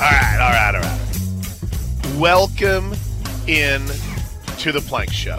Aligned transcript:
right, 0.00 0.38
all 0.40 0.50
right, 0.50 0.74
all 0.74 0.80
right. 0.80 2.18
Welcome 2.18 2.94
in 3.46 3.86
to 4.58 4.72
the 4.72 4.82
Plank 4.86 5.12
Show. 5.12 5.36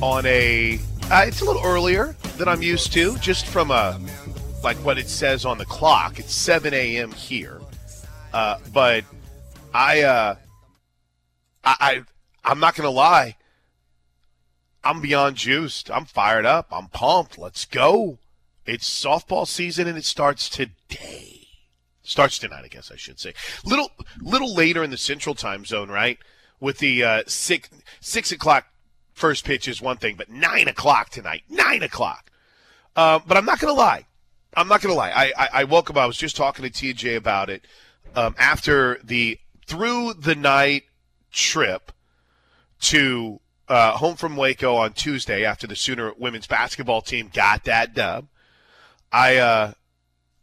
On 0.00 0.24
a, 0.26 0.80
uh, 1.10 1.24
it's 1.26 1.40
a 1.40 1.44
little 1.44 1.62
earlier 1.64 2.16
than 2.36 2.48
I'm 2.48 2.62
used 2.62 2.92
to, 2.94 3.16
just 3.18 3.46
from 3.46 3.70
a, 3.70 4.00
like 4.64 4.76
what 4.78 4.98
it 4.98 5.08
says 5.08 5.44
on 5.44 5.58
the 5.58 5.66
clock. 5.66 6.18
It's 6.18 6.34
7 6.34 6.74
a.m. 6.74 7.12
here, 7.12 7.60
uh, 8.32 8.58
but 8.72 9.04
I, 9.72 10.02
uh, 10.02 10.34
I, 11.62 11.76
I, 11.80 12.02
I'm 12.44 12.58
not 12.58 12.74
gonna 12.74 12.90
lie. 12.90 13.36
I'm 14.82 15.00
beyond 15.00 15.36
juiced. 15.36 15.90
I'm 15.90 16.06
fired 16.06 16.46
up. 16.46 16.68
I'm 16.72 16.88
pumped. 16.88 17.38
Let's 17.38 17.66
go. 17.66 18.18
It's 18.64 18.88
softball 18.88 19.46
season 19.46 19.86
and 19.86 19.98
it 19.98 20.04
starts 20.04 20.48
today. 20.48 21.39
Starts 22.02 22.38
tonight, 22.38 22.64
I 22.64 22.68
guess 22.68 22.90
I 22.90 22.96
should 22.96 23.20
say. 23.20 23.34
Little 23.64 23.90
little 24.20 24.54
later 24.54 24.82
in 24.82 24.90
the 24.90 24.96
central 24.96 25.34
time 25.34 25.64
zone, 25.64 25.90
right? 25.90 26.18
With 26.58 26.78
the 26.78 27.04
uh, 27.04 27.22
six 27.26 27.68
six 28.00 28.32
o'clock 28.32 28.66
first 29.12 29.44
pitch 29.44 29.68
is 29.68 29.82
one 29.82 29.98
thing, 29.98 30.16
but 30.16 30.30
nine 30.30 30.66
o'clock 30.66 31.10
tonight. 31.10 31.42
Nine 31.48 31.82
o'clock. 31.82 32.30
Uh, 32.96 33.20
but 33.26 33.36
I'm 33.36 33.44
not 33.44 33.60
gonna 33.60 33.74
lie. 33.74 34.06
I'm 34.56 34.66
not 34.66 34.80
gonna 34.80 34.94
lie. 34.94 35.10
I, 35.10 35.32
I, 35.36 35.48
I 35.52 35.64
woke 35.64 35.90
up. 35.90 35.96
I 35.96 36.06
was 36.06 36.16
just 36.16 36.36
talking 36.36 36.68
to 36.68 36.70
TJ 36.70 37.16
about 37.16 37.50
it 37.50 37.66
um, 38.16 38.34
after 38.38 38.98
the 39.04 39.38
through 39.66 40.14
the 40.14 40.34
night 40.34 40.84
trip 41.30 41.92
to 42.80 43.40
uh, 43.68 43.92
home 43.92 44.16
from 44.16 44.36
Waco 44.36 44.74
on 44.74 44.92
Tuesday 44.94 45.44
after 45.44 45.66
the 45.66 45.76
Sooner 45.76 46.12
women's 46.18 46.46
basketball 46.46 47.02
team 47.02 47.30
got 47.32 47.64
that 47.64 47.94
dub. 47.94 48.26
I 49.12 49.36
uh, 49.36 49.72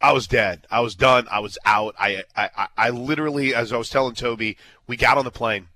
I 0.02 0.12
was 0.14 0.28
dead. 0.28 0.68
I 0.70 0.80
was 0.82 0.96
done. 0.96 1.28
I 1.32 1.40
was 1.40 1.58
out. 1.66 1.96
I, 2.00 2.24
I 2.36 2.68
I 2.78 2.90
literally, 2.92 3.56
as 3.56 3.74
I 3.74 3.78
was 3.78 3.90
telling 3.90 4.14
Toby, 4.14 4.58
we 4.86 4.96
got 4.96 5.18
on 5.18 5.26
the 5.26 5.32
plane 5.32 5.68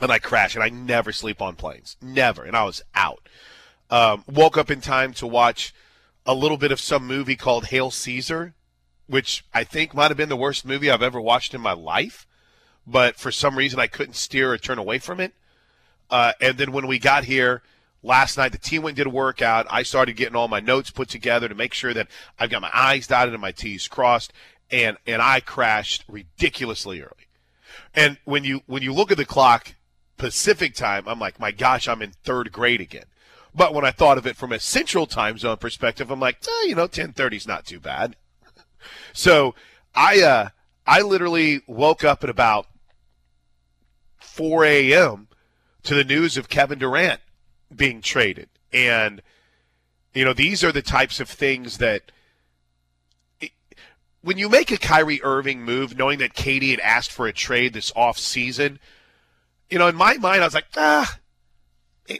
and 0.00 0.12
I 0.12 0.18
crashed. 0.18 0.54
And 0.54 0.64
I 0.64 0.68
never 0.68 1.12
sleep 1.12 1.42
on 1.42 1.56
planes, 1.56 1.96
never. 2.00 2.44
And 2.44 2.56
I 2.56 2.64
was 2.64 2.82
out. 2.94 3.28
Um, 3.90 4.24
woke 4.28 4.56
up 4.56 4.70
in 4.70 4.80
time 4.80 5.12
to 5.14 5.26
watch 5.26 5.74
a 6.24 6.34
little 6.34 6.56
bit 6.56 6.70
of 6.70 6.78
some 6.78 7.06
movie 7.06 7.34
called 7.34 7.66
Hail 7.66 7.90
Caesar, 7.90 8.54
which 9.08 9.44
I 9.52 9.64
think 9.64 9.94
might 9.94 10.08
have 10.08 10.16
been 10.16 10.28
the 10.28 10.36
worst 10.36 10.64
movie 10.64 10.90
I've 10.90 11.02
ever 11.02 11.20
watched 11.20 11.54
in 11.54 11.60
my 11.60 11.72
life. 11.72 12.26
But 12.86 13.16
for 13.16 13.32
some 13.32 13.58
reason, 13.58 13.80
I 13.80 13.88
couldn't 13.88 14.14
steer 14.14 14.52
or 14.52 14.58
turn 14.58 14.78
away 14.78 14.98
from 14.98 15.18
it. 15.18 15.32
Uh, 16.08 16.32
and 16.40 16.56
then 16.56 16.72
when 16.72 16.86
we 16.86 16.98
got 16.98 17.24
here 17.24 17.62
last 18.02 18.36
night, 18.36 18.52
the 18.52 18.58
team 18.58 18.82
went 18.82 18.92
and 18.92 19.04
did 19.04 19.06
a 19.06 19.14
workout. 19.14 19.66
I 19.70 19.82
started 19.82 20.16
getting 20.16 20.36
all 20.36 20.48
my 20.48 20.60
notes 20.60 20.90
put 20.90 21.08
together 21.08 21.48
to 21.48 21.54
make 21.54 21.74
sure 21.74 21.94
that 21.94 22.08
I've 22.38 22.50
got 22.50 22.62
my 22.62 22.70
I's 22.72 23.06
dotted 23.06 23.34
and 23.34 23.40
my 23.40 23.52
T's 23.52 23.88
crossed. 23.88 24.32
And, 24.70 24.96
and 25.06 25.20
I 25.20 25.40
crashed 25.40 26.04
ridiculously 26.08 27.00
early. 27.00 27.28
And 27.94 28.18
when 28.24 28.44
you, 28.44 28.62
when 28.66 28.82
you 28.82 28.92
look 28.92 29.10
at 29.10 29.16
the 29.16 29.24
clock, 29.24 29.74
Pacific 30.16 30.74
time, 30.74 31.08
I'm 31.08 31.18
like, 31.18 31.40
my 31.40 31.50
gosh, 31.50 31.88
I'm 31.88 32.02
in 32.02 32.12
third 32.12 32.52
grade 32.52 32.80
again. 32.80 33.06
But 33.54 33.74
when 33.74 33.84
I 33.84 33.90
thought 33.90 34.18
of 34.18 34.26
it 34.26 34.36
from 34.36 34.52
a 34.52 34.60
central 34.60 35.06
time 35.06 35.38
zone 35.38 35.56
perspective, 35.56 36.10
I'm 36.10 36.20
like, 36.20 36.36
eh, 36.46 36.66
you 36.66 36.74
know, 36.74 36.82
1030 36.82 37.36
is 37.36 37.48
not 37.48 37.66
too 37.66 37.80
bad. 37.80 38.16
so 39.12 39.54
I, 39.94 40.20
uh, 40.20 40.48
I 40.86 41.00
literally 41.00 41.62
woke 41.66 42.04
up 42.04 42.22
at 42.22 42.30
about 42.30 42.66
4 44.18 44.64
a.m 44.64 45.26
to 45.82 45.94
the 45.94 46.04
news 46.04 46.36
of 46.36 46.48
Kevin 46.48 46.78
Durant 46.78 47.20
being 47.74 48.00
traded. 48.00 48.48
And, 48.72 49.22
you 50.14 50.24
know, 50.24 50.32
these 50.32 50.62
are 50.64 50.72
the 50.72 50.82
types 50.82 51.20
of 51.20 51.28
things 51.28 51.78
that 51.78 52.12
when 54.22 54.38
you 54.38 54.48
make 54.48 54.70
a 54.70 54.76
Kyrie 54.76 55.22
Irving 55.22 55.62
move, 55.62 55.96
knowing 55.96 56.18
that 56.18 56.34
Katie 56.34 56.72
had 56.72 56.80
asked 56.80 57.10
for 57.10 57.26
a 57.26 57.32
trade 57.32 57.72
this 57.72 57.92
off 57.96 58.18
season, 58.18 58.78
you 59.70 59.78
know, 59.78 59.88
in 59.88 59.96
my 59.96 60.14
mind, 60.14 60.42
I 60.42 60.46
was 60.46 60.54
like, 60.54 60.66
ah, 60.76 61.18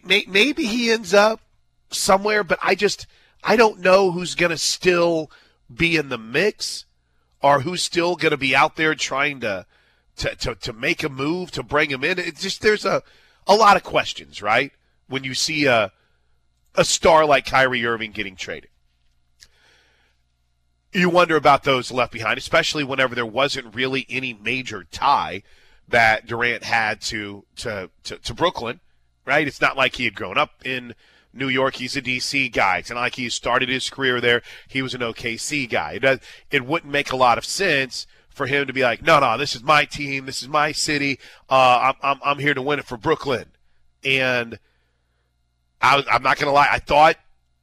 may, 0.05 0.25
maybe 0.27 0.65
he 0.65 0.91
ends 0.91 1.13
up 1.13 1.41
somewhere, 1.91 2.43
but 2.43 2.59
I 2.63 2.75
just, 2.75 3.07
I 3.43 3.57
don't 3.57 3.81
know 3.81 4.13
who's 4.13 4.35
going 4.35 4.51
to 4.51 4.59
still 4.59 5.31
be 5.73 5.97
in 5.97 6.09
the 6.09 6.19
mix 6.19 6.87
or 7.43 7.61
who's 7.61 7.83
still 7.83 8.17
going 8.17 8.31
to 8.31 8.37
be 8.37 8.55
out 8.55 8.77
there 8.77 8.95
trying 8.95 9.41
to, 9.41 9.67
to, 10.17 10.35
to, 10.37 10.55
to 10.55 10.73
make 10.73 11.03
a 11.03 11.09
move 11.09 11.51
to 11.53 11.63
bring 11.63 11.91
him 11.91 12.05
in. 12.05 12.19
It's 12.19 12.43
just, 12.43 12.63
there's 12.63 12.85
a, 12.85 13.03
a 13.47 13.55
lot 13.55 13.77
of 13.77 13.83
questions, 13.83 14.41
right? 14.41 14.73
When 15.11 15.25
you 15.25 15.35
see 15.35 15.67
a 15.67 15.93
a 16.75 16.85
star 16.85 17.25
like 17.25 17.47
Kyrie 17.47 17.85
Irving 17.85 18.13
getting 18.13 18.37
traded. 18.37 18.71
You 20.93 21.09
wonder 21.09 21.37
about 21.37 21.63
those 21.63 21.93
left 21.93 22.13
behind, 22.13 22.39
especially 22.39 22.85
whenever 22.85 23.15
there 23.15 23.27
wasn't 23.27 23.75
really 23.75 24.07
any 24.09 24.33
major 24.33 24.85
tie 24.85 25.43
that 25.89 26.27
Durant 26.27 26.65
had 26.65 27.01
to 27.03 27.45
to 27.57 27.91
to, 28.05 28.19
to 28.19 28.35
Brooklyn, 28.35 28.81
right? 29.25 29.47
It's 29.47 29.61
not 29.61 29.77
like 29.77 29.97
he 29.97 30.05
had 30.05 30.15
grown 30.15 30.39
up 30.39 30.63
in 30.65 30.95
New 31.33 31.49
York. 31.49 31.77
He's 31.77 31.97
a 31.97 32.03
DC 32.03 32.53
guy. 32.53 32.79
It's 32.79 32.91
not 32.91 33.01
like 33.01 33.15
he 33.15 33.29
started 33.29 33.69
his 33.69 33.89
career 33.89 34.21
there. 34.21 34.43
He 34.67 34.83
was 34.83 34.95
an 34.95 35.01
OKC 35.01 35.69
guy. 35.69 35.93
It, 35.93 36.01
does, 36.01 36.19
it 36.51 36.67
wouldn't 36.67 36.93
make 36.93 37.13
a 37.13 37.17
lot 37.17 37.39
of 37.39 37.45
sense 37.45 38.07
for 38.29 38.47
him 38.47 38.67
to 38.67 38.73
be 38.73 38.83
like, 38.83 39.03
no, 39.03 39.21
no, 39.21 39.37
this 39.37 39.55
is 39.55 39.63
my 39.63 39.85
team, 39.85 40.27
this 40.27 40.43
is 40.43 40.49
my 40.49 40.73
city. 40.73 41.19
Uh, 41.49 41.93
I'm, 41.93 41.95
I'm, 42.03 42.21
I'm 42.25 42.39
here 42.39 42.55
to 42.55 42.63
win 42.63 42.79
it 42.79 42.85
for 42.85 42.97
Brooklyn, 42.97 43.47
and 44.05 44.59
I, 45.81 46.03
I'm 46.11 46.23
not 46.23 46.39
gonna 46.39 46.53
lie, 46.53 46.69
I 46.71 46.79
thought 46.79 47.17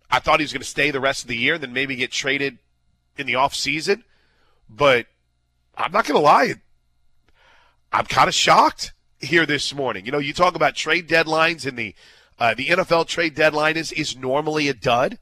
I 0.09 0.19
thought 0.19 0.39
he 0.39 0.43
was 0.43 0.53
going 0.53 0.61
to 0.61 0.67
stay 0.67 0.91
the 0.91 0.99
rest 0.99 1.23
of 1.23 1.27
the 1.27 1.37
year, 1.37 1.55
and 1.55 1.63
then 1.63 1.73
maybe 1.73 1.95
get 1.95 2.11
traded 2.11 2.59
in 3.17 3.27
the 3.27 3.35
off 3.35 3.53
season. 3.53 4.03
But 4.69 5.07
I'm 5.75 5.91
not 5.91 6.05
going 6.05 6.17
to 6.17 6.23
lie, 6.23 6.55
I'm 7.91 8.05
kind 8.05 8.27
of 8.27 8.33
shocked 8.33 8.93
here 9.19 9.45
this 9.45 9.73
morning. 9.73 10.05
You 10.05 10.11
know, 10.11 10.17
you 10.17 10.33
talk 10.33 10.55
about 10.55 10.75
trade 10.75 11.07
deadlines, 11.07 11.65
and 11.65 11.77
the 11.77 11.95
uh, 12.39 12.53
the 12.53 12.67
NFL 12.67 13.07
trade 13.07 13.35
deadline 13.35 13.77
is 13.77 13.91
is 13.91 14.15
normally 14.15 14.69
a 14.69 14.73
dud. 14.73 15.19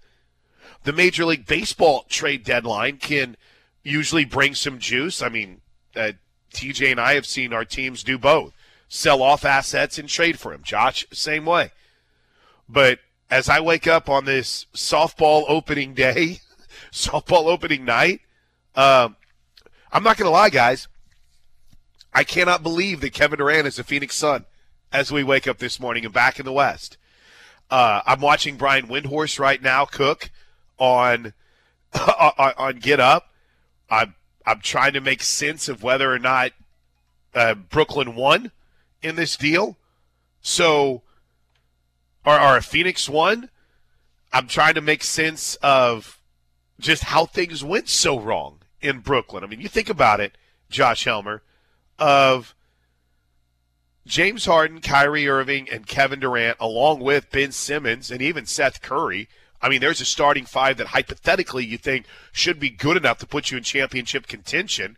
The 0.84 0.94
Major 0.94 1.26
League 1.26 1.48
Baseball 1.48 2.06
trade 2.10 2.44
deadline 2.44 2.98
can 2.98 3.38
usually 3.84 4.26
bring 4.26 4.54
some 4.54 4.78
juice. 4.78 5.22
I 5.22 5.30
mean, 5.30 5.62
uh, 5.96 6.12
TJ 6.54 6.92
and 6.92 7.00
I 7.00 7.16
have 7.16 7.26
seen 7.26 7.54
our 7.54 7.66
teams 7.66 8.04
do 8.04 8.18
both 8.18 8.54
sell 8.88 9.24
off 9.24 9.44
assets 9.44 9.98
and 9.98 10.08
trade 10.08 10.38
for 10.38 10.52
them. 10.52 10.62
Josh, 10.64 11.08
same 11.12 11.46
way. 11.46 11.72
But 12.68 13.00
as 13.30 13.50
I 13.50 13.59
wake 13.59 13.88
up 13.88 14.09
on 14.09 14.26
this 14.26 14.66
softball 14.74 15.46
opening 15.48 15.94
day, 15.94 16.40
softball 16.92 17.46
opening 17.46 17.86
night, 17.86 18.22
um, 18.76 19.16
I'm 19.92 20.03
not 20.03 20.18
going 20.18 20.28
to 20.28 20.31
lie, 20.31 20.50
guys. 20.50 20.88
I 22.14 22.24
cannot 22.24 22.64
believe 22.64 23.02
that 23.02 23.14
Kevin 23.14 23.40
Durant 23.40 23.68
is 23.68 23.80
a 23.80 23.84
Phoenix 23.84 24.16
Sun 24.16 24.46
as 24.92 25.12
we 25.12 25.24
wake 25.24 25.48
up 25.48 25.58
this 25.58 25.80
morning 25.80 26.06
and 26.06 26.14
back 26.14 26.40
in 26.40 26.46
the 26.46 26.53
West. 26.53 26.98
Uh, 27.70 28.02
I'm 28.06 28.22
watching 28.22 28.58
Brian 28.58 28.88
Windhorst 28.88 29.40
right 29.40 29.62
now 29.62 29.86
cook 29.86 30.30
on 30.78 31.34
on, 31.94 32.53
on 32.58 32.76
Get 32.78 33.00
Up. 33.00 33.32
I'm 33.90 34.16
I'm 34.46 34.62
trying 34.62 34.94
to 34.94 35.02
make 35.02 35.24
sense 35.24 35.68
of 35.68 35.84
whether 35.84 36.12
or 36.12 36.20
not 36.20 36.52
uh, 37.34 37.56
Brooklyn 37.56 38.16
won 38.16 38.52
in 39.02 39.16
this 39.16 39.36
deal. 39.36 39.78
So, 40.42 41.02
or, 42.25 42.40
or 42.40 42.62
Phoenix 42.62 43.08
one, 43.08 43.50
I'm 44.34 44.47
trying 44.47 44.75
to 44.75 44.81
make 44.81 45.03
sense 45.03 45.56
of 45.62 46.19
just 46.80 47.03
how 47.03 47.25
things 47.25 47.63
went 47.63 47.88
so 47.88 48.19
wrong 48.19 48.59
in 48.81 49.00
Brooklyn. 49.00 49.44
I 49.44 49.47
mean, 49.47 49.62
you 49.62 49.69
think 49.69 49.90
about 49.90 50.19
it, 50.19 50.38
Josh 50.69 51.06
Helmer, 51.06 51.44
of 51.97 52.53
James 54.06 54.46
Harden, 54.46 54.81
Kyrie 54.81 55.28
Irving, 55.28 55.69
and 55.72 55.88
Kevin 55.88 56.19
Durant, 56.19 56.58
along 56.59 57.00
with 57.00 57.31
Ben 57.31 57.52
Simmons 57.52 58.12
and 58.12 58.22
even 58.22 58.46
Seth 58.46 58.81
Curry– 58.81 59.28
I 59.66 59.69
mean, 59.69 59.81
there's 59.81 60.02
a 60.02 60.06
starting 60.06 60.46
five 60.46 60.78
that 60.78 60.88
hypothetically 60.88 61.66
you 61.66 61.80
think 61.80 62.06
should 62.31 62.59
be 62.59 62.69
good 62.69 62.97
enough 62.97 63.18
to 63.19 63.25
put 63.25 63.50
you 63.50 63.58
in 63.58 63.64
championship 63.64 64.28
contention. 64.28 64.96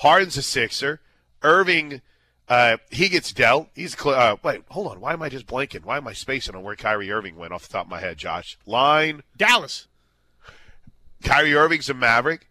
Harden's 0.00 0.38
a 0.38 0.42
Sixer. 0.42 1.00
Irving, 1.42 2.00
uh, 2.48 2.76
he 2.90 3.08
gets 3.08 3.32
dealt. 3.32 3.68
He's 3.74 3.98
cl- 3.98 4.14
uh, 4.14 4.36
wait, 4.42 4.62
hold 4.68 4.88
on. 4.88 5.00
Why 5.00 5.12
am 5.12 5.22
I 5.22 5.28
just 5.28 5.46
blanking? 5.46 5.84
Why 5.84 5.96
am 5.96 6.08
I 6.08 6.12
spacing 6.12 6.54
on 6.54 6.62
where 6.62 6.76
Kyrie 6.76 7.10
Irving 7.10 7.36
went 7.36 7.52
off 7.52 7.66
the 7.66 7.72
top 7.72 7.86
of 7.86 7.90
my 7.90 8.00
head, 8.00 8.18
Josh? 8.18 8.58
Line 8.66 9.22
Dallas. 9.36 9.88
Kyrie 11.24 11.54
Irving's 11.54 11.88
a 11.88 11.94
Maverick. 11.94 12.48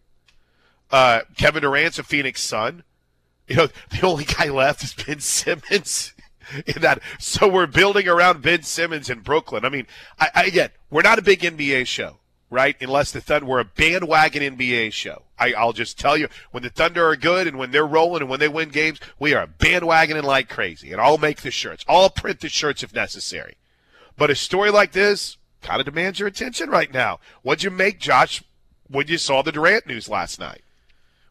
Uh, 0.90 1.22
Kevin 1.36 1.62
Durant's 1.62 1.98
a 1.98 2.02
Phoenix 2.02 2.42
Sun. 2.42 2.82
You 3.48 3.54
know, 3.56 3.68
the 3.90 4.04
only 4.04 4.24
guy 4.24 4.48
left 4.48 4.82
is 4.82 4.92
Ben 4.92 5.20
Simmons. 5.20 6.12
in 6.66 6.82
that. 6.82 7.00
So 7.18 7.48
we're 7.48 7.66
building 7.66 8.08
around 8.08 8.42
Ben 8.42 8.62
Simmons 8.62 9.10
in 9.10 9.20
Brooklyn. 9.20 9.64
I 9.64 9.68
mean, 9.68 9.86
I, 10.18 10.28
I, 10.34 10.44
again, 10.44 10.70
we're 10.90 11.02
not 11.02 11.18
a 11.18 11.22
big 11.22 11.40
NBA 11.40 11.86
show, 11.86 12.18
right? 12.50 12.76
Unless 12.80 13.12
the 13.12 13.20
Thunder, 13.20 13.46
we're 13.46 13.60
a 13.60 13.64
bandwagon 13.64 14.56
NBA 14.56 14.92
show. 14.92 15.22
I, 15.38 15.52
I'll 15.52 15.72
just 15.72 15.98
tell 15.98 16.16
you, 16.16 16.28
when 16.50 16.62
the 16.62 16.70
Thunder 16.70 17.06
are 17.06 17.16
good 17.16 17.46
and 17.46 17.58
when 17.58 17.70
they're 17.70 17.86
rolling 17.86 18.22
and 18.22 18.30
when 18.30 18.40
they 18.40 18.48
win 18.48 18.70
games, 18.70 19.00
we 19.18 19.34
are 19.34 19.46
bandwagoning 19.46 20.22
like 20.22 20.48
crazy. 20.48 20.92
And 20.92 21.00
I'll 21.00 21.18
make 21.18 21.42
the 21.42 21.50
shirts. 21.50 21.84
I'll 21.88 22.10
print 22.10 22.40
the 22.40 22.48
shirts 22.48 22.82
if 22.82 22.94
necessary. 22.94 23.56
But 24.16 24.30
a 24.30 24.34
story 24.34 24.70
like 24.70 24.92
this 24.92 25.36
kind 25.60 25.80
of 25.80 25.86
demands 25.86 26.18
your 26.18 26.28
attention 26.28 26.70
right 26.70 26.92
now. 26.92 27.20
What'd 27.42 27.62
you 27.62 27.70
make, 27.70 27.98
Josh, 27.98 28.42
when 28.88 29.08
you 29.08 29.18
saw 29.18 29.42
the 29.42 29.52
Durant 29.52 29.86
news 29.86 30.08
last 30.08 30.40
night? 30.40 30.62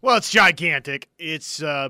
Well, 0.01 0.17
it's 0.17 0.29
gigantic. 0.29 1.09
It's 1.17 1.63
uh, 1.63 1.89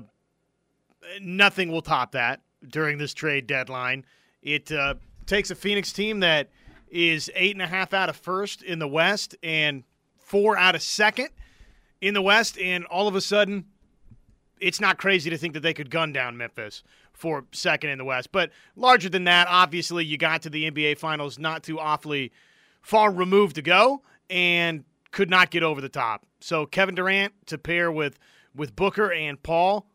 nothing 1.20 1.70
will 1.70 1.82
top 1.82 2.12
that 2.12 2.40
during 2.66 2.98
this 2.98 3.12
trade 3.12 3.46
deadline. 3.46 4.06
It 4.42 4.72
uh, 4.72 4.94
takes 5.26 5.50
a 5.50 5.54
Phoenix 5.54 5.92
team 5.92 6.20
that 6.20 6.48
is 6.88 7.30
eight 7.34 7.54
and 7.54 7.62
a 7.62 7.66
half 7.66 7.92
out 7.92 8.08
of 8.08 8.16
first 8.16 8.62
in 8.62 8.78
the 8.78 8.88
West 8.88 9.36
and 9.42 9.84
four 10.18 10.56
out 10.56 10.74
of 10.74 10.82
second 10.82 11.28
in 12.06 12.14
the 12.14 12.22
West, 12.22 12.58
and 12.58 12.84
all 12.86 13.08
of 13.08 13.16
a 13.16 13.20
sudden, 13.20 13.64
it's 14.60 14.80
not 14.80 14.98
crazy 14.98 15.28
to 15.30 15.36
think 15.36 15.54
that 15.54 15.60
they 15.60 15.74
could 15.74 15.90
gun 15.90 16.12
down 16.12 16.36
Memphis 16.36 16.82
for 17.12 17.44
second 17.52 17.90
in 17.90 17.98
the 17.98 18.04
West. 18.04 18.30
But 18.30 18.50
larger 18.76 19.08
than 19.08 19.24
that, 19.24 19.48
obviously, 19.50 20.04
you 20.04 20.16
got 20.16 20.42
to 20.42 20.50
the 20.50 20.70
NBA 20.70 20.98
Finals 20.98 21.38
not 21.38 21.62
too 21.62 21.80
awfully 21.80 22.32
far 22.80 23.10
removed 23.10 23.56
to 23.56 23.62
go, 23.62 24.02
and 24.30 24.84
could 25.10 25.30
not 25.30 25.50
get 25.50 25.62
over 25.62 25.80
the 25.80 25.88
top. 25.88 26.24
So 26.40 26.66
Kevin 26.66 26.94
Durant 26.94 27.32
to 27.46 27.58
pair 27.58 27.90
with 27.90 28.18
with 28.54 28.76
Booker 28.76 29.12
and 29.12 29.42
Paul 29.42 29.86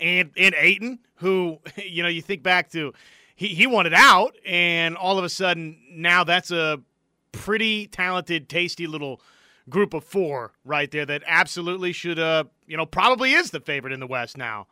and 0.00 0.30
and 0.36 0.54
Ayton, 0.58 0.98
who 1.16 1.58
you 1.76 2.02
know 2.02 2.08
you 2.08 2.22
think 2.22 2.42
back 2.42 2.70
to, 2.70 2.92
he 3.36 3.48
he 3.48 3.66
wanted 3.66 3.94
out, 3.94 4.34
and 4.44 4.96
all 4.96 5.18
of 5.18 5.24
a 5.24 5.28
sudden 5.28 5.78
now 5.90 6.24
that's 6.24 6.50
a 6.50 6.80
pretty 7.30 7.86
talented, 7.86 8.48
tasty 8.48 8.86
little 8.86 9.20
group 9.68 9.94
of 9.94 10.04
four 10.04 10.52
right 10.64 10.90
there 10.90 11.06
that 11.06 11.22
absolutely 11.26 11.90
should 11.92 12.18
uh 12.18 12.44
you 12.66 12.76
know 12.76 12.84
probably 12.84 13.32
is 13.32 13.50
the 13.50 13.60
favorite 13.60 13.92
in 13.92 14.00
the 14.00 14.06
West 14.06 14.36
now. 14.36 14.66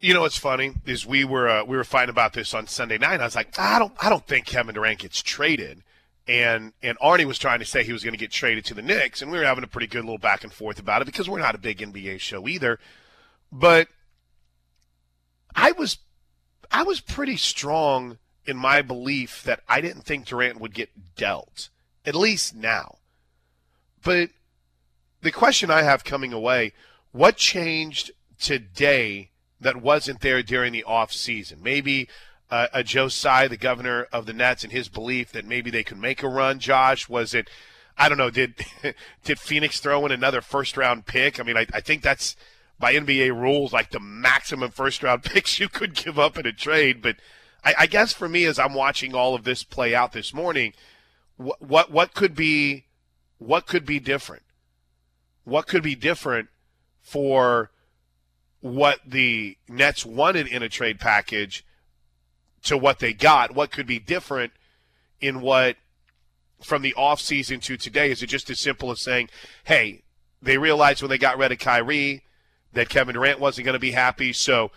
You 0.00 0.14
know 0.14 0.20
what's 0.20 0.38
funny 0.38 0.74
is 0.86 1.04
we 1.04 1.24
were 1.24 1.48
uh, 1.48 1.64
we 1.64 1.76
were 1.76 1.84
fighting 1.84 2.10
about 2.10 2.32
this 2.32 2.54
on 2.54 2.66
Sunday 2.66 2.98
night. 2.98 3.20
I 3.20 3.24
was 3.24 3.34
like, 3.34 3.58
I 3.58 3.78
don't 3.78 3.92
I 4.00 4.08
don't 4.08 4.26
think 4.26 4.46
Kevin 4.46 4.74
Durant 4.74 5.00
gets 5.00 5.22
traded 5.22 5.82
and 6.28 6.72
and 6.82 6.98
Arnie 6.98 7.24
was 7.24 7.38
trying 7.38 7.58
to 7.58 7.64
say 7.64 7.82
he 7.82 7.92
was 7.92 8.04
going 8.04 8.12
to 8.12 8.18
get 8.18 8.30
traded 8.30 8.64
to 8.66 8.74
the 8.74 8.82
Knicks, 8.82 9.22
and 9.22 9.30
we 9.30 9.38
were 9.38 9.44
having 9.44 9.64
a 9.64 9.68
pretty 9.68 9.86
good 9.86 10.04
little 10.04 10.18
back 10.18 10.44
and 10.44 10.52
forth 10.52 10.78
about 10.78 11.02
it 11.02 11.06
because 11.06 11.28
we're 11.28 11.38
not 11.38 11.54
a 11.54 11.58
big 11.58 11.78
NBA 11.78 12.20
show 12.20 12.46
either. 12.46 12.78
But 13.50 13.88
I 15.54 15.72
was 15.72 15.98
I 16.70 16.82
was 16.82 17.00
pretty 17.00 17.36
strong 17.36 18.18
in 18.44 18.56
my 18.56 18.82
belief 18.82 19.42
that 19.44 19.60
I 19.68 19.80
didn't 19.80 20.02
think 20.02 20.26
Durant 20.26 20.60
would 20.60 20.74
get 20.74 20.90
dealt, 21.16 21.70
at 22.08 22.14
least 22.14 22.54
now. 22.54 22.96
But 24.02 24.30
the 25.20 25.30
question 25.30 25.70
I 25.70 25.82
have 25.82 26.04
coming 26.04 26.32
away, 26.32 26.72
what 27.12 27.36
changed 27.36 28.12
today 28.40 29.28
that 29.60 29.76
wasn't 29.76 30.20
there 30.20 30.42
during 30.42 30.72
the 30.72 30.84
off 30.84 31.12
season? 31.12 31.58
Maybe 31.62 32.08
uh, 32.50 32.68
a 32.72 32.82
Joe 32.82 33.08
Tsai, 33.08 33.46
the 33.46 33.58
governor 33.58 34.06
of 34.10 34.24
the 34.24 34.32
Nets, 34.32 34.64
and 34.64 34.72
his 34.72 34.88
belief 34.88 35.32
that 35.32 35.44
maybe 35.44 35.70
they 35.70 35.84
could 35.84 35.98
make 35.98 36.22
a 36.22 36.28
run. 36.28 36.58
Josh, 36.58 37.10
was 37.10 37.34
it? 37.34 37.50
I 37.98 38.08
don't 38.08 38.16
know. 38.16 38.30
Did 38.30 38.54
did 39.24 39.38
Phoenix 39.38 39.78
throw 39.78 40.06
in 40.06 40.12
another 40.12 40.40
first 40.40 40.78
round 40.78 41.04
pick? 41.04 41.38
I 41.38 41.42
mean, 41.42 41.58
I, 41.58 41.66
I 41.74 41.80
think 41.80 42.02
that's 42.02 42.36
by 42.78 42.94
NBA 42.94 43.38
rules 43.38 43.72
like 43.74 43.90
the 43.90 44.00
maximum 44.00 44.70
first 44.70 45.02
round 45.02 45.22
picks 45.24 45.60
you 45.60 45.68
could 45.68 45.94
give 45.94 46.18
up 46.18 46.38
in 46.38 46.46
a 46.46 46.52
trade. 46.52 47.02
But 47.02 47.16
I, 47.62 47.74
I 47.80 47.86
guess 47.86 48.14
for 48.14 48.30
me, 48.30 48.46
as 48.46 48.58
I'm 48.58 48.72
watching 48.72 49.14
all 49.14 49.34
of 49.34 49.44
this 49.44 49.62
play 49.62 49.94
out 49.94 50.12
this 50.12 50.32
morning, 50.32 50.72
what 51.38 51.62
what 51.62 51.90
what 51.90 52.12
could 52.12 52.34
be 52.34 52.84
what 53.38 53.66
could 53.66 53.86
be 53.86 53.98
different? 53.98 54.42
What 55.44 55.66
could 55.66 55.82
be 55.82 55.94
different 55.94 56.48
for 57.00 57.70
what 58.60 59.00
the 59.06 59.56
Nets 59.68 60.04
wanted 60.04 60.46
in 60.48 60.62
a 60.62 60.68
trade 60.68 60.98
package 60.98 61.64
to 62.64 62.76
what 62.76 62.98
they 62.98 63.12
got, 63.12 63.54
what 63.54 63.70
could 63.70 63.86
be 63.86 64.00
different 64.00 64.52
in 65.20 65.40
what 65.40 65.76
from 66.62 66.82
the 66.82 66.94
offseason 66.98 67.62
to 67.62 67.76
today? 67.76 68.10
Is 68.10 68.22
it 68.22 68.26
just 68.26 68.50
as 68.50 68.58
simple 68.58 68.90
as 68.90 69.00
saying, 69.00 69.30
hey, 69.64 70.02
they 70.42 70.58
realized 70.58 71.00
when 71.00 71.08
they 71.08 71.18
got 71.18 71.38
rid 71.38 71.52
of 71.52 71.58
Kyrie 71.58 72.24
that 72.72 72.88
Kevin 72.88 73.14
Durant 73.14 73.40
wasn't 73.40 73.64
going 73.64 73.74
to 73.74 73.78
be 73.78 73.92
happy, 73.92 74.32
so 74.32 74.72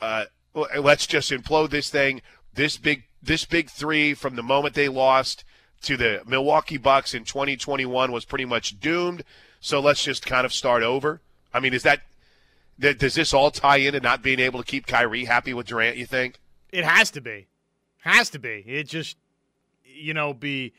uh, 0.00 0.24
let's 0.54 1.06
just 1.06 1.30
implode 1.30 1.70
this 1.70 1.90
thing. 1.90 2.22
This 2.54 2.78
big 2.78 3.04
this 3.22 3.44
big 3.44 3.70
three 3.70 4.14
from 4.14 4.36
the 4.36 4.42
moment 4.42 4.74
they 4.74 4.88
lost 4.88 5.44
to 5.84 5.96
the 5.96 6.22
Milwaukee 6.26 6.76
Bucks 6.76 7.14
in 7.14 7.24
2021 7.24 8.12
was 8.12 8.24
pretty 8.24 8.44
much 8.44 8.80
doomed. 8.80 9.24
So 9.60 9.80
let's 9.80 10.02
just 10.02 10.26
kind 10.26 10.44
of 10.44 10.52
start 10.52 10.82
over. 10.82 11.20
I 11.52 11.60
mean, 11.60 11.72
is 11.72 11.84
that 11.84 12.00
does 12.78 13.14
this 13.14 13.32
all 13.32 13.50
tie 13.50 13.76
into 13.76 14.00
not 14.00 14.22
being 14.22 14.40
able 14.40 14.60
to 14.60 14.66
keep 14.66 14.86
Kyrie 14.86 15.24
happy 15.24 15.54
with 15.54 15.66
Durant? 15.66 15.96
You 15.96 16.06
think? 16.06 16.40
It 16.72 16.84
has 16.84 17.10
to 17.12 17.20
be. 17.20 17.46
Has 17.98 18.30
to 18.30 18.38
be. 18.38 18.64
It 18.66 18.88
just, 18.88 19.16
you 19.84 20.12
know, 20.12 20.34
be, 20.34 20.72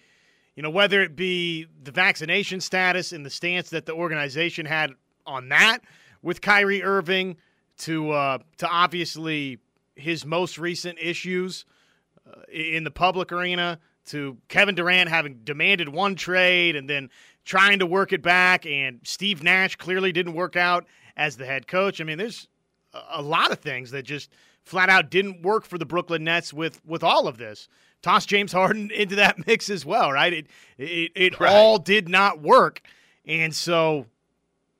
you 0.55 0.61
know, 0.61 0.69
whether 0.69 1.01
it 1.01 1.15
be 1.15 1.67
the 1.81 1.91
vaccination 1.91 2.59
status 2.59 3.13
and 3.13 3.25
the 3.25 3.29
stance 3.29 3.69
that 3.69 3.85
the 3.85 3.93
organization 3.93 4.65
had 4.65 4.91
on 5.25 5.49
that 5.49 5.79
with 6.21 6.41
Kyrie 6.41 6.83
Irving 6.83 7.37
to, 7.79 8.11
uh, 8.11 8.37
to 8.57 8.67
obviously 8.67 9.59
his 9.95 10.25
most 10.25 10.57
recent 10.57 10.99
issues 11.01 11.65
uh, 12.27 12.41
in 12.51 12.83
the 12.83 12.91
public 12.91 13.31
arena 13.31 13.79
to 14.07 14.37
Kevin 14.47 14.75
Durant 14.75 15.09
having 15.09 15.41
demanded 15.43 15.89
one 15.89 16.15
trade 16.15 16.75
and 16.75 16.89
then 16.89 17.09
trying 17.43 17.79
to 17.79 17.85
work 17.85 18.13
it 18.13 18.21
back, 18.21 18.65
and 18.65 18.99
Steve 19.03 19.43
Nash 19.43 19.75
clearly 19.75 20.11
didn't 20.11 20.33
work 20.33 20.55
out 20.55 20.85
as 21.15 21.37
the 21.37 21.45
head 21.45 21.67
coach. 21.67 22.01
I 22.01 22.03
mean, 22.03 22.17
there's 22.17 22.47
a 23.09 23.21
lot 23.21 23.51
of 23.51 23.59
things 23.59 23.91
that 23.91 24.03
just 24.03 24.31
flat 24.63 24.89
out 24.89 25.09
didn't 25.09 25.43
work 25.43 25.65
for 25.65 25.77
the 25.77 25.85
Brooklyn 25.85 26.23
Nets 26.23 26.53
with 26.53 26.81
with 26.85 27.03
all 27.03 27.27
of 27.27 27.37
this. 27.37 27.67
Toss 28.01 28.25
James 28.25 28.51
Harden 28.51 28.91
into 28.95 29.15
that 29.15 29.47
mix 29.47 29.69
as 29.69 29.85
well, 29.85 30.11
right? 30.11 30.33
It 30.33 30.47
it, 30.77 31.11
it 31.15 31.39
right. 31.39 31.51
all 31.51 31.77
did 31.77 32.09
not 32.09 32.41
work, 32.41 32.81
and 33.25 33.53
so 33.55 34.07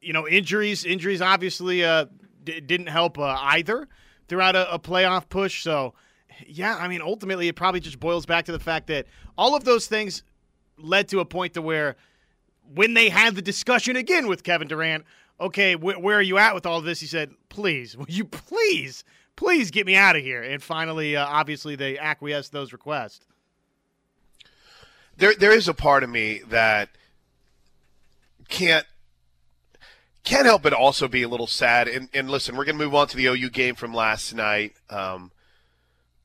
you 0.01 0.13
know 0.13 0.27
injuries 0.27 0.85
injuries 0.85 1.21
obviously 1.21 1.83
uh, 1.83 2.05
d- 2.43 2.59
didn't 2.61 2.87
help 2.87 3.17
uh, 3.17 3.37
either 3.39 3.87
throughout 4.27 4.55
a, 4.55 4.73
a 4.73 4.79
playoff 4.79 5.29
push. 5.29 5.63
So 5.63 5.93
yeah, 6.47 6.75
I 6.75 6.87
mean 6.87 7.01
ultimately 7.01 7.47
it 7.47 7.55
probably 7.55 7.79
just 7.79 7.99
boils 7.99 8.25
back 8.25 8.45
to 8.45 8.51
the 8.51 8.59
fact 8.59 8.87
that 8.87 9.05
all 9.37 9.55
of 9.55 9.63
those 9.63 9.87
things 9.87 10.23
led 10.77 11.07
to 11.09 11.19
a 11.19 11.25
point 11.25 11.53
to 11.53 11.61
where 11.61 11.95
when 12.73 12.93
they 12.93 13.09
had 13.09 13.35
the 13.35 13.41
discussion 13.41 13.95
again 13.95 14.27
with 14.27 14.43
Kevin 14.43 14.67
Durant, 14.67 15.05
okay, 15.39 15.73
wh- 15.73 16.01
where 16.01 16.17
are 16.17 16.21
you 16.21 16.37
at 16.37 16.55
with 16.55 16.65
all 16.65 16.79
of 16.79 16.83
this? 16.83 16.99
He 16.99 17.07
said, 17.07 17.31
please, 17.49 17.95
will 17.97 18.07
you 18.09 18.25
please 18.25 19.03
please 19.35 19.71
get 19.71 19.85
me 19.85 19.95
out 19.95 20.15
of 20.15 20.23
here. 20.23 20.41
And 20.41 20.61
finally, 20.61 21.15
uh, 21.15 21.25
obviously, 21.25 21.75
they 21.75 21.97
acquiesced 21.97 22.51
those 22.51 22.73
requests. 22.73 23.25
There, 25.17 25.33
there 25.35 25.53
is 25.53 25.67
a 25.67 25.73
part 25.73 26.03
of 26.03 26.09
me 26.09 26.41
that 26.49 26.89
can't 28.49 28.85
can't 30.23 30.45
help 30.45 30.63
but 30.63 30.73
also 30.73 31.07
be 31.07 31.21
a 31.21 31.27
little 31.27 31.47
sad. 31.47 31.87
And, 31.87 32.09
and 32.13 32.29
listen, 32.29 32.55
we're 32.55 32.65
going 32.65 32.77
to 32.77 32.83
move 32.83 32.95
on 32.95 33.07
to 33.07 33.17
the 33.17 33.27
OU 33.27 33.49
game 33.51 33.75
from 33.75 33.93
last 33.93 34.33
night. 34.33 34.73
Um, 34.89 35.31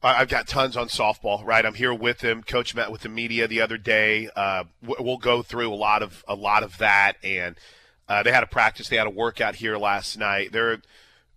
I've 0.03 0.29
got 0.29 0.49
tons 0.49 0.79
on 0.79 0.89
softball, 0.89 1.45
right? 1.45 1.65
I'm 1.65 1.75
here 1.75 1.93
with 1.93 2.23
him. 2.23 2.43
Coach 2.43 2.75
met 2.75 2.91
with 2.91 3.03
the 3.03 3.11
media 3.11 3.47
the 3.47 3.61
other 3.61 3.77
day. 3.77 4.31
Uh, 4.35 4.65
we'll 4.83 5.19
go 5.19 5.43
through 5.43 5.73
a 5.73 5.77
lot 5.77 6.03
of 6.03 6.25
a 6.27 6.35
lot 6.35 6.63
of 6.63 6.79
that, 6.79 7.15
and 7.23 7.57
uh, 8.09 8.23
they 8.23 8.33
had 8.33 8.43
a 8.43 8.47
practice, 8.47 8.89
they 8.89 8.97
had 8.97 9.07
a 9.07 9.11
workout 9.11 9.57
here 9.57 9.77
last 9.77 10.17
night. 10.17 10.53
There 10.53 10.81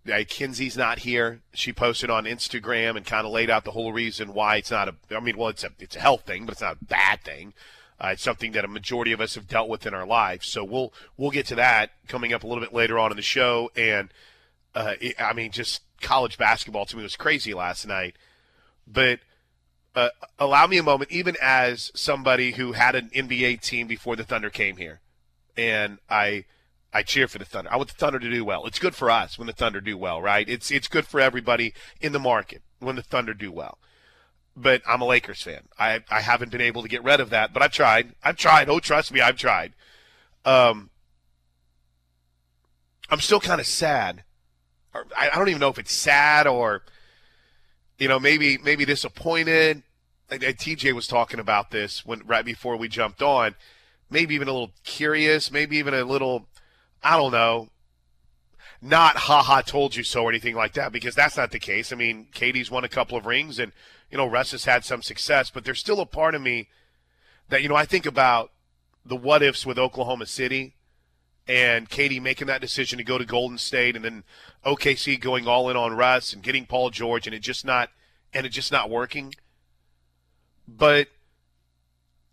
uh, 0.06 0.24
Kinzie's 0.24 0.76
not 0.76 1.00
here. 1.00 1.40
She 1.54 1.72
posted 1.72 2.10
on 2.10 2.24
Instagram 2.24 2.96
and 2.96 3.06
kind 3.06 3.26
of 3.26 3.32
laid 3.32 3.48
out 3.48 3.64
the 3.64 3.70
whole 3.70 3.92
reason 3.92 4.34
why 4.34 4.56
it's 4.56 4.70
not 4.70 4.88
a. 4.88 4.94
I 5.14 5.20
mean, 5.20 5.36
well, 5.36 5.48
it's 5.48 5.64
a 5.64 5.70
it's 5.78 5.96
a 5.96 6.00
health 6.00 6.22
thing, 6.22 6.44
but 6.44 6.52
it's 6.52 6.60
not 6.60 6.76
a 6.80 6.84
bad 6.84 7.22
thing. 7.22 7.54
Uh, 7.98 8.08
it's 8.08 8.22
something 8.22 8.52
that 8.52 8.64
a 8.64 8.68
majority 8.68 9.12
of 9.12 9.20
us 9.20 9.34
have 9.34 9.48
dealt 9.48 9.68
with 9.68 9.86
in 9.86 9.94
our 9.94 10.06
lives. 10.06 10.46
So 10.46 10.62
we'll 10.62 10.92
we'll 11.16 11.30
get 11.30 11.46
to 11.46 11.54
that 11.54 11.92
coming 12.08 12.32
up 12.32 12.44
a 12.44 12.46
little 12.46 12.62
bit 12.62 12.74
later 12.74 12.98
on 12.98 13.12
in 13.12 13.16
the 13.16 13.22
show. 13.22 13.70
And 13.76 14.12
uh, 14.74 14.94
it, 15.00 15.14
I 15.18 15.32
mean, 15.32 15.52
just 15.52 15.82
college 16.00 16.36
basketball 16.36 16.84
to 16.86 16.96
me 16.96 17.02
was 17.02 17.16
crazy 17.16 17.54
last 17.54 17.86
night. 17.86 18.16
But 18.86 19.20
uh, 19.94 20.10
allow 20.38 20.66
me 20.66 20.78
a 20.78 20.82
moment, 20.82 21.10
even 21.10 21.36
as 21.40 21.90
somebody 21.94 22.52
who 22.52 22.72
had 22.72 22.94
an 22.94 23.10
NBA 23.14 23.60
team 23.60 23.86
before 23.86 24.16
the 24.16 24.24
Thunder 24.24 24.50
came 24.50 24.76
here, 24.76 25.00
and 25.56 25.98
I 26.08 26.44
I 26.92 27.02
cheer 27.02 27.26
for 27.28 27.38
the 27.38 27.44
Thunder. 27.44 27.72
I 27.72 27.76
want 27.76 27.88
the 27.88 27.94
Thunder 27.94 28.18
to 28.18 28.30
do 28.30 28.44
well. 28.44 28.66
It's 28.66 28.78
good 28.78 28.94
for 28.94 29.10
us 29.10 29.38
when 29.38 29.46
the 29.46 29.52
Thunder 29.52 29.80
do 29.80 29.96
well, 29.96 30.20
right? 30.20 30.48
It's 30.48 30.70
it's 30.70 30.88
good 30.88 31.06
for 31.06 31.20
everybody 31.20 31.74
in 32.00 32.12
the 32.12 32.18
market 32.18 32.62
when 32.78 32.96
the 32.96 33.02
Thunder 33.02 33.34
do 33.34 33.50
well. 33.50 33.78
But 34.56 34.82
I'm 34.86 35.00
a 35.00 35.06
Lakers 35.06 35.42
fan. 35.42 35.68
I 35.78 36.00
I 36.10 36.20
haven't 36.20 36.52
been 36.52 36.60
able 36.60 36.82
to 36.82 36.88
get 36.88 37.02
rid 37.02 37.20
of 37.20 37.30
that, 37.30 37.52
but 37.52 37.62
I've 37.62 37.72
tried. 37.72 38.14
I've 38.22 38.36
tried. 38.36 38.68
Oh, 38.68 38.80
trust 38.80 39.12
me, 39.12 39.20
I've 39.20 39.36
tried. 39.36 39.74
Um, 40.44 40.90
I'm 43.10 43.20
still 43.20 43.40
kind 43.40 43.60
of 43.60 43.66
sad. 43.66 44.24
I, 44.94 45.30
I 45.32 45.36
don't 45.36 45.48
even 45.48 45.60
know 45.60 45.68
if 45.68 45.78
it's 45.78 45.92
sad 45.92 46.46
or, 46.46 46.82
you 47.98 48.08
know, 48.08 48.18
maybe 48.18 48.58
maybe 48.58 48.84
disappointed. 48.84 49.82
TJ 50.30 50.92
was 50.92 51.06
talking 51.06 51.38
about 51.38 51.70
this 51.70 52.04
when 52.04 52.22
right 52.26 52.44
before 52.44 52.76
we 52.76 52.88
jumped 52.88 53.22
on. 53.22 53.54
Maybe 54.10 54.34
even 54.34 54.48
a 54.48 54.52
little 54.52 54.72
curious. 54.84 55.50
Maybe 55.50 55.76
even 55.76 55.94
a 55.94 56.04
little 56.04 56.48
I 57.04 57.18
don't 57.18 57.32
know, 57.32 57.68
not 58.80 59.16
haha 59.16 59.60
told 59.60 59.94
you 59.94 60.02
so 60.02 60.24
or 60.24 60.30
anything 60.30 60.54
like 60.54 60.72
that 60.72 60.90
because 60.90 61.14
that's 61.14 61.36
not 61.36 61.50
the 61.50 61.58
case. 61.58 61.92
I 61.92 61.96
mean, 61.96 62.28
Katie's 62.32 62.70
won 62.70 62.82
a 62.82 62.88
couple 62.88 63.18
of 63.18 63.26
rings 63.26 63.58
and, 63.58 63.72
you 64.10 64.16
know, 64.16 64.26
Russ 64.26 64.52
has 64.52 64.64
had 64.64 64.84
some 64.84 65.02
success, 65.02 65.50
but 65.50 65.64
there's 65.64 65.78
still 65.78 66.00
a 66.00 66.06
part 66.06 66.34
of 66.34 66.40
me 66.40 66.68
that, 67.50 67.62
you 67.62 67.68
know, 67.68 67.76
I 67.76 67.84
think 67.84 68.06
about 68.06 68.52
the 69.04 69.16
what 69.16 69.42
ifs 69.42 69.66
with 69.66 69.78
Oklahoma 69.78 70.24
City 70.24 70.74
and 71.46 71.88
Katie 71.88 72.20
making 72.20 72.46
that 72.46 72.60
decision 72.60 72.98
to 72.98 73.04
go 73.04 73.18
to 73.18 73.24
Golden 73.24 73.58
State, 73.58 73.96
and 73.96 74.04
then 74.04 74.24
OKC 74.64 75.20
going 75.20 75.46
all 75.46 75.68
in 75.68 75.76
on 75.76 75.96
Russ 75.96 76.32
and 76.32 76.42
getting 76.42 76.66
Paul 76.66 76.90
George, 76.90 77.26
and 77.26 77.34
it 77.34 77.40
just 77.40 77.64
not 77.64 77.90
and 78.32 78.46
it 78.46 78.50
just 78.50 78.72
not 78.72 78.90
working. 78.90 79.34
But 80.66 81.08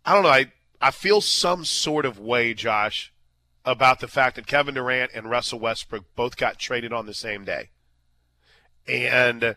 I 0.04 0.14
don't 0.14 0.22
know. 0.22 0.30
I 0.30 0.52
I 0.80 0.90
feel 0.90 1.20
some 1.20 1.64
sort 1.64 2.04
of 2.04 2.18
way, 2.18 2.54
Josh, 2.54 3.12
about 3.64 4.00
the 4.00 4.08
fact 4.08 4.36
that 4.36 4.46
Kevin 4.46 4.74
Durant 4.74 5.12
and 5.14 5.30
Russell 5.30 5.60
Westbrook 5.60 6.04
both 6.16 6.36
got 6.36 6.58
traded 6.58 6.92
on 6.92 7.06
the 7.06 7.14
same 7.14 7.44
day, 7.44 7.70
and 8.88 9.56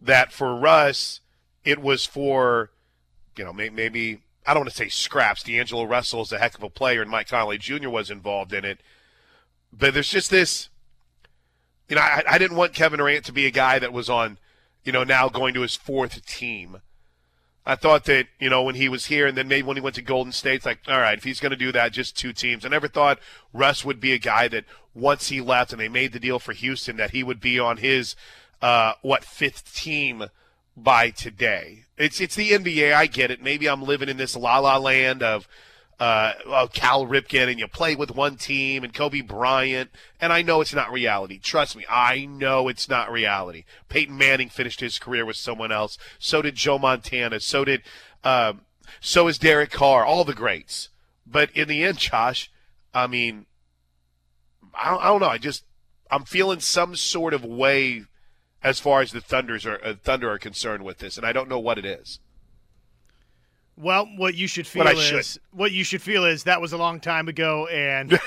that 0.00 0.32
for 0.32 0.54
Russ 0.54 1.20
it 1.64 1.80
was 1.80 2.06
for 2.06 2.70
you 3.36 3.44
know 3.44 3.52
maybe 3.52 4.20
I 4.46 4.54
don't 4.54 4.62
want 4.62 4.70
to 4.70 4.76
say 4.76 4.88
scraps. 4.88 5.42
D'Angelo 5.42 5.84
Russell 5.84 6.22
is 6.22 6.32
a 6.32 6.38
heck 6.38 6.56
of 6.56 6.62
a 6.62 6.70
player, 6.70 7.02
and 7.02 7.10
Mike 7.10 7.28
Conley 7.28 7.58
Jr. 7.58 7.88
was 7.88 8.10
involved 8.10 8.52
in 8.52 8.64
it. 8.64 8.80
But 9.72 9.94
there's 9.94 10.10
just 10.10 10.30
this, 10.30 10.68
you 11.88 11.96
know, 11.96 12.02
I, 12.02 12.22
I 12.28 12.38
didn't 12.38 12.56
want 12.56 12.72
Kevin 12.72 12.98
Durant 12.98 13.24
to 13.26 13.32
be 13.32 13.46
a 13.46 13.50
guy 13.50 13.78
that 13.78 13.92
was 13.92 14.08
on, 14.08 14.38
you 14.84 14.92
know, 14.92 15.04
now 15.04 15.28
going 15.28 15.54
to 15.54 15.60
his 15.60 15.76
fourth 15.76 16.24
team. 16.26 16.78
I 17.66 17.76
thought 17.76 18.06
that, 18.06 18.26
you 18.40 18.48
know, 18.48 18.62
when 18.62 18.74
he 18.74 18.88
was 18.88 19.06
here 19.06 19.26
and 19.26 19.36
then 19.36 19.46
maybe 19.46 19.66
when 19.66 19.76
he 19.76 19.82
went 19.82 19.94
to 19.96 20.02
Golden 20.02 20.32
State, 20.32 20.56
it's 20.56 20.66
like, 20.66 20.80
all 20.88 20.98
right, 20.98 21.18
if 21.18 21.24
he's 21.24 21.40
going 21.40 21.50
to 21.50 21.56
do 21.56 21.70
that, 21.72 21.92
just 21.92 22.16
two 22.16 22.32
teams. 22.32 22.64
I 22.64 22.68
never 22.68 22.88
thought 22.88 23.20
Russ 23.52 23.84
would 23.84 24.00
be 24.00 24.12
a 24.12 24.18
guy 24.18 24.48
that 24.48 24.64
once 24.94 25.28
he 25.28 25.40
left 25.40 25.70
and 25.72 25.80
they 25.80 25.88
made 25.88 26.12
the 26.12 26.18
deal 26.18 26.38
for 26.38 26.52
Houston, 26.52 26.96
that 26.96 27.10
he 27.10 27.22
would 27.22 27.40
be 27.40 27.60
on 27.60 27.76
his, 27.76 28.16
uh, 28.62 28.94
what, 29.02 29.24
fifth 29.24 29.74
team 29.74 30.24
by 30.76 31.10
today. 31.10 31.84
It's 31.96 32.20
it's 32.20 32.34
the 32.34 32.50
NBA. 32.50 32.94
I 32.94 33.06
get 33.06 33.30
it. 33.30 33.42
Maybe 33.42 33.68
I'm 33.68 33.82
living 33.82 34.08
in 34.08 34.16
this 34.16 34.36
la 34.36 34.58
la 34.58 34.78
land 34.78 35.22
of 35.22 35.46
uh, 36.00 36.32
of 36.46 36.72
Cal 36.72 37.06
Ripken, 37.06 37.48
and 37.48 37.58
you 37.58 37.68
play 37.68 37.94
with 37.94 38.10
one 38.10 38.36
team 38.36 38.82
and 38.82 38.94
Kobe 38.94 39.20
Bryant, 39.20 39.90
and 40.18 40.32
I 40.32 40.40
know 40.40 40.62
it's 40.62 40.72
not 40.72 40.90
reality. 40.90 41.38
Trust 41.38 41.76
me, 41.76 41.84
I 41.90 42.24
know 42.24 42.68
it's 42.68 42.88
not 42.88 43.12
reality. 43.12 43.64
Peyton 43.90 44.16
Manning 44.16 44.48
finished 44.48 44.80
his 44.80 44.98
career 44.98 45.26
with 45.26 45.36
someone 45.36 45.70
else. 45.70 45.98
So 46.18 46.40
did 46.40 46.54
Joe 46.54 46.78
Montana. 46.78 47.40
So 47.40 47.64
did 47.66 47.82
um, 48.24 48.62
so 49.00 49.28
is 49.28 49.38
Derek 49.38 49.70
Carr. 49.70 50.04
All 50.04 50.24
the 50.24 50.34
greats. 50.34 50.88
But 51.26 51.50
in 51.52 51.68
the 51.68 51.84
end, 51.84 51.98
Josh, 51.98 52.50
I 52.94 53.06
mean, 53.06 53.44
I 54.74 54.96
I 54.96 55.08
don't 55.08 55.20
know. 55.20 55.28
I 55.28 55.38
just 55.38 55.64
I'm 56.10 56.24
feeling 56.24 56.60
some 56.60 56.96
sort 56.96 57.34
of 57.34 57.44
way 57.44 58.04
as 58.62 58.78
far 58.78 59.00
as 59.00 59.12
the 59.12 59.20
Thunders 59.20 59.66
are 59.66 59.80
uh, 59.84 59.94
Thunder 60.02 60.30
are 60.30 60.38
concerned 60.38 60.84
with 60.84 60.98
this, 60.98 61.16
and 61.16 61.26
I 61.26 61.32
don't 61.32 61.48
know 61.48 61.58
what 61.58 61.78
it 61.78 61.84
is. 61.84 62.20
Well, 63.76 64.06
what 64.16 64.34
you 64.34 64.46
should 64.46 64.66
feel 64.66 64.86
is 64.86 65.00
should. 65.00 65.42
what 65.52 65.72
you 65.72 65.84
should 65.84 66.02
feel 66.02 66.24
is 66.24 66.44
that 66.44 66.60
was 66.60 66.72
a 66.72 66.76
long 66.76 67.00
time 67.00 67.28
ago, 67.28 67.66
and 67.68 68.18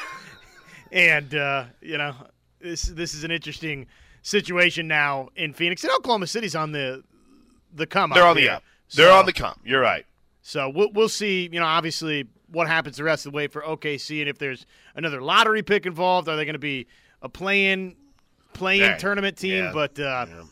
and 0.91 1.35
uh, 1.35 1.65
you 1.81 1.97
know 1.97 2.15
this 2.59 2.83
this 2.83 3.13
is 3.13 3.23
an 3.23 3.31
interesting 3.31 3.87
situation 4.23 4.87
now 4.87 5.29
in 5.35 5.53
Phoenix 5.53 5.83
and 5.83 5.93
Oklahoma 5.93 6.27
City's 6.27 6.55
on 6.55 6.71
the 6.71 7.03
the 7.73 7.85
come 7.85 8.11
up. 8.11 8.15
They're 8.15 8.27
on 8.27 8.35
the 8.35 8.49
up. 8.49 8.63
They're 8.95 9.11
on 9.11 9.25
the 9.25 9.33
come. 9.33 9.59
You're 9.63 9.81
right. 9.81 10.05
So 10.41 10.69
we'll 10.69 10.91
we'll 10.93 11.09
see. 11.09 11.49
You 11.51 11.59
know, 11.59 11.65
obviously 11.65 12.27
what 12.47 12.67
happens 12.67 12.97
the 12.97 13.03
rest 13.03 13.25
of 13.25 13.31
the 13.31 13.35
way 13.35 13.47
for 13.47 13.61
OKC, 13.61 14.21
and 14.21 14.29
if 14.29 14.37
there's 14.37 14.65
another 14.95 15.21
lottery 15.21 15.63
pick 15.63 15.85
involved, 15.85 16.27
are 16.29 16.35
they 16.35 16.45
going 16.45 16.53
to 16.53 16.59
be 16.59 16.87
a 17.21 17.29
play-in 17.29 17.95
playing 18.53 18.97
tournament 18.97 19.37
team, 19.37 19.65
yeah. 19.65 19.71
but 19.73 19.99
uh, 19.99 20.25
yeah. 20.27 20.43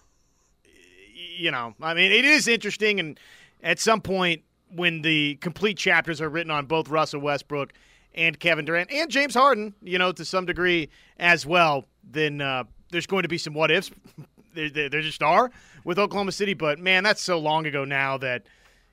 you 1.38 1.52
know, 1.52 1.74
I 1.82 1.94
mean, 1.94 2.12
it 2.12 2.26
is 2.26 2.48
interesting. 2.48 3.00
And 3.00 3.20
at 3.64 3.80
some 3.80 4.02
point, 4.02 4.44
when 4.74 5.02
the 5.02 5.36
complete 5.36 5.78
chapters 5.78 6.22
are 6.22 6.30
written 6.30 6.52
on 6.52 6.66
both 6.66 6.90
Russell 6.90 7.22
Westbrook 7.22 7.74
and 8.14 8.40
Kevin 8.40 8.66
Durant 8.66 8.92
and 8.92 9.10
James 9.10 9.34
Harden, 9.34 9.74
you 9.82 9.98
know, 9.98 10.12
to 10.12 10.26
some 10.26 10.46
degree 10.46 10.90
as 11.18 11.46
well, 11.46 11.86
then 12.04 12.42
uh, 12.42 12.64
there's 12.92 13.08
going 13.08 13.24
to 13.24 13.30
be 13.30 13.38
some 13.38 13.54
what 13.54 13.72
ifs. 13.72 13.92
there, 14.54 14.70
there, 14.70 14.90
there, 14.90 15.02
just 15.02 15.24
are 15.24 15.52
with 15.84 16.00
Oklahoma 16.00 16.32
City, 16.32 16.54
but 16.54 16.80
man, 16.80 17.04
that's 17.04 17.22
so 17.22 17.40
long 17.40 17.66
ago 17.66 17.86
now 17.86 18.18
that 18.18 18.44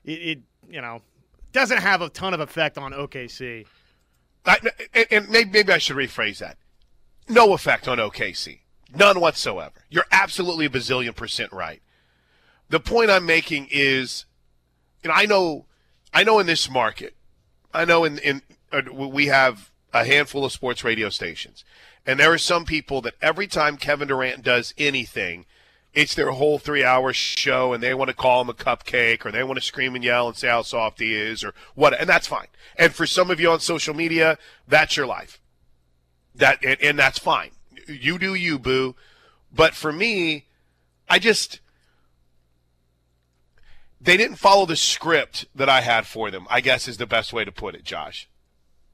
it, 0.05 0.11
it 0.11 0.39
you 0.69 0.81
know 0.81 1.01
doesn't 1.51 1.79
have 1.79 2.01
a 2.01 2.09
ton 2.09 2.33
of 2.33 2.39
effect 2.39 2.77
on 2.77 2.91
OKC. 2.91 3.65
I, 4.45 4.57
and 5.11 5.29
maybe, 5.29 5.49
maybe 5.49 5.73
I 5.73 5.77
should 5.77 5.97
rephrase 5.97 6.39
that. 6.39 6.57
No 7.27 7.53
effect 7.53 7.87
on 7.87 7.97
OKC. 7.97 8.59
None 8.93 9.19
whatsoever. 9.19 9.73
You're 9.89 10.05
absolutely 10.11 10.65
a 10.65 10.69
bazillion 10.69 11.15
percent 11.15 11.51
right. 11.53 11.81
The 12.69 12.79
point 12.79 13.09
I'm 13.09 13.25
making 13.25 13.67
is, 13.71 14.25
know, 15.03 15.11
I 15.13 15.25
know, 15.25 15.65
I 16.13 16.23
know 16.23 16.39
in 16.39 16.47
this 16.47 16.69
market, 16.69 17.15
I 17.73 17.85
know 17.85 18.03
in 18.03 18.17
in 18.19 18.41
uh, 18.71 18.81
we 18.91 19.27
have 19.27 19.71
a 19.93 20.05
handful 20.05 20.45
of 20.45 20.51
sports 20.51 20.83
radio 20.83 21.09
stations, 21.09 21.63
and 22.05 22.19
there 22.19 22.31
are 22.31 22.37
some 22.39 22.65
people 22.65 23.01
that 23.01 23.15
every 23.21 23.47
time 23.47 23.77
Kevin 23.77 24.07
Durant 24.07 24.43
does 24.43 24.73
anything, 24.77 25.45
it's 25.93 26.15
their 26.15 26.31
whole 26.31 26.57
three 26.57 26.83
hour 26.83 27.13
show, 27.13 27.73
and 27.73 27.81
they 27.83 27.93
want 27.93 28.09
to 28.09 28.15
call 28.15 28.41
him 28.41 28.49
a 28.49 28.53
cupcake, 28.53 29.25
or 29.25 29.31
they 29.31 29.43
want 29.43 29.59
to 29.59 29.65
scream 29.65 29.93
and 29.93 30.03
yell 30.03 30.27
and 30.27 30.37
say 30.37 30.47
how 30.47 30.63
soft 30.63 30.99
he 30.99 31.15
is, 31.15 31.43
or 31.43 31.53
what, 31.75 31.99
and 31.99 32.09
that's 32.09 32.27
fine. 32.27 32.47
And 32.75 32.93
for 32.93 33.05
some 33.05 33.29
of 33.29 33.39
you 33.39 33.51
on 33.51 33.59
social 33.59 33.93
media, 33.93 34.37
that's 34.67 34.97
your 34.97 35.07
life. 35.07 35.39
That 36.33 36.63
and, 36.63 36.81
and 36.81 36.99
that's 36.99 37.19
fine 37.19 37.51
you 37.93 38.17
do 38.19 38.33
you, 38.33 38.59
boo. 38.59 38.95
But 39.53 39.73
for 39.73 39.91
me, 39.91 40.45
I 41.09 41.19
just 41.19 41.59
they 44.01 44.17
didn't 44.17 44.37
follow 44.37 44.65
the 44.65 44.75
script 44.75 45.45
that 45.53 45.69
I 45.69 45.81
had 45.81 46.05
for 46.05 46.31
them. 46.31 46.47
I 46.49 46.61
guess 46.61 46.87
is 46.87 46.97
the 46.97 47.05
best 47.05 47.33
way 47.33 47.43
to 47.43 47.51
put 47.51 47.75
it, 47.75 47.83
Josh. 47.83 48.29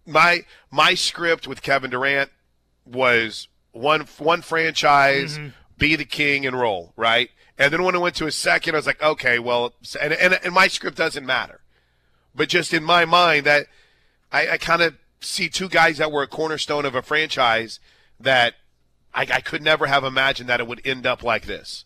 My 0.05 0.45
my 0.71 0.93
script 0.93 1.47
with 1.47 1.61
Kevin 1.61 1.91
Durant 1.91 2.31
was 2.85 3.47
one 3.71 4.01
one 4.17 4.41
franchise, 4.41 5.37
mm-hmm. 5.37 5.49
be 5.77 5.95
the 5.95 6.05
king 6.05 6.45
and 6.45 6.57
roll, 6.59 6.93
right? 6.95 7.29
And 7.57 7.71
then 7.71 7.83
when 7.83 7.95
I 7.95 7.99
went 7.99 8.15
to 8.15 8.27
a 8.27 8.31
second, 8.31 8.75
I 8.75 8.77
was 8.77 8.87
like, 8.87 9.01
okay, 9.01 9.39
well, 9.39 9.73
and 10.01 10.13
and, 10.13 10.39
and 10.43 10.53
my 10.53 10.67
script 10.67 10.97
doesn't 10.97 11.25
matter, 11.25 11.61
but 12.33 12.49
just 12.49 12.73
in 12.73 12.83
my 12.83 13.05
mind 13.05 13.45
that 13.45 13.67
I, 14.31 14.49
I 14.51 14.57
kind 14.57 14.81
of 14.81 14.95
see 15.21 15.49
two 15.49 15.69
guys 15.69 15.97
that 15.97 16.11
were 16.11 16.23
a 16.23 16.27
cornerstone 16.27 16.85
of 16.85 16.95
a 16.95 17.01
franchise 17.01 17.79
that 18.19 18.55
I, 19.15 19.21
I 19.21 19.41
could 19.41 19.63
never 19.63 19.87
have 19.87 20.03
imagined 20.03 20.49
that 20.49 20.59
it 20.59 20.67
would 20.67 20.81
end 20.85 21.07
up 21.07 21.23
like 21.23 21.45
this 21.45 21.85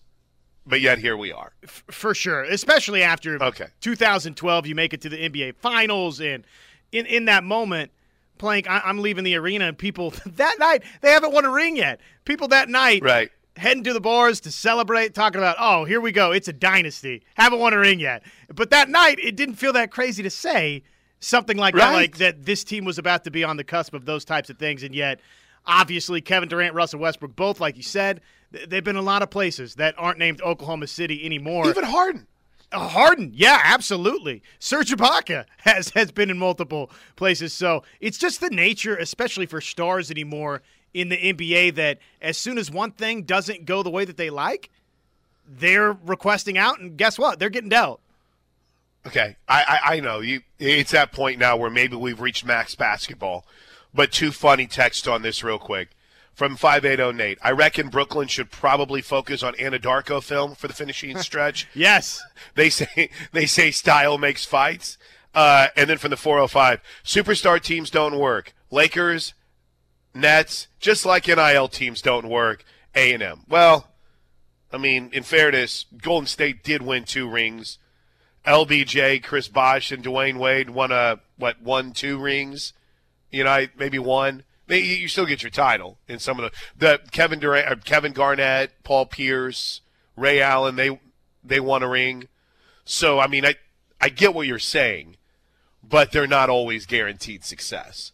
but 0.70 0.82
yet 0.82 1.00
here 1.00 1.18
we 1.18 1.32
are. 1.32 1.52
For 1.66 2.14
sure, 2.14 2.44
especially 2.44 3.02
after 3.02 3.42
okay. 3.44 3.68
2012, 3.82 4.68
you 4.68 4.76
make 4.76 4.94
it 4.94 5.02
to 5.02 5.10
the 5.10 5.18
NBA 5.18 5.56
Finals, 5.56 6.22
and 6.22 6.46
in 6.92 7.06
in 7.08 7.26
that 7.26 7.44
moment, 7.44 7.92
playing, 8.38 8.68
I, 8.68 8.88
am 8.90 9.00
leaving 9.00 9.24
the 9.24 9.36
arena, 9.36 9.68
and 9.68 9.78
people 9.78 10.14
that 10.26 10.60
night 10.60 10.84
they 11.02 11.12
haven't 11.12 11.34
won 11.34 11.44
a 11.44 11.52
ring 11.52 11.76
yet. 11.76 12.00
People 12.24 12.48
that 12.50 12.70
night, 12.70 13.02
right, 13.04 13.32
heading 13.58 13.84
to 13.84 13.94
the 13.94 14.00
bars 14.00 14.40
to 14.42 14.52
celebrate, 14.52 15.14
talking 15.14 15.40
about, 15.40 15.58
oh, 15.60 15.86
here 15.86 16.00
we 16.00 16.12
go, 16.12 16.32
it's 16.32 16.48
a 16.48 16.54
dynasty. 16.54 17.24
Haven't 17.34 17.60
won 17.60 17.74
a 17.74 17.80
ring 17.80 18.00
yet, 18.00 18.24
but 18.54 18.70
that 18.70 18.90
night 18.90 19.20
it 19.20 19.36
didn't 19.36 19.56
feel 19.56 19.74
that 19.74 19.92
crazy 19.92 20.24
to 20.24 20.30
say 20.30 20.84
something 21.20 21.58
like 21.58 21.76
right. 21.76 21.82
that, 21.82 21.94
like 21.94 22.18
that 22.18 22.46
this 22.46 22.64
team 22.64 22.86
was 22.86 22.98
about 22.98 23.26
to 23.26 23.32
be 23.32 23.44
on 23.44 23.58
the 23.58 23.64
cusp 23.64 23.94
of 23.94 24.06
those 24.06 24.24
types 24.24 24.50
of 24.50 24.58
things, 24.58 24.84
and 24.84 24.94
yet 24.94 25.20
Obviously, 25.66 26.22
Kevin 26.22 26.50
Durant, 26.50 26.74
Russell 26.74 27.00
Westbrook, 27.00 27.36
both, 27.36 27.60
like 27.60 27.78
you 27.78 27.84
said, 27.84 28.22
they've 28.52 28.84
been 28.84 28.96
a 28.96 29.02
lot 29.02 29.22
of 29.22 29.30
places 29.30 29.76
that 29.76 29.96
aren't 29.98 30.18
named 30.18 30.42
Oklahoma 30.42 30.88
City 30.88 31.26
anymore. 31.26 31.68
Even 31.68 31.84
Harden. 31.84 32.28
Uh, 32.72 32.88
Harden, 32.88 33.32
yeah, 33.34 33.60
absolutely. 33.64 34.44
Serge 34.60 34.92
Ibaka 34.92 35.46
has 35.60 35.90
has 35.90 36.12
been 36.12 36.30
in 36.30 36.38
multiple 36.38 36.92
places, 37.16 37.54
so 37.54 37.84
it's 38.00 38.18
just 38.18 38.42
the 38.42 38.50
nature, 38.50 38.96
especially 38.96 39.46
for 39.46 39.60
stars 39.60 40.12
anymore 40.12 40.62
in 40.94 41.10
the 41.10 41.18
NBA, 41.18 41.76
that 41.76 42.00
as 42.22 42.38
soon 42.38 42.58
as 42.58 42.72
one 42.72 42.92
thing 42.92 43.24
doesn't 43.24 43.66
go 43.66 43.84
the 43.84 43.90
way 43.90 44.06
that 44.06 44.18
they 44.18 44.30
like, 44.30 44.70
they're 45.48 45.94
requesting 45.94 46.58
out, 46.58 46.80
and 46.80 46.98
guess 46.98 47.18
what? 47.18 47.40
They're 47.40 47.50
getting 47.50 47.70
dealt. 47.70 48.02
Okay, 49.08 49.36
I, 49.48 49.64
I, 49.64 49.96
I 49.96 50.00
know 50.02 50.20
you. 50.20 50.42
It's 50.60 50.92
that 50.92 51.12
point 51.12 51.40
now 51.40 51.58
where 51.58 51.70
maybe 51.70 51.96
we've 51.96 52.20
reached 52.20 52.46
max 52.46 52.76
basketball 52.76 53.46
but 53.94 54.12
two 54.12 54.32
funny 54.32 54.68
texts 54.68 55.08
on 55.08 55.22
this 55.22 55.44
real 55.44 55.60
quick. 55.60 55.90
From 56.34 56.56
580 56.56 57.18
Nate. 57.18 57.38
I 57.42 57.52
reckon 57.52 57.90
Brooklyn 57.90 58.30
should 58.30 58.50
probably 58.50 59.02
focus 59.02 59.44
on 59.44 59.56
Anadarko 59.56 60.24
film 60.24 60.56
for 60.56 60.70
the 60.70 60.74
finishing 60.74 61.18
stretch. 61.22 61.68
yes. 61.74 62.22
They 62.56 62.70
say 62.70 63.10
they 63.34 63.46
say 63.46 63.72
style 63.72 64.18
makes 64.18 64.46
fights. 64.46 64.98
Uh, 65.36 65.68
and 65.76 65.90
then 65.90 65.98
from 65.98 66.10
the 66.12 66.18
405, 66.18 66.82
superstar 67.04 67.62
teams 67.62 67.90
don't 67.90 68.18
work. 68.18 68.54
Lakers, 68.72 69.34
Nets, 70.14 70.68
just 70.80 71.06
like 71.06 71.28
NIL 71.28 71.68
teams 71.68 72.02
don't 72.02 72.28
work. 72.28 72.64
A&M. 72.96 73.42
Well, 73.48 73.88
I 74.72 74.78
mean, 74.78 75.10
in 75.14 75.24
fairness, 75.24 75.86
Golden 76.02 76.26
State 76.28 76.64
did 76.64 76.82
win 76.82 77.04
two 77.04 77.30
rings. 77.30 77.78
LBJ, 78.46 79.22
Chris 79.24 79.48
Bosh, 79.48 79.92
and 79.92 80.04
Dwyane 80.04 80.38
Wade 80.38 80.70
won 80.70 80.92
a 80.92 81.20
what? 81.38 81.62
One, 81.62 81.92
two 81.92 82.18
rings. 82.18 82.74
You 83.32 83.44
know, 83.44 83.68
maybe 83.78 84.00
one. 84.00 84.44
You 84.68 85.08
still 85.08 85.26
get 85.26 85.42
your 85.42 85.50
title 85.50 85.98
in 86.08 86.20
some 86.20 86.40
of 86.40 86.52
the 86.52 86.58
the 86.78 87.00
Kevin 87.12 87.40
Durant, 87.40 87.68
uh, 87.68 87.76
Kevin 87.84 88.14
Garnett, 88.14 88.72
Paul 88.84 89.08
Pierce, 89.08 89.82
Ray 90.16 90.42
Allen. 90.42 90.76
They 90.76 91.00
they 91.44 91.60
won 91.60 91.82
a 91.82 91.90
ring. 91.90 92.28
So 92.86 93.20
I 93.20 93.28
mean, 93.28 93.46
I 93.46 93.56
I 94.00 94.10
get 94.10 94.34
what 94.34 94.48
you're 94.48 94.60
saying, 94.60 95.18
but 95.84 96.12
they're 96.12 96.28
not 96.28 96.50
always 96.50 96.86
guaranteed 96.86 97.44
success. 97.44 98.12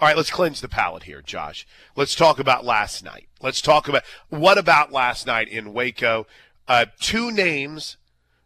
All 0.00 0.08
right, 0.08 0.16
let's 0.16 0.30
cleanse 0.30 0.60
the 0.60 0.68
palate 0.68 1.02
here, 1.02 1.20
Josh. 1.20 1.66
Let's 1.94 2.14
talk 2.14 2.38
about 2.38 2.64
last 2.64 3.04
night. 3.04 3.28
Let's 3.42 3.60
talk 3.60 3.88
about 3.88 4.02
what 4.28 4.58
about 4.58 4.92
last 4.92 5.26
night 5.26 5.48
in 5.48 5.74
Waco? 5.74 6.26
Uh, 6.68 6.86
two 6.98 7.30
names 7.30 7.96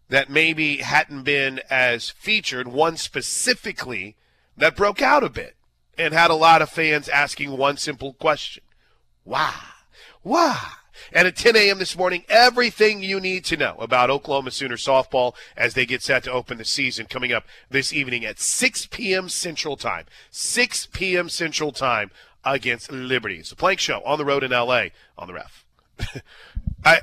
that 0.09 0.31
maybe 0.31 0.79
hadn't 0.79 1.23
been 1.23 1.61
as 1.71 2.11
featured, 2.11 2.69
one 2.69 2.97
specifically 2.97 4.17
that 4.57 4.77
broke 4.77 5.03
out 5.03 5.25
a 5.25 5.29
bit 5.29 5.57
and 5.99 6.15
had 6.15 6.31
a 6.31 6.35
lot 6.35 6.63
of 6.63 6.71
fans 6.71 7.09
asking 7.09 7.57
one 7.57 7.77
simple 7.77 8.15
question 8.15 8.63
Why? 9.25 9.55
Why? 10.23 10.59
And 11.13 11.27
at 11.27 11.37
10 11.37 11.57
a.m. 11.57 11.79
this 11.79 11.97
morning, 11.97 12.25
everything 12.29 13.03
you 13.03 13.21
need 13.21 13.45
to 13.47 13.57
know 13.57 13.77
about 13.79 14.11
Oklahoma 14.11 14.51
Sooner 14.53 14.77
softball 14.77 15.35
as 15.57 15.75
they 15.75 15.87
get 15.87 16.03
set 16.03 16.25
to 16.25 16.33
open 16.33 16.57
the 16.59 16.65
season 16.65 17.07
coming 17.07 17.33
up 17.33 17.45
this 17.69 17.93
evening 17.93 18.25
at 18.25 18.39
6 18.39 18.87
p.m. 18.87 19.29
Central 19.29 19.77
Time. 19.77 20.07
6 20.31 20.87
p.m. 20.93 21.29
Central 21.29 21.73
Time 21.73 22.11
against 22.45 22.93
Liberty. 22.93 23.39
It's 23.39 23.53
a 23.53 23.57
Plank 23.57 23.81
Show 23.81 24.03
on 24.05 24.19
the 24.19 24.25
road 24.25 24.45
in 24.45 24.53
L.A. 24.53 24.93
on 25.19 25.27
the 25.27 25.35
ref. 25.35 25.65
I, 26.85 27.01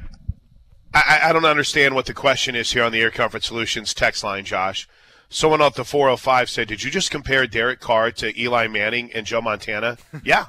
I, 0.94 1.20
I 1.26 1.34
don't 1.34 1.46
understand 1.46 1.96
what 1.96 2.06
the 2.06 2.14
question 2.14 2.56
is 2.56 2.72
here 2.72 2.84
on 2.84 2.92
the 2.92 3.02
Air 3.02 3.12
Comfort 3.12 3.44
Solutions 3.44 3.94
text 3.94 4.24
line, 4.24 4.46
Josh. 4.46 4.88
Someone 5.34 5.62
off 5.62 5.76
the 5.76 5.86
405 5.86 6.50
said, 6.50 6.68
Did 6.68 6.84
you 6.84 6.92
just 6.92 7.10
compare 7.10 7.48
Derek 7.48 7.80
Carr 7.80 8.12
to 8.12 8.40
Eli 8.40 8.68
Manning 8.68 9.12
and 9.14 9.26
Joe 9.26 9.42
Montana? 9.42 9.98
Yeah. 10.24 10.46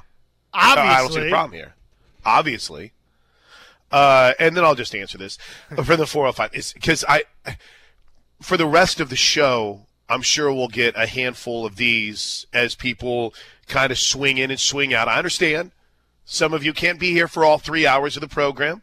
Obviously. 0.53 0.91
I 0.91 0.99
don't 1.01 1.12
see 1.12 1.21
the 1.21 1.31
problem 1.31 1.53
here. 1.53 1.75
Obviously. 2.27 2.93
Uh, 3.91 4.33
and 4.39 4.55
then 4.57 4.65
I'll 4.65 4.75
just 4.75 4.95
answer 4.95 5.17
this 5.17 5.39
for 5.85 5.97
the 5.97 6.07
405 6.07 6.75
because 6.75 7.05
I, 7.09 7.23
for 8.43 8.57
the 8.57 8.67
rest 8.67 9.01
of 9.01 9.09
the 9.09 9.17
show, 9.17 9.87
I'm 10.09 10.21
sure 10.21 10.53
we'll 10.53 10.69
get 10.69 10.95
a 10.97 11.07
handful 11.07 11.65
of 11.65 11.77
these 11.77 12.47
as 12.53 12.75
people 12.75 13.35
kind 13.69 13.93
of 13.93 13.99
swing 13.99 14.37
in 14.37 14.51
and 14.51 14.61
swing 14.61 14.93
out. 14.93 15.09
I 15.09 15.17
understand 15.17 15.71
some 16.25 16.53
of 16.53 16.65
you 16.65 16.73
can't 16.73 16.99
be 16.99 17.12
here 17.12 17.29
for 17.29 17.45
all 17.45 17.59
three 17.59 17.87
hours 17.87 18.17
of 18.17 18.21
the 18.21 18.29
program. 18.29 18.83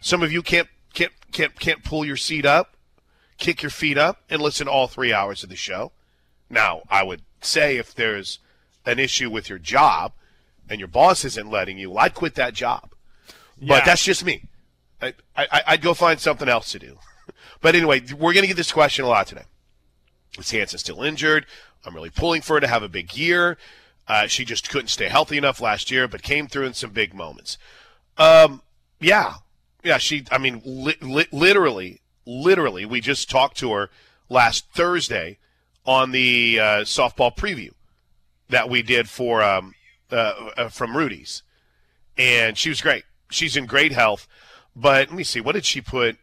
Some 0.00 0.22
of 0.22 0.32
you 0.32 0.42
can't 0.42 0.68
can't 0.92 1.12
can't 1.32 1.58
can't 1.58 1.84
pull 1.84 2.04
your 2.04 2.16
seat 2.16 2.44
up, 2.44 2.75
kick 3.38 3.62
your 3.62 3.70
feet 3.70 3.98
up, 3.98 4.22
and 4.30 4.40
listen 4.40 4.66
to 4.66 4.72
all 4.72 4.86
three 4.86 5.12
hours 5.12 5.42
of 5.42 5.48
the 5.48 5.56
show. 5.56 5.92
Now, 6.48 6.82
I 6.88 7.02
would 7.02 7.22
say 7.40 7.76
if 7.76 7.94
there's 7.94 8.38
an 8.84 8.98
issue 8.98 9.30
with 9.30 9.48
your 9.48 9.58
job 9.58 10.12
and 10.68 10.78
your 10.78 10.88
boss 10.88 11.24
isn't 11.24 11.50
letting 11.50 11.78
you, 11.78 11.90
well, 11.90 12.04
I'd 12.04 12.14
quit 12.14 12.34
that 12.36 12.54
job. 12.54 12.90
Yeah. 13.58 13.76
But 13.76 13.84
that's 13.84 14.04
just 14.04 14.24
me. 14.24 14.44
I, 15.00 15.14
I, 15.36 15.62
I'd 15.66 15.82
go 15.82 15.94
find 15.94 16.20
something 16.20 16.48
else 16.48 16.72
to 16.72 16.78
do. 16.78 16.98
But 17.60 17.74
anyway, 17.74 18.02
we're 18.12 18.34
going 18.34 18.42
to 18.42 18.48
get 18.48 18.56
this 18.56 18.70
question 18.70 19.04
a 19.04 19.08
lot 19.08 19.26
today. 19.26 19.44
Is 20.38 20.50
Hansen 20.50 20.78
still 20.78 21.02
injured? 21.02 21.46
I'm 21.84 21.94
really 21.94 22.10
pulling 22.10 22.42
for 22.42 22.54
her 22.54 22.60
to 22.60 22.66
have 22.66 22.82
a 22.82 22.88
big 22.88 23.16
year. 23.16 23.56
Uh, 24.06 24.26
she 24.26 24.44
just 24.44 24.68
couldn't 24.68 24.88
stay 24.88 25.08
healthy 25.08 25.36
enough 25.36 25.60
last 25.60 25.90
year, 25.90 26.06
but 26.06 26.22
came 26.22 26.46
through 26.46 26.66
in 26.66 26.74
some 26.74 26.90
big 26.90 27.14
moments. 27.14 27.58
Um, 28.18 28.62
yeah, 29.00 29.34
yeah. 29.82 29.98
She, 29.98 30.26
I 30.30 30.38
mean, 30.38 30.62
li- 30.64 30.98
li- 31.00 31.28
literally, 31.32 32.00
literally, 32.26 32.84
we 32.84 33.00
just 33.00 33.30
talked 33.30 33.56
to 33.58 33.72
her 33.72 33.90
last 34.28 34.66
Thursday 34.72 35.38
on 35.84 36.10
the 36.10 36.58
uh, 36.58 36.64
softball 36.80 37.34
preview 37.34 37.70
that 38.48 38.68
we 38.68 38.82
did 38.82 39.08
for 39.08 39.42
um, 39.42 39.74
uh, 40.10 40.50
uh, 40.56 40.68
from 40.68 40.96
Rudy's, 40.96 41.42
and 42.18 42.58
she 42.58 42.68
was 42.68 42.80
great. 42.80 43.04
She's 43.30 43.56
in 43.56 43.66
great 43.66 43.92
health. 43.92 44.28
But 44.74 45.08
let 45.08 45.16
me 45.16 45.24
see, 45.24 45.40
what 45.40 45.52
did 45.52 45.64
she 45.64 45.80
put? 45.80 46.18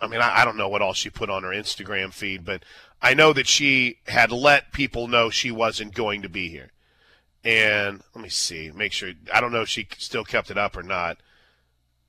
I 0.00 0.08
mean, 0.08 0.20
I, 0.20 0.40
I, 0.40 0.44
don't 0.44 0.56
know 0.56 0.68
what 0.68 0.82
all 0.82 0.92
she 0.92 1.08
put 1.08 1.30
on 1.30 1.44
her 1.44 1.50
Instagram 1.50 2.12
feed, 2.12 2.44
but 2.44 2.64
I 3.00 3.14
know 3.14 3.32
that 3.32 3.46
she 3.46 3.98
had 4.08 4.32
let 4.32 4.72
people 4.72 5.06
know 5.06 5.30
she 5.30 5.52
wasn't 5.52 5.94
going 5.94 6.22
to 6.22 6.28
be 6.28 6.48
here. 6.48 6.72
And 7.44 8.02
let 8.14 8.22
me 8.22 8.28
see, 8.28 8.72
make 8.74 8.92
sure. 8.92 9.12
I 9.32 9.40
don't 9.40 9.52
know 9.52 9.62
if 9.62 9.68
she 9.68 9.86
still 9.98 10.24
kept 10.24 10.50
it 10.50 10.58
up 10.58 10.76
or 10.76 10.82
not. 10.82 11.18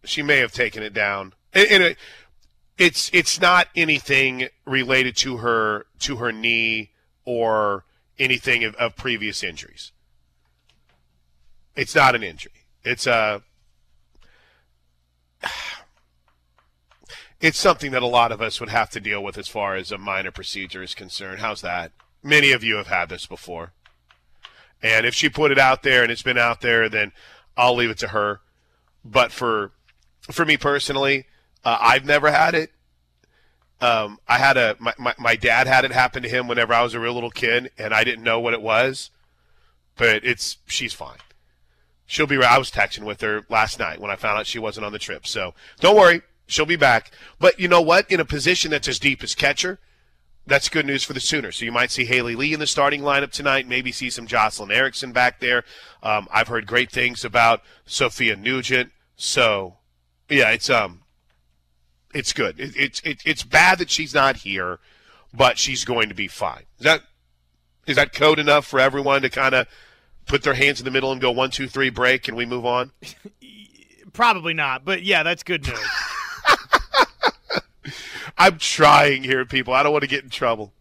She 0.03 0.23
may 0.23 0.37
have 0.37 0.51
taken 0.51 0.81
it 0.81 0.93
down. 0.93 1.33
And, 1.53 1.67
and 1.69 1.83
it, 1.83 1.97
it's 2.77 3.09
it's 3.13 3.39
not 3.39 3.67
anything 3.75 4.47
related 4.65 5.15
to 5.17 5.37
her 5.37 5.85
to 5.99 6.17
her 6.17 6.31
knee 6.31 6.91
or 7.25 7.85
anything 8.19 8.63
of, 8.63 8.75
of 8.75 8.95
previous 8.95 9.43
injuries. 9.43 9.91
It's 11.75 11.95
not 11.95 12.15
an 12.15 12.23
injury. 12.23 12.65
It's 12.83 13.07
a 13.07 13.43
uh, 15.43 15.47
it's 17.41 17.59
something 17.59 17.91
that 17.91 18.03
a 18.03 18.07
lot 18.07 18.31
of 18.31 18.41
us 18.41 18.59
would 18.59 18.69
have 18.69 18.89
to 18.91 18.99
deal 18.99 19.23
with 19.23 19.37
as 19.37 19.47
far 19.47 19.75
as 19.75 19.91
a 19.91 19.97
minor 19.97 20.31
procedure 20.31 20.81
is 20.81 20.95
concerned. 20.95 21.39
How's 21.41 21.61
that? 21.61 21.91
Many 22.23 22.51
of 22.51 22.63
you 22.63 22.77
have 22.77 22.87
had 22.87 23.09
this 23.09 23.25
before. 23.25 23.73
And 24.81 25.05
if 25.05 25.13
she 25.13 25.29
put 25.29 25.51
it 25.51 25.59
out 25.59 25.83
there 25.83 26.03
and 26.03 26.11
it's 26.11 26.23
been 26.23 26.37
out 26.37 26.61
there, 26.61 26.89
then 26.89 27.11
I'll 27.55 27.75
leave 27.75 27.89
it 27.89 27.97
to 27.99 28.09
her. 28.09 28.41
But 29.05 29.31
for 29.31 29.71
for 30.31 30.45
me 30.45 30.57
personally, 30.57 31.25
uh, 31.63 31.77
I've 31.79 32.05
never 32.05 32.31
had 32.31 32.55
it. 32.55 32.71
Um, 33.81 34.19
I 34.27 34.37
had 34.37 34.55
a 34.55 34.75
my, 34.79 34.93
my, 34.97 35.13
my 35.17 35.35
dad 35.35 35.67
had 35.67 35.83
it 35.83 35.91
happen 35.91 36.23
to 36.23 36.29
him 36.29 36.47
whenever 36.47 36.73
I 36.73 36.83
was 36.83 36.93
a 36.93 36.99
real 36.99 37.13
little 37.13 37.31
kid, 37.31 37.71
and 37.77 37.93
I 37.93 38.03
didn't 38.03 38.23
know 38.23 38.39
what 38.39 38.53
it 38.53 38.61
was. 38.61 39.09
But 39.95 40.23
it's 40.25 40.57
she's 40.67 40.93
fine. 40.93 41.17
She'll 42.05 42.27
be. 42.27 42.41
I 42.41 42.57
was 42.57 42.71
texting 42.71 43.03
with 43.03 43.21
her 43.21 43.45
last 43.49 43.79
night 43.79 43.99
when 43.99 44.11
I 44.11 44.15
found 44.15 44.39
out 44.39 44.47
she 44.47 44.59
wasn't 44.59 44.85
on 44.85 44.91
the 44.93 44.99
trip. 44.99 45.27
So 45.27 45.53
don't 45.79 45.97
worry, 45.97 46.21
She'll 46.47 46.65
be 46.65 46.75
back. 46.75 47.11
But 47.39 47.59
you 47.59 47.67
know 47.67 47.81
what? 47.81 48.09
In 48.11 48.19
a 48.19 48.25
position 48.25 48.71
that's 48.71 48.87
as 48.87 48.99
deep 48.99 49.23
as 49.23 49.35
catcher, 49.35 49.79
that's 50.45 50.69
good 50.69 50.85
news 50.85 51.03
for 51.03 51.13
the 51.13 51.19
Sooners. 51.19 51.57
So 51.57 51.65
you 51.65 51.71
might 51.71 51.91
see 51.91 52.05
Haley 52.05 52.35
Lee 52.35 52.53
in 52.53 52.59
the 52.59 52.67
starting 52.67 53.01
lineup 53.01 53.31
tonight. 53.31 53.67
Maybe 53.67 53.91
see 53.91 54.09
some 54.09 54.27
Jocelyn 54.27 54.71
Erickson 54.71 55.13
back 55.13 55.39
there. 55.39 55.63
Um, 56.01 56.27
I've 56.31 56.49
heard 56.49 56.67
great 56.67 56.91
things 56.91 57.23
about 57.23 57.61
Sophia 57.85 58.35
Nugent. 58.35 58.91
So 59.15 59.77
yeah, 60.29 60.51
it's 60.51 60.69
um, 60.69 61.02
it's 62.13 62.33
good. 62.33 62.59
It, 62.59 62.75
it's 62.75 62.99
it, 63.01 63.21
it's 63.25 63.43
bad 63.43 63.79
that 63.79 63.89
she's 63.89 64.13
not 64.13 64.37
here, 64.37 64.79
but 65.33 65.57
she's 65.57 65.85
going 65.85 66.09
to 66.09 66.15
be 66.15 66.27
fine. 66.27 66.63
Is 66.79 66.83
that 66.83 67.01
is 67.85 67.95
that 67.95 68.13
code 68.13 68.39
enough 68.39 68.65
for 68.65 68.79
everyone 68.79 69.21
to 69.23 69.29
kind 69.29 69.55
of 69.55 69.67
put 70.25 70.43
their 70.43 70.53
hands 70.53 70.79
in 70.79 70.85
the 70.85 70.91
middle 70.91 71.11
and 71.11 71.19
go 71.19 71.31
one, 71.31 71.49
two, 71.49 71.67
three, 71.67 71.89
break, 71.89 72.27
and 72.27 72.37
we 72.37 72.45
move 72.45 72.65
on? 72.65 72.91
Probably 74.13 74.53
not, 74.53 74.85
but 74.85 75.03
yeah, 75.03 75.23
that's 75.23 75.43
good 75.43 75.67
news. 75.67 75.79
I'm 78.37 78.57
trying 78.57 79.23
here, 79.23 79.45
people. 79.45 79.73
I 79.73 79.83
don't 79.83 79.91
want 79.91 80.03
to 80.03 80.09
get 80.09 80.23
in 80.23 80.29
trouble. 80.29 80.73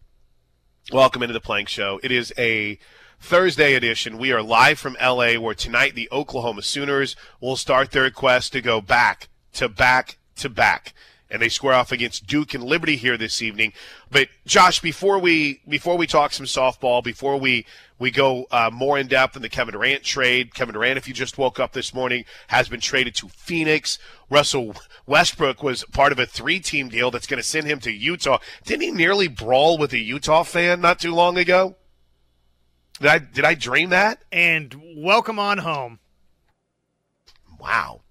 Welcome 0.92 1.22
into 1.22 1.32
the 1.32 1.40
Plank 1.40 1.68
Show. 1.68 1.98
It 2.02 2.12
is 2.12 2.32
a 2.36 2.78
Thursday 3.20 3.74
edition. 3.74 4.18
We 4.18 4.32
are 4.32 4.42
live 4.42 4.78
from 4.78 4.96
LA, 5.00 5.34
where 5.34 5.54
tonight 5.54 5.94
the 5.94 6.08
Oklahoma 6.12 6.62
Sooners 6.62 7.16
will 7.40 7.56
start 7.56 7.92
their 7.92 8.10
quest 8.10 8.52
to 8.52 8.60
go 8.60 8.80
back 8.80 9.28
to 9.54 9.68
back 9.68 10.18
to 10.36 10.48
back 10.48 10.92
and 11.32 11.40
they 11.40 11.48
square 11.48 11.72
off 11.72 11.90
against 11.90 12.26
Duke 12.26 12.52
and 12.52 12.62
Liberty 12.62 12.96
here 12.96 13.16
this 13.16 13.40
evening. 13.40 13.72
But 14.10 14.28
Josh, 14.46 14.80
before 14.80 15.18
we 15.18 15.62
before 15.66 15.96
we 15.96 16.06
talk 16.06 16.32
some 16.32 16.46
softball, 16.46 17.02
before 17.02 17.38
we 17.38 17.64
we 17.98 18.10
go 18.10 18.46
uh, 18.50 18.70
more 18.72 18.98
in 18.98 19.06
depth 19.06 19.34
in 19.34 19.42
the 19.42 19.48
Kevin 19.48 19.72
Durant 19.72 20.02
trade, 20.02 20.54
Kevin 20.54 20.74
Durant, 20.74 20.98
if 20.98 21.08
you 21.08 21.14
just 21.14 21.38
woke 21.38 21.58
up 21.58 21.72
this 21.72 21.94
morning, 21.94 22.24
has 22.48 22.68
been 22.68 22.80
traded 22.80 23.14
to 23.16 23.28
Phoenix. 23.28 23.98
Russell 24.28 24.74
Westbrook 25.06 25.62
was 25.62 25.84
part 25.84 26.12
of 26.12 26.18
a 26.18 26.26
three-team 26.26 26.88
deal 26.90 27.10
that's 27.10 27.26
going 27.26 27.40
to 27.40 27.48
send 27.48 27.66
him 27.66 27.80
to 27.80 27.90
Utah. 27.90 28.38
Didn't 28.64 28.82
he 28.82 28.90
nearly 28.90 29.28
brawl 29.28 29.78
with 29.78 29.92
a 29.92 29.98
Utah 29.98 30.42
fan 30.42 30.80
not 30.80 31.00
too 31.00 31.14
long 31.14 31.38
ago? 31.38 31.76
Did 33.00 33.08
I 33.08 33.18
did 33.18 33.44
I 33.44 33.54
dream 33.54 33.90
that? 33.90 34.22
And 34.30 34.80
welcome 34.96 35.38
on 35.38 35.58
home. 35.58 35.98
Wow. 37.58 38.02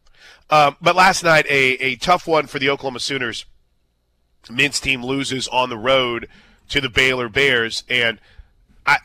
Um, 0.52 0.76
but 0.82 0.98
last 0.98 1.24
night, 1.24 1.46
a, 1.50 1.76
a 1.82 1.96
tough 1.96 2.28
one 2.28 2.46
for 2.46 2.60
the 2.60 2.70
Oklahoma 2.70 3.00
Sooners. 3.00 3.46
Men's 4.50 4.82
team 4.82 5.04
loses 5.04 5.48
on 5.48 5.70
the 5.70 5.78
road 5.78 6.28
to 6.68 6.82
the 6.82 6.90
Baylor 6.90 7.30
Bears, 7.30 7.84
and 7.90 8.20
I 8.86 8.98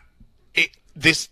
it, 0.55 0.71
this 0.97 1.29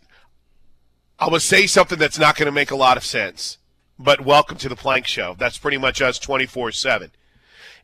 I 1.19 1.29
will 1.29 1.41
say 1.41 1.67
something 1.67 1.99
that's 1.99 2.19
not 2.19 2.37
going 2.37 2.47
to 2.47 2.53
make 2.53 2.71
a 2.71 2.77
lot 2.77 2.97
of 2.97 3.05
sense. 3.05 3.59
But 3.99 4.21
welcome 4.21 4.59
to 4.59 4.69
the 4.69 4.77
Plank 4.77 5.07
Show. 5.07 5.35
That's 5.39 5.59
pretty 5.59 5.79
much 5.79 6.01
us 6.01 6.19
twenty 6.19 6.47
four 6.47 6.71
seven. 6.71 7.11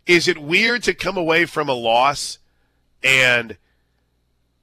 Is 0.06 0.28
it 0.28 0.38
weird 0.38 0.82
to 0.84 0.94
come 0.94 1.16
away 1.16 1.46
from 1.46 1.68
a 1.68 1.74
loss 1.74 2.38
and 3.02 3.56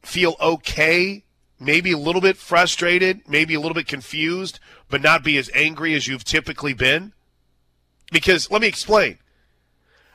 feel 0.03 0.35
okay? 0.39 1.23
Maybe 1.59 1.91
a 1.91 1.97
little 1.97 2.21
bit 2.21 2.37
frustrated, 2.37 3.21
maybe 3.27 3.55
a 3.55 3.59
little 3.59 3.73
bit 3.73 3.87
confused, 3.87 4.59
but 4.89 5.01
not 5.01 5.23
be 5.23 5.37
as 5.37 5.49
angry 5.55 5.95
as 5.95 6.07
you've 6.07 6.23
typically 6.23 6.73
been? 6.73 7.13
Because 8.11 8.49
let 8.49 8.61
me 8.61 8.67
explain. 8.67 9.17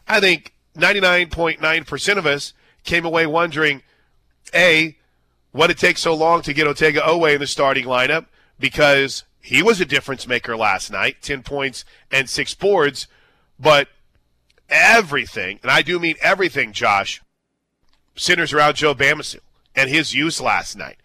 I 0.09 0.21
think 0.21 0.53
99.9% 0.77 2.17
of 2.17 2.27
us 2.27 2.55
came 2.85 3.05
away 3.05 3.27
wondering, 3.27 3.83
A, 4.55 4.97
what 5.53 5.71
it 5.71 5.79
takes 5.79 6.01
so 6.01 6.15
long 6.15 6.43
to 6.43 6.55
get 6.55 6.67
Otega 6.67 7.01
Oweh 7.01 7.35
in 7.35 7.41
the 7.41 7.47
starting 7.47 7.85
lineup 7.85 8.27
because 8.59 9.25
he 9.41 9.63
was 9.63 9.81
a 9.81 9.85
difference 9.85 10.27
maker 10.27 10.57
last 10.57 10.91
night 10.91 11.21
10 11.23 11.43
points 11.43 11.85
and 12.11 12.29
six 12.29 12.55
boards. 12.55 13.07
But 13.59 13.89
everything, 14.69 15.61
and 15.63 15.71
I 15.71 15.83
do 15.83 15.99
mean 15.99 16.17
everything, 16.23 16.73
Josh, 16.73 17.23
centers 18.17 18.53
around 18.53 18.77
Joe 18.77 18.95
Bamisile 18.95 19.41
and 19.75 19.91
his 19.91 20.15
use 20.15 20.41
last 20.41 20.77
night. 20.77 20.97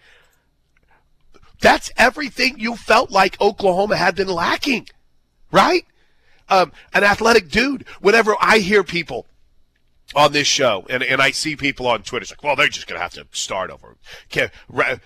That's 1.60 1.92
everything 1.98 2.60
you 2.60 2.76
felt 2.76 3.12
like 3.12 3.40
Oklahoma 3.42 3.98
had 3.98 4.16
been 4.16 4.28
lacking, 4.28 4.88
right? 5.52 5.86
Um, 6.50 6.72
an 6.94 7.04
athletic 7.04 7.50
dude. 7.50 7.86
Whenever 8.00 8.36
I 8.40 8.60
hear 8.60 8.84
people 8.84 9.26
on 10.16 10.32
this 10.32 10.48
show, 10.48 10.86
and, 10.90 11.04
and 11.04 11.22
I 11.22 11.32
see 11.32 11.56
people 11.56 11.88
on 11.88 12.04
Twitter, 12.04 12.24
it's 12.24 12.32
like, 12.32 12.44
well, 12.44 12.56
they're 12.56 12.68
just 12.68 12.88
going 12.88 12.98
to 12.98 13.04
have 13.04 13.14
to 13.14 13.28
start 13.32 13.70
over. 13.70 13.98
Can't, 14.30 14.52
uh, 14.74 14.98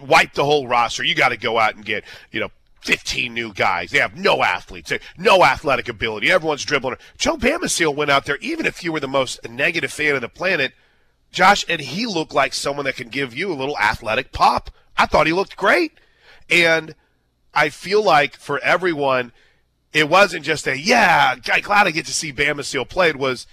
wipe 0.00 0.34
the 0.34 0.44
whole 0.44 0.66
roster. 0.66 1.04
You 1.04 1.14
got 1.14 1.28
to 1.28 1.36
go 1.36 1.58
out 1.58 1.76
and 1.76 1.84
get, 1.84 2.04
you 2.32 2.40
know, 2.40 2.50
15 2.80 3.34
new 3.34 3.52
guys. 3.52 3.90
They 3.90 3.98
have 3.98 4.16
no 4.16 4.42
athletes, 4.42 4.92
no 5.16 5.44
athletic 5.44 5.88
ability. 5.88 6.30
Everyone's 6.30 6.64
dribbling. 6.64 6.96
Joe 7.16 7.36
Bamisile 7.36 7.94
went 7.94 8.10
out 8.10 8.24
there, 8.24 8.38
even 8.40 8.66
if 8.66 8.82
you 8.82 8.92
were 8.92 9.00
the 9.00 9.08
most 9.08 9.48
negative 9.48 9.92
fan 9.92 10.14
of 10.14 10.20
the 10.20 10.28
planet, 10.28 10.72
Josh, 11.30 11.64
and 11.68 11.80
he 11.80 12.06
looked 12.06 12.32
like 12.32 12.54
someone 12.54 12.84
that 12.86 12.96
can 12.96 13.08
give 13.08 13.36
you 13.36 13.52
a 13.52 13.54
little 13.54 13.78
athletic 13.78 14.32
pop. 14.32 14.70
I 14.96 15.06
thought 15.06 15.26
he 15.26 15.32
looked 15.32 15.56
great. 15.56 15.92
And 16.50 16.94
I 17.52 17.68
feel 17.68 18.02
like 18.02 18.36
for 18.36 18.58
everyone, 18.60 19.32
it 19.92 20.08
wasn't 20.08 20.44
just 20.44 20.66
a, 20.66 20.78
yeah, 20.78 21.36
glad 21.36 21.86
I 21.86 21.90
get 21.90 22.06
to 22.06 22.12
see 22.12 22.32
Bamisile 22.32 22.88
play. 22.88 23.12
played. 23.12 23.16
was, 23.16 23.46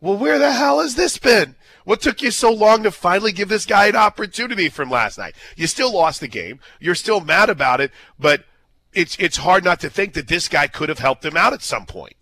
well, 0.00 0.16
where 0.16 0.38
the 0.38 0.52
hell 0.52 0.80
has 0.80 0.94
this 0.94 1.18
been? 1.18 1.56
What 1.84 2.00
took 2.00 2.20
you 2.20 2.32
so 2.32 2.52
long 2.52 2.82
to 2.82 2.90
finally 2.90 3.30
give 3.30 3.48
this 3.48 3.64
guy 3.64 3.86
an 3.86 3.96
opportunity 3.96 4.68
from 4.68 4.90
last 4.90 5.18
night? 5.18 5.36
You 5.56 5.68
still 5.68 5.92
lost 5.92 6.20
the 6.20 6.28
game. 6.28 6.58
You're 6.80 6.96
still 6.96 7.20
mad 7.20 7.48
about 7.48 7.80
it, 7.80 7.92
but 8.18 8.44
it's 8.92 9.16
it's 9.20 9.36
hard 9.36 9.62
not 9.62 9.78
to 9.80 9.90
think 9.90 10.14
that 10.14 10.26
this 10.26 10.48
guy 10.48 10.66
could 10.66 10.88
have 10.88 10.98
helped 10.98 11.24
him 11.24 11.36
out 11.36 11.52
at 11.52 11.62
some 11.62 11.86
point. 11.86 12.16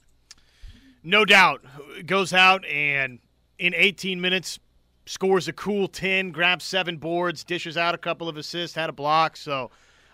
No 1.02 1.24
doubt. 1.24 1.62
Goes 2.04 2.34
out 2.34 2.64
and 2.66 3.20
in 3.58 3.72
18 3.74 4.20
minutes 4.20 4.58
scores 5.06 5.48
a 5.48 5.52
cool 5.52 5.88
10, 5.88 6.30
grabs 6.30 6.64
seven 6.64 6.96
boards, 6.96 7.44
dishes 7.44 7.76
out 7.76 7.94
a 7.94 7.98
couple 7.98 8.28
of 8.28 8.36
assists, 8.36 8.76
had 8.76 8.90
a 8.90 8.92
block. 8.92 9.36
So 9.36 9.70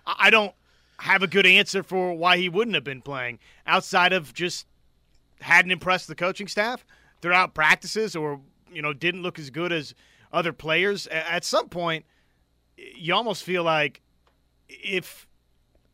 I 0.06 0.30
don't 0.30 0.54
have 1.00 1.22
a 1.22 1.26
good 1.26 1.46
answer 1.46 1.82
for 1.82 2.12
why 2.12 2.36
he 2.36 2.48
wouldn't 2.48 2.74
have 2.74 2.84
been 2.84 3.00
playing 3.00 3.38
outside 3.66 4.12
of 4.12 4.34
just 4.34 4.66
hadn't 5.40 5.70
impressed 5.70 6.08
the 6.08 6.14
coaching 6.14 6.46
staff 6.46 6.84
throughout 7.22 7.54
practices 7.54 8.14
or 8.14 8.40
you 8.72 8.82
know 8.82 8.92
didn't 8.92 9.22
look 9.22 9.38
as 9.38 9.50
good 9.50 9.72
as 9.72 9.94
other 10.32 10.52
players. 10.52 11.06
At 11.08 11.44
some 11.44 11.68
point, 11.68 12.04
you 12.76 13.14
almost 13.14 13.42
feel 13.42 13.64
like 13.64 14.00
if 14.68 15.26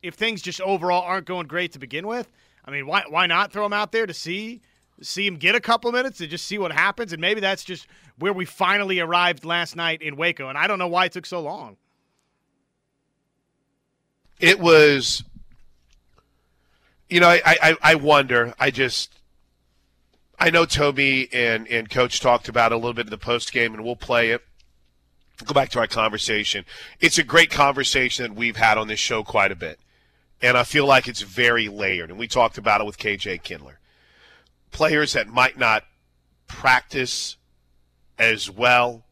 if 0.02 0.14
things 0.14 0.42
just 0.42 0.60
overall 0.60 1.02
aren't 1.02 1.26
going 1.26 1.46
great 1.46 1.72
to 1.72 1.78
begin 1.78 2.06
with, 2.06 2.30
I 2.64 2.70
mean, 2.70 2.86
why 2.86 3.04
why 3.08 3.26
not 3.26 3.52
throw 3.52 3.64
him 3.64 3.72
out 3.72 3.92
there 3.92 4.06
to 4.06 4.14
see 4.14 4.60
see 5.00 5.26
him 5.26 5.36
get 5.36 5.54
a 5.54 5.60
couple 5.60 5.92
minutes 5.92 6.18
to 6.18 6.26
just 6.26 6.46
see 6.46 6.58
what 6.58 6.72
happens? 6.72 7.12
And 7.12 7.20
maybe 7.20 7.40
that's 7.40 7.64
just 7.64 7.86
where 8.18 8.32
we 8.32 8.44
finally 8.44 8.98
arrived 8.98 9.44
last 9.44 9.76
night 9.76 10.02
in 10.02 10.16
Waco. 10.16 10.48
And 10.48 10.58
I 10.58 10.66
don't 10.66 10.78
know 10.78 10.88
why 10.88 11.04
it 11.04 11.12
took 11.12 11.26
so 11.26 11.40
long. 11.40 11.76
It 14.38 14.60
was, 14.60 15.24
you 17.08 17.20
know, 17.20 17.28
I 17.28 17.40
I, 17.44 17.76
I 17.82 17.94
wonder. 17.94 18.54
I 18.58 18.70
just 18.70 19.16
I 20.38 20.50
know 20.50 20.66
Toby 20.66 21.28
and, 21.32 21.66
and 21.68 21.88
Coach 21.88 22.20
talked 22.20 22.48
about 22.48 22.72
it 22.72 22.74
a 22.74 22.78
little 22.78 22.92
bit 22.92 23.06
in 23.06 23.10
the 23.10 23.18
post 23.18 23.52
game, 23.52 23.74
and 23.74 23.82
we'll 23.82 23.96
play 23.96 24.30
it. 24.30 24.42
Go 25.44 25.54
back 25.54 25.70
to 25.70 25.78
our 25.78 25.86
conversation. 25.86 26.64
It's 27.00 27.18
a 27.18 27.22
great 27.22 27.50
conversation 27.50 28.24
that 28.24 28.34
we've 28.34 28.56
had 28.56 28.78
on 28.78 28.88
this 28.88 28.98
show 28.98 29.22
quite 29.22 29.52
a 29.52 29.56
bit, 29.56 29.78
and 30.42 30.56
I 30.56 30.62
feel 30.62 30.86
like 30.86 31.08
it's 31.08 31.22
very 31.22 31.68
layered. 31.68 32.10
And 32.10 32.18
we 32.18 32.26
talked 32.26 32.58
about 32.58 32.80
it 32.80 32.86
with 32.86 32.98
KJ 32.98 33.42
Kindler. 33.42 33.78
Players 34.70 35.14
that 35.14 35.28
might 35.28 35.58
not 35.58 35.84
practice 36.46 37.36
as 38.18 38.50
well 38.50 39.04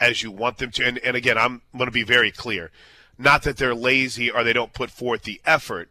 as 0.00 0.22
you 0.22 0.30
want 0.30 0.58
them 0.58 0.70
to. 0.72 0.84
And, 0.84 0.98
and 0.98 1.16
again, 1.16 1.38
I'm 1.38 1.62
going 1.72 1.86
to 1.86 1.92
be 1.92 2.02
very 2.04 2.30
clear. 2.30 2.70
Not 3.18 3.42
that 3.42 3.56
they're 3.56 3.74
lazy 3.74 4.30
or 4.30 4.44
they 4.44 4.52
don't 4.52 4.72
put 4.72 4.90
forth 4.90 5.22
the 5.22 5.40
effort, 5.44 5.90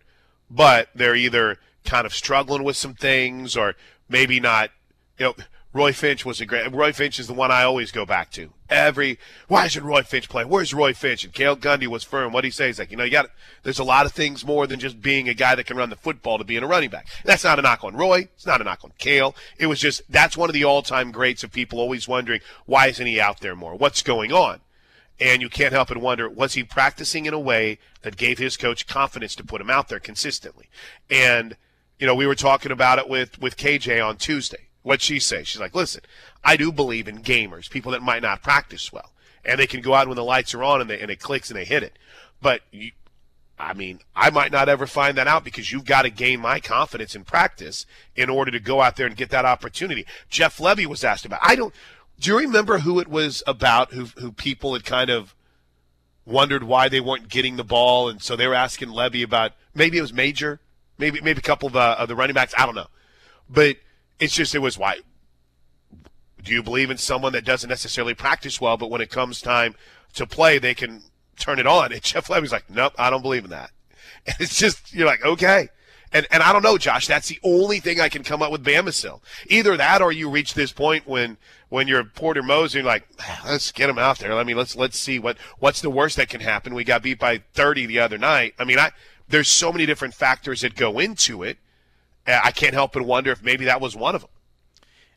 but 0.49 0.89
they're 0.95 1.15
either 1.15 1.57
kind 1.83 2.05
of 2.05 2.13
struggling 2.13 2.63
with 2.63 2.77
some 2.77 2.93
things 2.93 3.57
or 3.57 3.75
maybe 4.07 4.39
not. 4.39 4.71
You 5.19 5.25
know, 5.25 5.35
Roy 5.73 5.93
Finch 5.93 6.25
was 6.25 6.41
a 6.41 6.45
great. 6.45 6.71
Roy 6.73 6.93
Finch 6.93 7.19
is 7.19 7.27
the 7.27 7.33
one 7.33 7.51
I 7.51 7.63
always 7.63 7.91
go 7.91 8.05
back 8.05 8.31
to. 8.31 8.51
Every 8.69 9.19
why 9.47 9.65
isn't 9.65 9.83
Roy 9.83 10.01
Finch 10.01 10.27
playing? 10.27 10.49
Where's 10.49 10.73
Roy 10.73 10.93
Finch? 10.93 11.23
And 11.23 11.33
Cale 11.33 11.55
Gundy 11.55 11.87
was 11.87 12.03
firm. 12.03 12.33
What 12.33 12.43
he 12.43 12.49
says, 12.49 12.79
like, 12.79 12.91
you 12.91 12.97
know, 12.97 13.03
you 13.03 13.11
got. 13.11 13.29
There's 13.63 13.79
a 13.79 13.83
lot 13.83 14.05
of 14.05 14.11
things 14.11 14.45
more 14.45 14.65
than 14.65 14.79
just 14.79 15.01
being 15.01 15.29
a 15.29 15.33
guy 15.33 15.55
that 15.55 15.65
can 15.65 15.77
run 15.77 15.89
the 15.89 15.95
football 15.95 16.37
to 16.37 16.43
being 16.43 16.63
a 16.63 16.67
running 16.67 16.89
back. 16.89 17.07
That's 17.23 17.43
not 17.43 17.59
a 17.59 17.61
knock 17.61 17.83
on 17.83 17.95
Roy. 17.95 18.29
It's 18.35 18.45
not 18.45 18.61
a 18.61 18.63
knock 18.63 18.83
on 18.83 18.91
Cale. 18.97 19.35
It 19.59 19.67
was 19.67 19.79
just 19.79 20.01
that's 20.09 20.37
one 20.37 20.49
of 20.49 20.53
the 20.53 20.63
all-time 20.63 21.11
greats 21.11 21.43
of 21.43 21.51
people 21.51 21.79
always 21.79 22.07
wondering 22.07 22.41
why 22.65 22.87
isn't 22.87 23.05
he 23.05 23.19
out 23.19 23.41
there 23.41 23.55
more? 23.55 23.75
What's 23.75 24.01
going 24.01 24.31
on? 24.31 24.61
And 25.19 25.41
you 25.41 25.49
can't 25.49 25.73
help 25.73 25.87
but 25.87 25.97
wonder, 25.97 26.29
was 26.29 26.53
he 26.53 26.63
practicing 26.63 27.25
in 27.25 27.33
a 27.33 27.39
way 27.39 27.79
that 28.03 28.17
gave 28.17 28.37
his 28.37 28.55
coach 28.55 28.85
confidence 28.85 29.35
to 29.35 29.43
put 29.43 29.61
him 29.61 29.69
out 29.69 29.87
there 29.87 29.99
consistently? 29.99 30.69
And 31.09 31.55
you 31.99 32.05
know, 32.05 32.15
we 32.15 32.27
were 32.27 32.35
talking 32.35 32.71
about 32.71 32.99
it 32.99 33.09
with 33.09 33.39
with 33.39 33.57
KJ 33.57 34.05
on 34.05 34.17
Tuesday. 34.17 34.67
What'd 34.83 35.01
she 35.01 35.19
say? 35.19 35.43
She's 35.43 35.59
like, 35.59 35.75
listen, 35.75 36.01
I 36.43 36.55
do 36.55 36.71
believe 36.71 37.07
in 37.07 37.17
gamers, 37.23 37.69
people 37.69 37.91
that 37.91 38.01
might 38.01 38.21
not 38.21 38.41
practice 38.41 38.93
well, 38.93 39.11
and 39.43 39.59
they 39.59 39.67
can 39.67 39.81
go 39.81 39.93
out 39.93 40.07
when 40.07 40.15
the 40.15 40.23
lights 40.23 40.53
are 40.53 40.63
on 40.63 40.79
and, 40.79 40.89
they, 40.89 40.99
and 40.99 41.11
it 41.11 41.19
clicks 41.19 41.49
and 41.49 41.59
they 41.59 41.65
hit 41.65 41.83
it. 41.83 41.97
But 42.41 42.61
you, 42.71 42.91
I 43.59 43.73
mean, 43.73 43.99
I 44.15 44.29
might 44.29 44.51
not 44.51 44.69
ever 44.69 44.85
find 44.85 45.17
that 45.17 45.27
out 45.27 45.43
because 45.43 45.71
you've 45.71 45.85
got 45.85 46.03
to 46.03 46.09
gain 46.09 46.39
my 46.39 46.59
confidence 46.59 47.15
in 47.15 47.23
practice 47.23 47.85
in 48.15 48.29
order 48.29 48.51
to 48.51 48.59
go 48.59 48.81
out 48.81 48.95
there 48.95 49.07
and 49.07 49.15
get 49.15 49.31
that 49.31 49.45
opportunity. 49.45 50.05
Jeff 50.29 50.59
Lebby 50.59 50.85
was 50.85 51.03
asked 51.03 51.25
about. 51.25 51.39
I 51.41 51.55
don't. 51.55 51.73
Do 52.19 52.31
you 52.31 52.37
remember 52.39 52.79
who 52.79 52.99
it 52.99 53.07
was 53.07 53.43
about? 53.45 53.93
Who 53.93 54.05
who 54.17 54.31
people 54.31 54.73
had 54.73 54.85
kind 54.85 55.09
of 55.09 55.35
wondered 56.25 56.63
why 56.63 56.89
they 56.89 56.99
weren't 56.99 57.29
getting 57.29 57.55
the 57.55 57.63
ball, 57.63 58.09
and 58.09 58.21
so 58.21 58.35
they 58.35 58.47
were 58.47 58.55
asking 58.55 58.89
Lebby 58.89 59.23
about. 59.23 59.53
Maybe 59.75 59.97
it 59.97 60.01
was 60.01 60.13
Major 60.13 60.59
maybe 60.97 61.21
maybe 61.21 61.39
a 61.39 61.41
couple 61.41 61.67
of, 61.67 61.75
uh, 61.75 61.95
of 61.99 62.07
the 62.07 62.15
running 62.15 62.33
backs. 62.33 62.53
I 62.57 62.65
don't 62.65 62.75
know, 62.75 62.87
but 63.49 63.77
it's 64.19 64.33
just 64.33 64.55
it 64.55 64.59
was 64.59 64.77
why. 64.77 64.99
Do 66.43 66.53
you 66.53 66.63
believe 66.63 66.89
in 66.89 66.97
someone 66.97 67.33
that 67.33 67.45
doesn't 67.45 67.69
necessarily 67.69 68.13
practice 68.13 68.61
well, 68.61 68.77
but 68.77 68.89
when 68.89 69.01
it 69.01 69.09
comes 69.09 69.41
time 69.41 69.75
to 70.13 70.25
play, 70.25 70.59
they 70.59 70.73
can 70.73 71.03
turn 71.37 71.59
it 71.59 71.67
on? 71.67 71.91
And 71.91 72.01
Jeff 72.03 72.27
Lebby's 72.27 72.51
like, 72.51 72.69
nope, 72.69 72.93
I 72.97 73.09
don't 73.09 73.21
believe 73.21 73.43
in 73.43 73.49
that. 73.49 73.71
And 74.25 74.35
it's 74.39 74.57
just 74.57 74.93
you're 74.93 75.07
like, 75.07 75.23
okay. 75.23 75.69
And 76.13 76.25
and 76.31 76.41
I 76.41 76.53
don't 76.53 76.63
know, 76.63 76.77
Josh. 76.77 77.07
That's 77.07 77.27
the 77.27 77.39
only 77.43 77.79
thing 77.79 77.99
I 77.99 78.09
can 78.09 78.23
come 78.23 78.41
up 78.41 78.51
with 78.51 78.63
Bamisile. 78.63 79.21
Either 79.47 79.75
that, 79.77 80.01
or 80.01 80.11
you 80.11 80.29
reach 80.29 80.53
this 80.53 80.71
point 80.71 81.05
when 81.05 81.37
when 81.69 81.87
you're 81.87 82.03
Porter 82.03 82.43
Moser, 82.43 82.79
you're 82.79 82.87
like, 82.87 83.07
ah, 83.19 83.43
let's 83.47 83.71
get 83.71 83.89
him 83.89 83.97
out 83.97 84.19
there. 84.19 84.33
I 84.33 84.43
mean, 84.43 84.57
let's 84.57 84.75
let's 84.75 84.97
see 84.97 85.19
what 85.19 85.37
what's 85.59 85.81
the 85.81 85.89
worst 85.89 86.17
that 86.17 86.29
can 86.29 86.41
happen. 86.41 86.73
We 86.73 86.83
got 86.83 87.03
beat 87.03 87.19
by 87.19 87.43
30 87.53 87.85
the 87.85 87.99
other 87.99 88.17
night. 88.17 88.53
I 88.59 88.63
mean, 88.63 88.79
I 88.79 88.91
there's 89.27 89.49
so 89.49 89.71
many 89.71 89.85
different 89.85 90.13
factors 90.13 90.61
that 90.61 90.75
go 90.75 90.99
into 90.99 91.43
it. 91.43 91.57
Uh, 92.25 92.39
I 92.43 92.51
can't 92.51 92.73
help 92.73 92.93
but 92.93 93.03
wonder 93.03 93.31
if 93.31 93.43
maybe 93.43 93.65
that 93.65 93.81
was 93.81 93.95
one 93.95 94.15
of 94.15 94.21
them. 94.21 94.29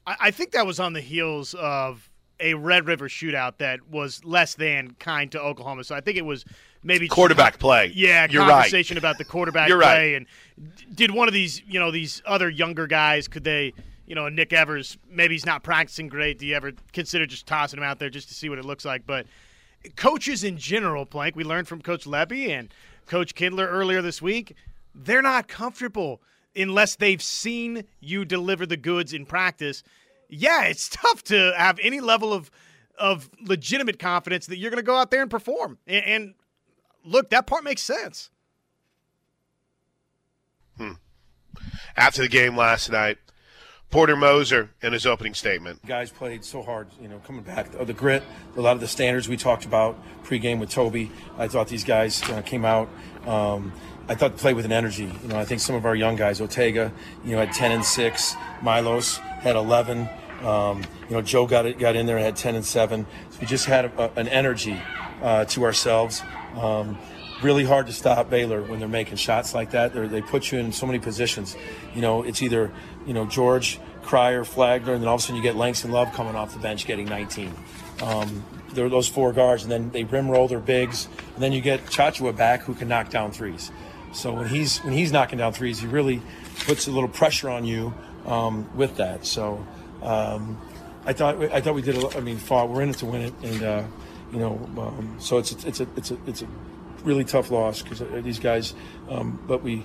I 0.06 0.30
think 0.30 0.52
that 0.52 0.66
was 0.66 0.80
on 0.80 0.92
the 0.92 1.00
heels 1.00 1.54
of 1.54 2.10
a 2.40 2.54
Red 2.54 2.86
River 2.86 3.08
shootout 3.08 3.58
that 3.58 3.88
was 3.88 4.24
less 4.24 4.54
than 4.54 4.92
kind 4.98 5.30
to 5.32 5.40
Oklahoma. 5.40 5.84
So 5.84 5.94
I 5.94 6.00
think 6.00 6.16
it 6.16 6.24
was 6.24 6.44
maybe 6.82 7.06
quarterback 7.06 7.58
play. 7.58 7.92
Yeah, 7.94 8.26
You're 8.28 8.46
conversation 8.46 8.96
right. 8.96 9.02
about 9.02 9.18
the 9.18 9.24
quarterback 9.24 9.68
You're 9.68 9.80
play 9.80 10.14
right. 10.14 10.26
and 10.58 10.96
did 10.96 11.10
one 11.10 11.28
of 11.28 11.34
these, 11.34 11.62
you 11.66 11.78
know, 11.78 11.90
these 11.90 12.22
other 12.26 12.48
younger 12.48 12.86
guys 12.86 13.28
could 13.28 13.44
they, 13.44 13.72
you 14.10 14.16
know, 14.16 14.28
Nick 14.28 14.52
Evers 14.52 14.98
maybe 15.08 15.36
he's 15.36 15.46
not 15.46 15.62
practicing 15.62 16.08
great. 16.08 16.40
Do 16.40 16.44
you 16.44 16.56
ever 16.56 16.72
consider 16.92 17.26
just 17.26 17.46
tossing 17.46 17.78
him 17.78 17.84
out 17.84 18.00
there 18.00 18.10
just 18.10 18.26
to 18.26 18.34
see 18.34 18.48
what 18.48 18.58
it 18.58 18.64
looks 18.64 18.84
like? 18.84 19.06
But 19.06 19.28
coaches 19.94 20.42
in 20.42 20.58
general, 20.58 21.06
Plank, 21.06 21.36
we 21.36 21.44
learned 21.44 21.68
from 21.68 21.80
Coach 21.80 22.06
Lebby 22.06 22.48
and 22.48 22.74
Coach 23.06 23.36
Kindler 23.36 23.68
earlier 23.68 24.02
this 24.02 24.20
week, 24.20 24.56
they're 24.96 25.22
not 25.22 25.46
comfortable 25.46 26.20
unless 26.56 26.96
they've 26.96 27.22
seen 27.22 27.84
you 28.00 28.24
deliver 28.24 28.66
the 28.66 28.76
goods 28.76 29.12
in 29.12 29.26
practice. 29.26 29.84
Yeah, 30.28 30.64
it's 30.64 30.88
tough 30.92 31.22
to 31.24 31.54
have 31.56 31.78
any 31.80 32.00
level 32.00 32.32
of 32.32 32.50
of 32.98 33.30
legitimate 33.40 34.00
confidence 34.00 34.46
that 34.46 34.58
you're 34.58 34.70
going 34.70 34.82
to 34.82 34.86
go 34.86 34.96
out 34.96 35.12
there 35.12 35.22
and 35.22 35.30
perform. 35.30 35.78
And, 35.86 36.04
and, 36.04 36.34
look, 37.04 37.30
that 37.30 37.46
part 37.46 37.62
makes 37.62 37.80
sense. 37.80 38.28
Hmm. 40.76 40.94
After 41.96 42.22
the 42.22 42.28
game 42.28 42.56
last 42.56 42.90
night, 42.90 43.16
Porter 43.90 44.14
Moser 44.14 44.70
in 44.82 44.92
his 44.92 45.04
opening 45.04 45.34
statement. 45.34 45.84
Guys 45.84 46.10
played 46.10 46.44
so 46.44 46.62
hard, 46.62 46.88
you 47.00 47.08
know, 47.08 47.18
coming 47.26 47.42
back. 47.42 47.72
The 47.72 47.92
grit, 47.92 48.22
a 48.56 48.60
lot 48.60 48.74
of 48.74 48.80
the 48.80 48.86
standards 48.86 49.28
we 49.28 49.36
talked 49.36 49.64
about 49.64 49.98
pregame 50.24 50.60
with 50.60 50.70
Toby. 50.70 51.10
I 51.36 51.48
thought 51.48 51.66
these 51.66 51.82
guys 51.82 52.22
uh, 52.30 52.42
came 52.42 52.64
out. 52.64 52.88
Um, 53.26 53.72
I 54.08 54.14
thought 54.14 54.36
play 54.36 54.54
with 54.54 54.64
an 54.64 54.72
energy. 54.72 55.12
You 55.22 55.28
know, 55.28 55.38
I 55.38 55.44
think 55.44 55.60
some 55.60 55.74
of 55.74 55.84
our 55.86 55.96
young 55.96 56.14
guys, 56.14 56.40
Otega, 56.40 56.92
you 57.24 57.32
know, 57.32 57.44
had 57.44 57.52
10 57.52 57.72
and 57.72 57.84
6. 57.84 58.34
Milos 58.62 59.16
had 59.16 59.56
11. 59.56 60.08
Um, 60.44 60.84
you 61.08 61.16
know, 61.16 61.22
Joe 61.22 61.46
got 61.46 61.66
it, 61.66 61.78
got 61.78 61.96
in 61.96 62.06
there 62.06 62.16
and 62.16 62.24
had 62.24 62.36
10 62.36 62.54
and 62.54 62.64
7. 62.64 63.06
So 63.30 63.38
we 63.40 63.46
just 63.46 63.66
had 63.66 63.86
a, 63.86 64.12
an 64.18 64.28
energy 64.28 64.80
uh, 65.20 65.46
to 65.46 65.64
ourselves. 65.64 66.22
Um, 66.56 66.96
really 67.42 67.64
hard 67.64 67.86
to 67.86 67.92
stop 67.92 68.28
Baylor 68.30 68.62
when 68.62 68.78
they're 68.78 68.88
making 68.88 69.16
shots 69.16 69.54
like 69.54 69.70
that. 69.70 69.92
They're, 69.92 70.08
they 70.08 70.22
put 70.22 70.52
you 70.52 70.58
in 70.58 70.72
so 70.72 70.86
many 70.86 70.98
positions. 70.98 71.56
You 71.94 72.02
know, 72.02 72.22
it's 72.22 72.42
either 72.42 72.72
you 73.10 73.14
know 73.14 73.26
George 73.26 73.80
Cryer, 74.02 74.44
Flagler, 74.44 74.94
and 74.94 75.02
then 75.02 75.08
all 75.08 75.16
of 75.16 75.20
a 75.20 75.22
sudden 75.24 75.34
you 75.34 75.42
get 75.42 75.56
Langston 75.56 75.90
Love 75.90 76.12
coming 76.12 76.36
off 76.36 76.52
the 76.52 76.60
bench 76.60 76.86
getting 76.86 77.06
19. 77.06 77.52
Um, 78.02 78.44
there 78.72 78.86
are 78.86 78.88
those 78.88 79.08
four 79.08 79.32
guards, 79.32 79.64
and 79.64 79.72
then 79.72 79.90
they 79.90 80.04
rim 80.04 80.30
roll 80.30 80.46
their 80.46 80.60
bigs, 80.60 81.08
and 81.34 81.42
then 81.42 81.50
you 81.50 81.60
get 81.60 81.84
Tchatchoua 81.86 82.36
back 82.36 82.62
who 82.62 82.72
can 82.72 82.86
knock 82.86 83.10
down 83.10 83.32
threes. 83.32 83.72
So 84.12 84.32
when 84.32 84.46
he's 84.46 84.78
when 84.84 84.92
he's 84.92 85.10
knocking 85.10 85.38
down 85.38 85.52
threes, 85.52 85.80
he 85.80 85.88
really 85.88 86.22
puts 86.66 86.86
a 86.86 86.92
little 86.92 87.08
pressure 87.08 87.50
on 87.50 87.64
you 87.64 87.92
um, 88.26 88.70
with 88.76 88.98
that. 88.98 89.26
So 89.26 89.66
um, 90.02 90.56
I 91.04 91.12
thought 91.12 91.42
I 91.52 91.60
thought 91.60 91.74
we 91.74 91.82
did. 91.82 91.96
A, 91.96 92.16
I 92.16 92.20
mean, 92.20 92.36
fought. 92.36 92.68
We're 92.68 92.82
in 92.82 92.90
it 92.90 92.98
to 92.98 93.06
win 93.06 93.22
it, 93.22 93.34
and 93.42 93.62
uh, 93.64 93.82
you 94.32 94.38
know, 94.38 94.52
um, 94.78 95.16
so 95.18 95.38
it's 95.38 95.50
a, 95.52 95.66
it's 95.66 95.80
a 95.80 95.88
it's 95.96 96.10
a 96.12 96.18
it's 96.28 96.42
a 96.42 96.48
really 97.02 97.24
tough 97.24 97.50
loss 97.50 97.82
because 97.82 98.02
uh, 98.02 98.20
these 98.22 98.38
guys. 98.38 98.72
Um, 99.08 99.42
but 99.48 99.64
we 99.64 99.84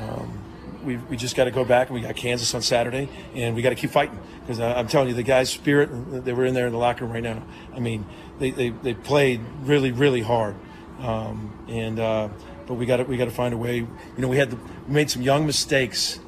um, 0.00 0.42
we, 0.84 0.96
we 0.96 1.16
just 1.16 1.36
got 1.36 1.44
to 1.44 1.50
go 1.50 1.64
back 1.64 1.88
and 1.88 1.94
we 1.94 2.00
got 2.00 2.16
Kansas 2.16 2.54
on 2.54 2.62
Saturday 2.62 3.08
and 3.34 3.54
we 3.54 3.62
got 3.62 3.70
to 3.70 3.74
keep 3.74 3.90
fighting 3.90 4.18
because 4.40 4.60
I'm 4.60 4.88
telling 4.88 5.08
you 5.08 5.14
the 5.14 5.22
guys' 5.22 5.50
spirit 5.50 5.90
they 6.24 6.32
were 6.32 6.44
in 6.44 6.54
there 6.54 6.66
in 6.66 6.72
the 6.72 6.78
locker 6.78 7.04
room 7.04 7.12
right 7.12 7.22
now. 7.22 7.42
I 7.74 7.80
mean 7.80 8.06
they, 8.38 8.50
they, 8.50 8.70
they 8.70 8.94
played 8.94 9.40
really 9.62 9.92
really 9.92 10.22
hard 10.22 10.54
um, 11.00 11.52
and 11.68 11.98
uh, 11.98 12.28
but 12.66 12.74
we 12.74 12.86
got 12.86 13.06
we 13.08 13.16
got 13.16 13.26
to 13.26 13.30
find 13.30 13.54
a 13.54 13.56
way. 13.56 13.76
You 13.76 13.88
know 14.18 14.28
we 14.28 14.36
had 14.36 14.50
the, 14.50 14.56
we 14.86 14.94
made 14.94 15.10
some 15.10 15.22
young 15.22 15.46
mistakes 15.46 16.20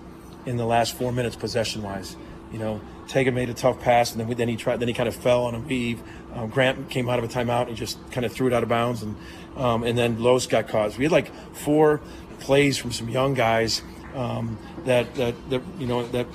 in 0.47 0.57
the 0.57 0.65
last 0.65 0.95
four 0.95 1.13
minutes 1.13 1.37
possession 1.37 1.83
wise. 1.83 2.17
You 2.53 2.59
know 2.59 2.81
Tega 3.09 3.33
made 3.33 3.51
a 3.51 3.55
tough 3.55 3.81
pass 3.81 4.13
and 4.13 4.21
then 4.21 4.29
we, 4.29 4.35
then 4.35 4.49
he 4.49 4.57
tried 4.57 4.79
then 4.79 4.89
he 4.89 4.95
kind 4.95 5.09
of 5.09 5.17
fell 5.17 5.45
on 5.45 5.55
a 5.55 5.61
weave. 5.61 6.03
Um, 6.35 6.49
Grant 6.49 6.89
came 6.91 7.09
out 7.09 7.19
of 7.19 7.25
a 7.25 7.29
timeout 7.29 7.67
and 7.67 7.77
just 7.77 7.99
kind 8.13 8.25
of 8.25 8.33
threw 8.33 8.47
it 8.47 8.53
out 8.53 8.63
of 8.63 8.69
bounds 8.69 9.03
and 9.03 9.17
um, 9.57 9.83
and 9.83 9.99
then 9.99 10.23
Los 10.23 10.47
got 10.47 10.69
caught. 10.69 10.97
We 10.97 11.05
had 11.05 11.13
like 11.13 11.35
four 11.55 12.01
plays 12.39 12.79
from 12.79 12.93
some 12.93 13.09
young 13.09 13.35
guys 13.35 13.83
um, 14.15 14.59
that, 14.85 15.15
that 15.15 15.35
that 15.51 15.63
you 15.79 15.87
know 15.87 16.07
that 16.09 16.27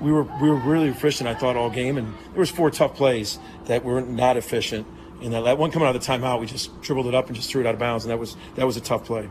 we 0.00 0.12
were 0.12 0.24
we 0.40 0.48
were 0.48 0.56
really 0.56 0.88
efficient. 0.88 1.28
I 1.28 1.34
thought 1.34 1.56
all 1.56 1.70
game, 1.70 1.96
and 1.96 2.14
there 2.32 2.40
was 2.40 2.50
four 2.50 2.70
tough 2.70 2.94
plays 2.94 3.38
that 3.66 3.84
were 3.84 4.00
not 4.00 4.36
efficient. 4.36 4.86
And 5.20 5.32
that, 5.32 5.58
one 5.58 5.72
coming 5.72 5.88
out 5.88 5.96
of 5.96 6.00
the 6.00 6.06
timeout, 6.06 6.38
we 6.38 6.46
just 6.46 6.80
dribbled 6.80 7.06
it 7.06 7.14
up 7.14 7.26
and 7.26 7.34
just 7.34 7.50
threw 7.50 7.60
it 7.60 7.66
out 7.66 7.74
of 7.74 7.80
bounds, 7.80 8.04
and 8.04 8.12
that 8.12 8.18
was 8.18 8.36
that 8.54 8.66
was 8.66 8.76
a 8.76 8.80
tough 8.80 9.04
play. 9.04 9.28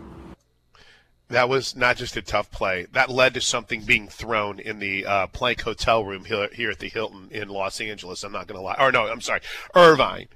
That 1.30 1.50
was 1.50 1.76
not 1.76 1.98
just 1.98 2.16
a 2.16 2.22
tough 2.22 2.52
play. 2.52 2.88
That 2.94 3.10
led 3.10 3.34
to 3.34 3.42
something 3.42 3.82
being 3.82 4.08
thrown 4.08 4.60
in 4.60 4.80
the 4.80 5.06
uh, 5.06 5.28
Plank 5.28 5.62
Hotel 5.62 6.04
room 6.04 6.24
here, 6.24 6.50
here 6.54 6.72
at 6.72 6.80
the 6.80 6.88
Hilton 6.88 7.28
in 7.32 7.50
Los 7.50 7.82
Angeles. 7.82 8.24
I'm 8.24 8.32
not 8.32 8.48
going 8.48 8.58
to 8.58 8.64
lie. 8.64 8.78
Or 8.80 8.94
no, 8.94 9.08
I'm 9.08 9.20
sorry, 9.20 9.42
Irvine. 9.76 10.28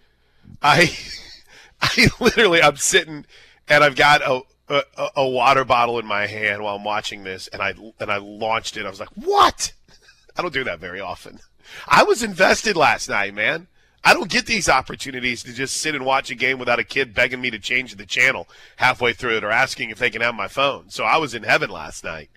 I, 0.61 0.93
I 1.81 2.07
literally, 2.19 2.61
I'm 2.61 2.75
sitting 2.75 3.25
and 3.69 3.85
I've 3.85 3.95
got 3.95 4.21
a, 4.21 4.41
a, 4.71 5.09
a, 5.17 5.27
water 5.27 5.65
bottle 5.65 5.99
in 5.99 6.05
my 6.05 6.27
hand 6.27 6.63
while 6.63 6.77
I'm 6.77 6.83
watching 6.83 7.23
this, 7.23 7.47
and 7.47 7.61
I 7.61 7.73
and 7.99 8.11
I 8.11 8.17
launched 8.17 8.77
it. 8.77 8.85
I 8.85 8.89
was 8.89 8.99
like, 8.99 9.09
"What?" 9.15 9.73
I 10.37 10.41
don't 10.41 10.53
do 10.53 10.63
that 10.63 10.79
very 10.79 10.99
often. 10.99 11.39
I 11.87 12.03
was 12.03 12.23
invested 12.23 12.75
last 12.75 13.09
night, 13.09 13.33
man. 13.33 13.67
I 14.03 14.13
don't 14.13 14.31
get 14.31 14.47
these 14.47 14.67
opportunities 14.67 15.43
to 15.43 15.53
just 15.53 15.77
sit 15.77 15.93
and 15.93 16.05
watch 16.05 16.31
a 16.31 16.35
game 16.35 16.57
without 16.57 16.79
a 16.79 16.83
kid 16.83 17.13
begging 17.13 17.41
me 17.41 17.51
to 17.51 17.59
change 17.59 17.95
the 17.95 18.05
channel 18.05 18.47
halfway 18.77 19.13
through 19.13 19.37
it 19.37 19.43
or 19.43 19.51
asking 19.51 19.89
if 19.89 19.99
they 19.99 20.09
can 20.09 20.21
have 20.21 20.33
my 20.33 20.47
phone. 20.47 20.89
So 20.89 21.03
I 21.03 21.17
was 21.17 21.35
in 21.35 21.43
heaven 21.43 21.69
last 21.69 22.03
night. 22.03 22.29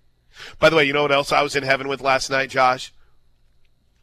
By 0.59 0.69
the 0.69 0.77
way, 0.77 0.85
you 0.85 0.93
know 0.93 1.03
what 1.03 1.13
else 1.13 1.33
I 1.33 1.43
was 1.43 1.57
in 1.57 1.63
heaven 1.63 1.89
with 1.89 2.03
last 2.03 2.29
night, 2.29 2.51
Josh? 2.51 2.93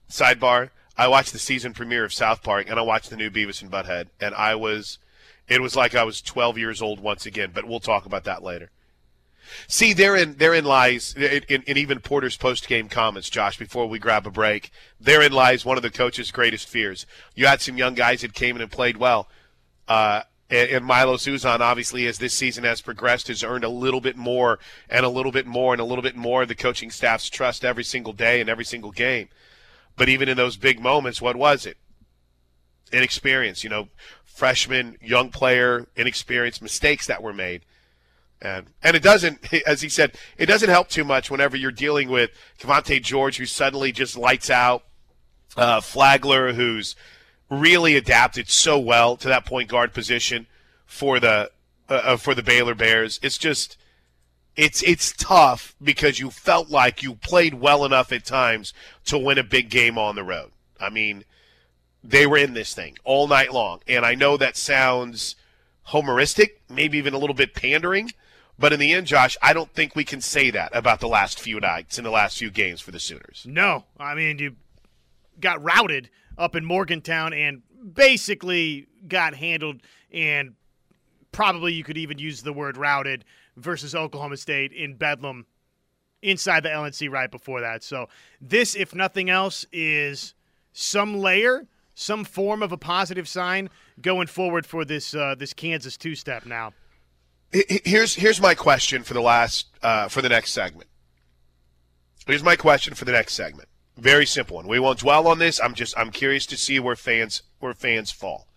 Sidebar. 0.09 0.71
I 0.97 1.07
watched 1.07 1.33
the 1.33 1.39
season 1.39 1.73
premiere 1.73 2.03
of 2.03 2.13
South 2.13 2.41
Park 2.41 2.67
and 2.69 2.79
I 2.79 2.83
watched 2.83 3.09
the 3.09 3.17
new 3.17 3.29
Beavis 3.29 3.61
and 3.61 3.71
Butthead, 3.71 4.07
and 4.19 4.33
I 4.35 4.55
was 4.55 4.97
it 5.47 5.61
was 5.61 5.75
like 5.75 5.95
I 5.95 6.03
was 6.03 6.21
12 6.21 6.57
years 6.57 6.81
old 6.81 6.99
once 6.99 7.25
again, 7.25 7.51
but 7.53 7.65
we'll 7.65 7.79
talk 7.79 8.05
about 8.05 8.23
that 8.25 8.43
later. 8.43 8.69
See, 9.67 9.93
therein, 9.93 10.35
therein 10.35 10.65
lies, 10.65 11.13
in, 11.15 11.63
in 11.63 11.77
even 11.77 11.99
Porter's 11.99 12.37
post-game 12.37 12.89
comments, 12.89 13.29
Josh, 13.29 13.57
before 13.57 13.87
we 13.87 13.99
grab 13.99 14.25
a 14.25 14.31
break, 14.31 14.71
therein 14.99 15.31
lies 15.31 15.65
one 15.65 15.77
of 15.77 15.83
the 15.83 15.89
coach's 15.89 16.31
greatest 16.31 16.69
fears. 16.69 17.05
You 17.35 17.47
had 17.47 17.61
some 17.61 17.77
young 17.77 17.93
guys 17.93 18.21
that 18.21 18.33
came 18.33 18.55
in 18.55 18.61
and 18.61 18.71
played 18.71 18.97
well. 18.97 19.29
Uh, 19.87 20.21
and, 20.49 20.69
and 20.69 20.85
Milos 20.85 21.25
Uzan, 21.25 21.59
obviously, 21.59 22.07
as 22.07 22.19
this 22.19 22.33
season 22.33 22.63
has 22.63 22.81
progressed, 22.81 23.27
has 23.29 23.43
earned 23.43 23.63
a 23.63 23.69
little 23.69 24.01
bit 24.01 24.17
more 24.17 24.59
and 24.89 25.05
a 25.05 25.09
little 25.09 25.31
bit 25.31 25.47
more 25.47 25.73
and 25.73 25.81
a 25.81 25.85
little 25.85 26.03
bit 26.03 26.15
more 26.15 26.43
of 26.43 26.47
the 26.47 26.55
coaching 26.55 26.91
staff's 26.91 27.29
trust 27.29 27.65
every 27.65 27.83
single 27.83 28.13
day 28.13 28.41
and 28.41 28.49
every 28.49 28.65
single 28.65 28.91
game. 28.91 29.29
But 29.95 30.09
even 30.09 30.29
in 30.29 30.37
those 30.37 30.57
big 30.57 30.79
moments, 30.79 31.21
what 31.21 31.35
was 31.35 31.65
it? 31.65 31.77
Inexperience. 32.91 33.63
You 33.63 33.69
know, 33.69 33.89
freshman, 34.33 34.97
young 35.01 35.29
player, 35.29 35.87
inexperienced 35.95 36.61
mistakes 36.61 37.07
that 37.07 37.21
were 37.21 37.33
made. 37.33 37.61
And 38.41 38.67
and 38.83 38.95
it 38.95 39.03
doesn't, 39.03 39.53
as 39.67 39.81
he 39.81 39.89
said, 39.89 40.15
it 40.37 40.47
doesn't 40.47 40.69
help 40.69 40.89
too 40.89 41.03
much 41.03 41.29
whenever 41.29 41.55
you're 41.55 41.71
dealing 41.71 42.09
with 42.09 42.31
Keyonte 42.59 43.01
George, 43.03 43.37
who 43.37 43.45
suddenly 43.45 43.91
just 43.91 44.17
lights 44.17 44.49
out, 44.49 44.83
uh, 45.55 45.81
Flagler, 45.81 46.53
who's 46.53 46.95
really 47.49 47.95
adapted 47.95 48.49
so 48.49 48.79
well 48.79 49.17
to 49.17 49.27
that 49.27 49.45
point 49.45 49.69
guard 49.69 49.93
position 49.93 50.47
for 50.85 51.19
the 51.19 51.51
uh, 51.89 51.93
uh, 51.93 52.17
for 52.17 52.33
the 52.33 52.43
Baylor 52.43 52.73
Bears. 52.73 53.19
It's 53.21 53.37
just 53.37 53.77
it's 54.55 54.81
it's 54.83 55.13
tough 55.13 55.75
because 55.81 56.19
you 56.19 56.29
felt 56.29 56.69
like 56.69 57.03
you 57.03 57.15
played 57.15 57.55
well 57.55 57.85
enough 57.85 58.11
at 58.11 58.25
times 58.25 58.73
to 59.05 59.17
win 59.17 59.37
a 59.37 59.43
big 59.43 59.69
game 59.69 59.97
on 59.97 60.15
the 60.15 60.23
road. 60.23 60.51
I 60.79 60.89
mean, 60.89 61.25
they 62.03 62.25
were 62.25 62.37
in 62.37 62.53
this 62.53 62.73
thing 62.73 62.97
all 63.03 63.27
night 63.27 63.53
long. 63.53 63.81
And 63.87 64.05
I 64.05 64.15
know 64.15 64.37
that 64.37 64.57
sounds 64.57 65.35
homeristic, 65.89 66.51
maybe 66.69 66.97
even 66.97 67.13
a 67.13 67.17
little 67.17 67.35
bit 67.35 67.53
pandering. 67.53 68.11
But 68.57 68.73
in 68.73 68.79
the 68.79 68.91
end, 68.93 69.07
Josh, 69.07 69.37
I 69.41 69.53
don't 69.53 69.73
think 69.73 69.95
we 69.95 70.03
can 70.03 70.21
say 70.21 70.51
that 70.51 70.75
about 70.75 70.99
the 70.99 71.07
last 71.07 71.39
few 71.39 71.59
nights 71.59 71.97
and 71.97 72.05
the 72.05 72.11
last 72.11 72.37
few 72.37 72.51
games 72.51 72.79
for 72.79 72.91
the 72.91 72.99
Sooners. 72.99 73.45
No. 73.47 73.85
I 73.99 74.13
mean, 74.13 74.37
you 74.37 74.55
got 75.39 75.63
routed 75.63 76.09
up 76.37 76.55
in 76.55 76.63
Morgantown 76.63 77.33
and 77.33 77.63
basically 77.93 78.87
got 79.07 79.33
handled, 79.33 79.81
and 80.11 80.53
probably 81.31 81.73
you 81.73 81.83
could 81.83 81.97
even 81.97 82.19
use 82.19 82.43
the 82.43 82.53
word 82.53 82.77
routed 82.77 83.25
versus 83.57 83.95
Oklahoma 83.95 84.37
State 84.37 84.71
in 84.71 84.95
Bedlam 84.95 85.45
inside 86.21 86.61
the 86.61 86.69
LNC 86.69 87.09
right 87.09 87.31
before 87.31 87.61
that. 87.61 87.83
So, 87.83 88.07
this, 88.39 88.75
if 88.75 88.93
nothing 88.93 89.29
else, 89.29 89.65
is 89.71 90.35
some 90.71 91.17
layer 91.17 91.65
some 91.93 92.23
form 92.23 92.63
of 92.63 92.71
a 92.71 92.77
positive 92.77 93.27
sign 93.27 93.69
going 94.01 94.27
forward 94.27 94.65
for 94.65 94.85
this 94.85 95.13
uh, 95.13 95.35
this 95.37 95.53
Kansas 95.53 95.97
two 95.97 96.15
step 96.15 96.45
now. 96.45 96.73
Here's 97.51 98.15
here's 98.15 98.41
my 98.41 98.55
question 98.55 99.03
for 99.03 99.13
the 99.13 99.21
last 99.21 99.67
uh, 99.83 100.07
for 100.07 100.21
the 100.21 100.29
next 100.29 100.51
segment. 100.51 100.89
Here's 102.25 102.43
my 102.43 102.55
question 102.55 102.93
for 102.93 103.05
the 103.05 103.11
next 103.11 103.33
segment. 103.33 103.67
Very 103.97 104.25
simple 104.25 104.55
one. 104.55 104.67
We 104.67 104.79
won't 104.79 104.99
dwell 104.99 105.27
on 105.27 105.39
this. 105.39 105.59
I'm 105.61 105.73
just 105.73 105.97
I'm 105.97 106.11
curious 106.11 106.45
to 106.47 106.57
see 106.57 106.79
where 106.79 106.95
fans 106.95 107.43
where 107.59 107.73
fans 107.73 108.11
fall. 108.11 108.47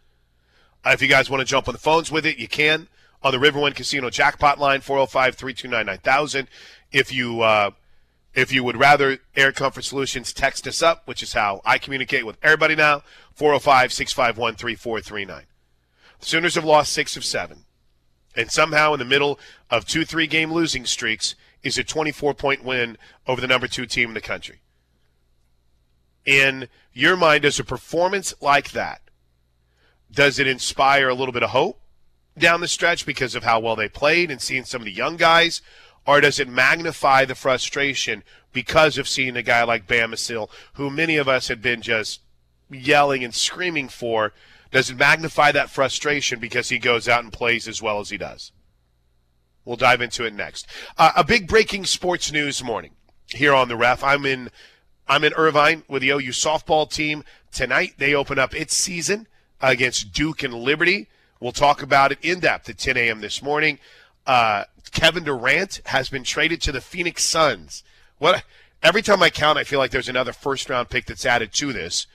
Uh, 0.85 0.91
if 0.91 1.03
you 1.03 1.09
guys 1.09 1.29
want 1.29 1.41
to 1.41 1.47
jump 1.47 1.67
on 1.67 1.73
the 1.73 1.81
phones 1.81 2.13
with 2.13 2.25
it, 2.27 2.39
you 2.39 2.47
can 2.47 2.89
on 3.23 3.33
the 3.33 3.39
Riverwind 3.39 3.75
Casino 3.75 4.11
jackpot 4.11 4.59
line 4.59 4.81
405-329-9000. 4.81 6.47
If 6.93 7.13
you 7.13 7.41
uh, 7.41 7.71
if 8.35 8.53
you 8.53 8.65
would 8.65 8.77
rather 8.77 9.19
Air 9.37 9.53
Comfort 9.53 9.85
Solutions, 9.85 10.33
text 10.33 10.67
us 10.67 10.83
up, 10.83 11.07
which 11.07 11.23
is 11.23 11.33
how 11.33 11.61
I 11.65 11.79
communicate 11.79 12.27
with 12.27 12.37
everybody 12.43 12.75
now. 12.75 13.03
405 13.35 13.93
651 13.93 14.57
3439. 14.57 15.47
The 16.21 16.27
Sooners 16.27 16.55
have 16.55 16.65
lost 16.65 16.93
six 16.93 17.17
of 17.17 17.25
seven. 17.25 17.65
And 18.37 18.51
somehow, 18.51 18.93
in 18.93 18.99
the 18.99 19.05
middle 19.05 19.39
of 19.71 19.87
two 19.87 20.05
three 20.05 20.27
game 20.27 20.53
losing 20.53 20.85
streaks, 20.85 21.37
is 21.63 21.79
a 21.79 21.85
24 21.85 22.35
point 22.35 22.65
win 22.65 22.99
over 23.27 23.41
the 23.41 23.47
number 23.47 23.69
two 23.69 23.87
team 23.87 24.09
in 24.09 24.15
the 24.15 24.21
country. 24.21 24.61
In 26.25 26.69
your 26.93 27.17
mind, 27.17 27.43
does 27.43 27.61
a 27.61 27.65
performance 27.65 28.35
like 28.41 28.73
that, 28.73 29.03
does 30.11 30.39
it 30.39 30.47
inspire 30.47 31.09
a 31.09 31.15
little 31.15 31.33
bit 31.33 31.43
of 31.43 31.51
hope 31.51 31.81
down 32.37 32.61
the 32.61 32.69
stretch 32.69 33.07
because 33.07 33.35
of 33.35 33.45
how 33.45 33.61
well 33.61 33.77
they 33.77 33.89
played 33.89 34.31
and 34.31 34.41
seeing 34.41 34.65
some 34.65 34.81
of 34.81 34.87
the 34.87 34.93
young 34.93 35.17
guys? 35.17 35.61
Or 36.07 36.21
does 36.21 36.39
it 36.39 36.49
magnify 36.49 37.25
the 37.25 37.35
frustration 37.35 38.23
because 38.53 38.99
of 38.99 39.09
seeing 39.09 39.37
a 39.37 39.43
guy 39.43 39.65
like 39.65 39.87
Bamisile, 39.87 40.51
who 40.75 40.91
many 40.91 41.17
of 41.17 41.29
us 41.29 41.49
had 41.49 41.63
been 41.63 41.83
just 41.83 42.21
yelling 42.71 43.25
and 43.25 43.35
screaming 43.35 43.89
for, 43.89 44.33
does 44.71 44.91
it 44.91 44.97
magnify 44.97 45.53
that 45.53 45.71
frustration 45.71 46.41
because 46.41 46.69
he 46.69 46.79
goes 46.79 47.09
out 47.09 47.23
and 47.23 47.33
plays 47.33 47.69
as 47.69 47.81
well 47.81 48.01
as 48.01 48.11
he 48.11 48.19
does? 48.19 48.53
We'll 49.65 49.77
dive 49.77 50.03
into 50.03 50.25
it 50.25 50.35
next. 50.35 50.67
Uh, 50.99 51.13
a 51.17 51.25
big 51.25 51.49
breaking 51.49 51.87
sports 51.87 52.31
news 52.31 52.63
morning 52.63 52.93
here 53.29 53.55
on 53.55 53.69
the 53.69 53.77
ref. 53.77 54.05
I'm 54.05 54.27
in 54.27 54.51
I'm 55.07 55.25
in 55.25 55.35
Irvine 55.35 55.83
with 55.89 56.03
the 56.03 56.11
OU 56.11 56.31
softball 56.31 56.91
team 56.91 57.25
tonight. 57.53 57.95
They 57.99 58.15
open 58.15 58.39
up 58.39 58.55
its 58.55 58.75
season 58.75 59.27
against 59.61 60.13
Duke 60.13 60.43
and 60.43 60.55
Liberty. 60.55 61.09
We'll 61.41 61.53
talk 61.53 61.83
about 61.83 62.13
it 62.13 62.19
in 62.23 62.41
depth 62.41 62.69
at 62.69 62.79
10 62.79 62.97
a.m. 62.97 63.21
this 63.21 63.43
morning. 63.43 63.79
Uh, 64.27 64.65
Kevin 64.93 65.25
Durant 65.25 65.81
has 65.87 66.09
been 66.09 66.25
traded 66.25 66.61
to 66.63 66.73
the 66.73 66.81
Phoenix 66.81 67.25
Suns. 67.25 67.83
What? 68.19 68.45
Every 68.83 69.03
time 69.03 69.23
I 69.23 69.31
count, 69.31 69.59
I 69.59 69.65
feel 69.65 69.79
like 69.79 69.91
there's 69.91 70.09
another 70.09 70.33
first 70.33 70.69
round 70.69 70.91
pick 70.91 71.07
that's 71.07 71.27
added 71.27 71.53
to 71.55 71.73
this. 71.73 72.07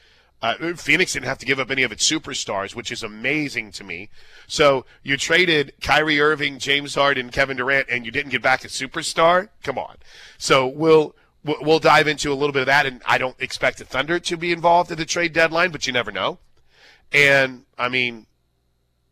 Uh, 0.42 0.74
Phoenix 0.76 1.14
didn't 1.14 1.26
have 1.26 1.38
to 1.40 1.46
give 1.46 1.60
up 1.60 1.70
any 1.70 1.84
of 1.84 1.92
its 1.92 2.10
superstars, 2.10 2.74
which 2.74 2.92
is 2.92 3.04
amazing 3.04 3.72
to 3.74 3.84
me. 3.84 4.10
So 4.48 4.86
you 5.04 5.18
traded 5.18 5.74
Kyrie 5.82 6.22
Irving, 6.22 6.60
James 6.60 6.96
Harden, 6.96 7.30
Kevin 7.30 7.58
Durant, 7.58 7.90
and 7.90 8.06
you 8.06 8.12
didn't 8.12 8.32
get 8.32 8.42
back 8.42 8.64
a 8.64 8.70
superstar. 8.70 9.50
Come 9.64 9.78
on. 9.78 9.98
So 10.38 10.66
we'll 10.66 11.14
we'll 11.44 11.80
dive 11.80 12.08
into 12.08 12.32
a 12.32 12.36
little 12.36 12.54
bit 12.54 12.62
of 12.62 12.66
that, 12.68 12.86
and 12.86 13.02
I 13.06 13.18
don't 13.18 13.36
expect 13.40 13.80
the 13.80 13.86
Thunder 13.86 14.20
to 14.20 14.38
be 14.38 14.54
involved 14.54 14.92
at 14.92 14.98
the 14.98 15.06
trade 15.06 15.34
deadline, 15.34 15.72
but 15.72 15.88
you 15.88 15.94
never 15.94 16.12
know. 16.12 16.40
And 17.12 17.66
I 17.78 17.90
mean, 17.90 18.26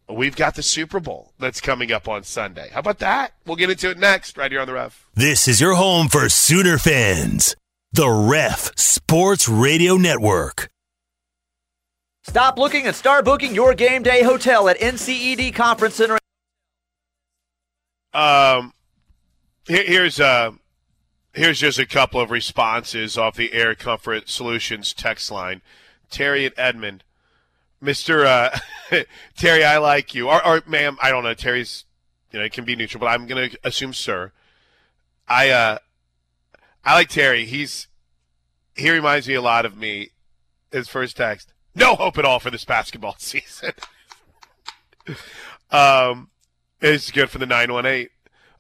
we've 0.10 0.36
got 0.36 0.56
the 0.56 0.64
Super 0.64 1.00
Bowl 1.00 1.34
that's 1.40 1.62
coming 1.62 1.92
up 1.92 2.08
on 2.08 2.24
Sunday. 2.24 2.70
How 2.74 2.80
about 2.80 3.00
that? 3.00 3.34
We'll 3.46 3.56
get 3.56 3.70
into 3.70 3.90
it 3.90 3.98
next, 3.98 4.38
right 4.38 4.52
here 4.52 4.62
on 4.62 4.68
the 4.68 4.74
Ref. 4.74 5.08
This 5.16 5.48
is 5.48 5.60
your 5.62 5.76
home 5.76 6.08
for 6.08 6.30
Sooner 6.30 6.78
fans, 6.78 7.56
the 7.92 8.10
Ref 8.10 8.78
Sports 8.78 9.48
Radio 9.48 9.96
Network. 9.96 10.70
Stop 12.24 12.58
looking 12.58 12.86
and 12.86 12.96
start 12.96 13.24
booking 13.24 13.56
your 13.56 13.74
game 13.74 14.04
day 14.04 14.22
hotel 14.22 14.68
at 14.68 14.78
NCED 14.80 15.56
Conference 15.56 15.96
Center. 15.96 16.18
Um, 18.14 18.74
here, 19.66 19.84
here's 19.86 20.20
uh, 20.20 20.52
here's 21.34 21.60
just 21.60 21.80
a 21.80 21.86
couple 21.86 22.20
of 22.20 22.32
responses 22.32 23.18
off 23.18 23.36
the 23.36 23.54
Air 23.54 23.76
Comfort 23.76 24.28
Solutions 24.28 24.94
text 24.94 25.32
line. 25.32 25.62
Terry 26.10 26.46
and 26.46 26.54
Edmond, 26.58 27.04
Mister 27.80 28.26
uh, 28.26 28.58
Terry, 29.38 29.64
I 29.64 29.78
like 29.78 30.16
you, 30.16 30.30
or, 30.30 30.46
or 30.46 30.64
ma'am, 30.68 30.98
I 31.02 31.10
don't 31.10 31.24
know. 31.24 31.34
Terry's, 31.34 31.86
you 32.32 32.40
know, 32.40 32.46
it 32.46 32.54
can 32.54 32.66
be 32.66 32.76
neutral, 32.76 33.00
but 33.00 33.08
I'm 33.08 33.28
gonna 33.28 33.50
assume 33.64 33.94
sir. 33.94 34.32
I 35.28 35.50
uh, 35.50 35.78
I 36.84 36.96
like 36.96 37.10
Terry. 37.10 37.46
He's 37.46 37.88
he 38.76 38.90
reminds 38.90 39.28
me 39.28 39.34
a 39.36 39.42
lot 39.42 39.66
of 39.66 39.78
me. 39.78 40.10
His 40.72 40.90
first 40.90 41.16
text 41.16 41.54
no 41.78 41.96
hope 41.96 42.18
at 42.18 42.26
all 42.26 42.40
for 42.40 42.50
this 42.50 42.66
basketball 42.66 43.16
season. 43.20 43.72
um, 45.72 46.30
it's 46.82 47.12
good 47.12 47.30
for 47.30 47.38
the 47.38 47.46
918. 47.46 48.10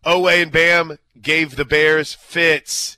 Oweh 0.06 0.42
and 0.42 0.52
Bam 0.52 1.00
gave 1.22 1.56
the 1.56 1.66
Bears 1.66 2.14
fits. 2.14 2.98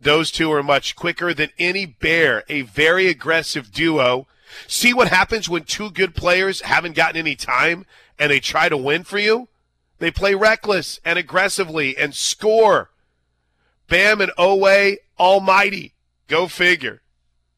Those 0.00 0.30
two 0.30 0.50
are 0.52 0.62
much 0.62 0.94
quicker 0.94 1.34
than 1.34 1.50
any 1.58 1.84
Bear, 1.84 2.44
a 2.48 2.62
very 2.62 3.08
aggressive 3.08 3.72
duo. 3.72 4.26
See 4.66 4.94
what 4.94 5.08
happens 5.08 5.48
when 5.48 5.64
two 5.64 5.90
good 5.90 6.14
players 6.14 6.62
haven't 6.62 6.96
gotten 6.96 7.16
any 7.16 7.36
time 7.36 7.86
and 8.18 8.30
they 8.30 8.40
try 8.40 8.68
to 8.68 8.76
win 8.76 9.04
for 9.04 9.18
you? 9.18 9.48
They 9.98 10.10
play 10.10 10.34
reckless 10.34 11.00
and 11.04 11.18
aggressively 11.18 11.96
and 11.96 12.14
score. 12.14 12.90
Bam 13.88 14.20
and 14.20 14.32
Oweh, 14.38 14.96
almighty. 15.18 15.94
Go 16.28 16.46
figure. 16.46 17.02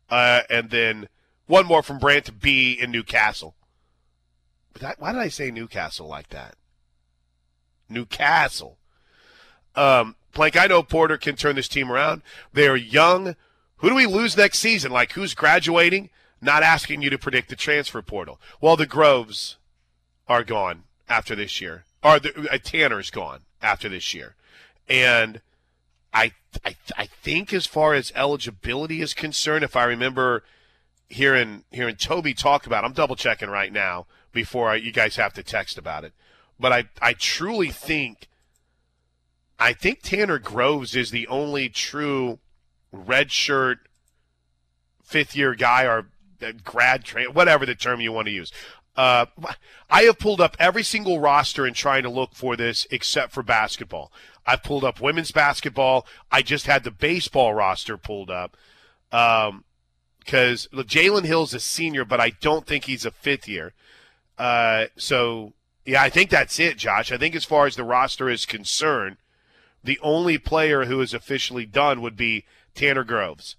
Uh, 0.09 0.42
and 0.48 0.70
then 0.70 1.09
one 1.46 1.66
more 1.66 1.83
from 1.83 1.98
Brant 1.98 2.40
B 2.40 2.79
in 2.81 2.90
Newcastle. 2.90 3.55
That, 4.81 5.00
why 5.00 5.12
did 5.12 5.20
I 5.20 5.29
say 5.29 5.50
Newcastle 5.50 6.07
like 6.07 6.29
that? 6.29 6.55
Newcastle. 7.88 8.79
Um, 9.74 10.16
Plank, 10.33 10.57
I 10.57 10.66
know 10.66 10.83
Porter 10.83 11.16
can 11.16 11.37
turn 11.37 11.57
this 11.57 11.68
team 11.68 11.90
around. 11.90 12.22
They 12.53 12.68
are 12.68 12.76
young. 12.76 13.35
Who 13.79 13.88
do 13.88 13.94
we 13.94 14.07
lose 14.07 14.37
next 14.37 14.59
season? 14.59 14.92
Like 14.92 15.12
who's 15.12 15.35
graduating? 15.35 16.11
Not 16.40 16.62
asking 16.62 17.03
you 17.03 17.11
to 17.11 17.18
predict 17.18 17.48
the 17.48 17.57
transfer 17.57 18.03
portal. 18.03 18.40
Well, 18.61 18.76
the 18.76 18.87
Groves 18.87 19.57
are 20.26 20.44
gone 20.44 20.85
after 21.09 21.35
this 21.35 21.61
year. 21.61 21.85
Or 22.03 22.18
the, 22.18 22.48
uh, 22.50 22.59
Tanner's 22.59 23.11
gone 23.11 23.40
after 23.61 23.88
this 23.88 24.14
year. 24.14 24.37
And 24.88 25.40
I, 26.14 26.33
I, 26.64 26.76
I 26.96 27.07
think 27.07 27.53
as 27.53 27.66
far 27.66 27.94
as 27.94 28.12
eligibility 28.14 29.03
is 29.03 29.14
concerned, 29.14 29.64
if 29.64 29.76
I 29.76 29.85
remember– 29.85 30.44
hearing 31.11 31.64
hearing 31.70 31.96
Toby 31.96 32.33
talk 32.33 32.66
about. 32.66 32.85
I'm 32.85 32.92
double 32.92 33.16
checking 33.16 33.50
right 33.50 33.72
now 33.72 34.07
before 34.33 34.70
I, 34.70 34.76
you 34.76 34.92
guys 34.92 35.16
have 35.16 35.35
to 35.35 35.42
text 35.42 35.76
about 35.76 36.05
it. 36.05 36.14
But 36.59 36.72
I 36.72 36.85
I 37.03 37.12
truly 37.12 37.68
think 37.68 38.29
I 39.59 39.72
think 39.74 40.00
Tanner 40.03 40.38
Groves 40.38 40.96
is 40.96 41.11
the 41.11 41.26
only 41.26 41.68
true 41.68 42.38
redshirt 42.94 43.79
fifth 45.03 45.37
year 45.37 45.55
guy 45.55 45.85
or 45.85 46.07
grad 46.64 47.05
train, 47.05 47.29
whatever 47.33 47.66
the 47.66 47.74
term 47.74 48.00
you 48.00 48.12
want 48.12 48.26
to 48.26 48.33
use. 48.33 48.53
Uh, 48.96 49.26
I 49.88 50.03
have 50.03 50.18
pulled 50.18 50.40
up 50.40 50.57
every 50.59 50.83
single 50.83 51.20
roster 51.20 51.66
in 51.66 51.74
trying 51.74 52.03
to 52.03 52.11
look 52.11 52.35
for 52.35 52.57
this 52.57 52.87
except 52.90 53.33
for 53.33 53.42
basketball. 53.42 54.12
I've 54.44 54.62
pulled 54.62 54.85
up 54.85 55.00
women's 55.00 55.31
basketball. 55.31 56.07
I 56.31 56.42
just 56.42 56.66
had 56.66 56.85
the 56.85 56.90
baseball 56.90 57.55
roster 57.55 57.96
pulled 57.96 58.31
up. 58.31 58.57
Um, 59.12 59.64
because 60.18 60.68
Jalen 60.72 61.24
Hill's 61.24 61.55
a 61.55 61.61
senior, 61.61 62.05
but 62.05 62.20
I 62.20 62.31
don't 62.31 62.66
think 62.66 62.85
he's 62.85 63.05
a 63.05 63.11
fifth 63.11 63.48
year. 63.48 63.72
Uh, 64.38 64.87
so 64.96 65.55
yeah, 65.85 66.03
I 66.03 66.11
think 66.11 66.31
that's 66.31 66.61
it, 66.61 66.76
Josh. 66.76 67.11
I 67.11 67.16
think 67.16 67.35
as 67.35 67.44
far 67.44 67.66
as 67.66 67.76
the 67.76 67.85
roster 67.85 68.29
is 68.29 68.46
concerned, 68.46 69.16
the 69.83 69.98
only 70.03 70.38
player 70.38 70.85
who 70.85 71.00
is 71.00 71.14
officially 71.14 71.66
done 71.66 72.00
would 72.00 72.16
be 72.16 72.44
Tanner 72.74 73.03
Groves, 73.03 73.57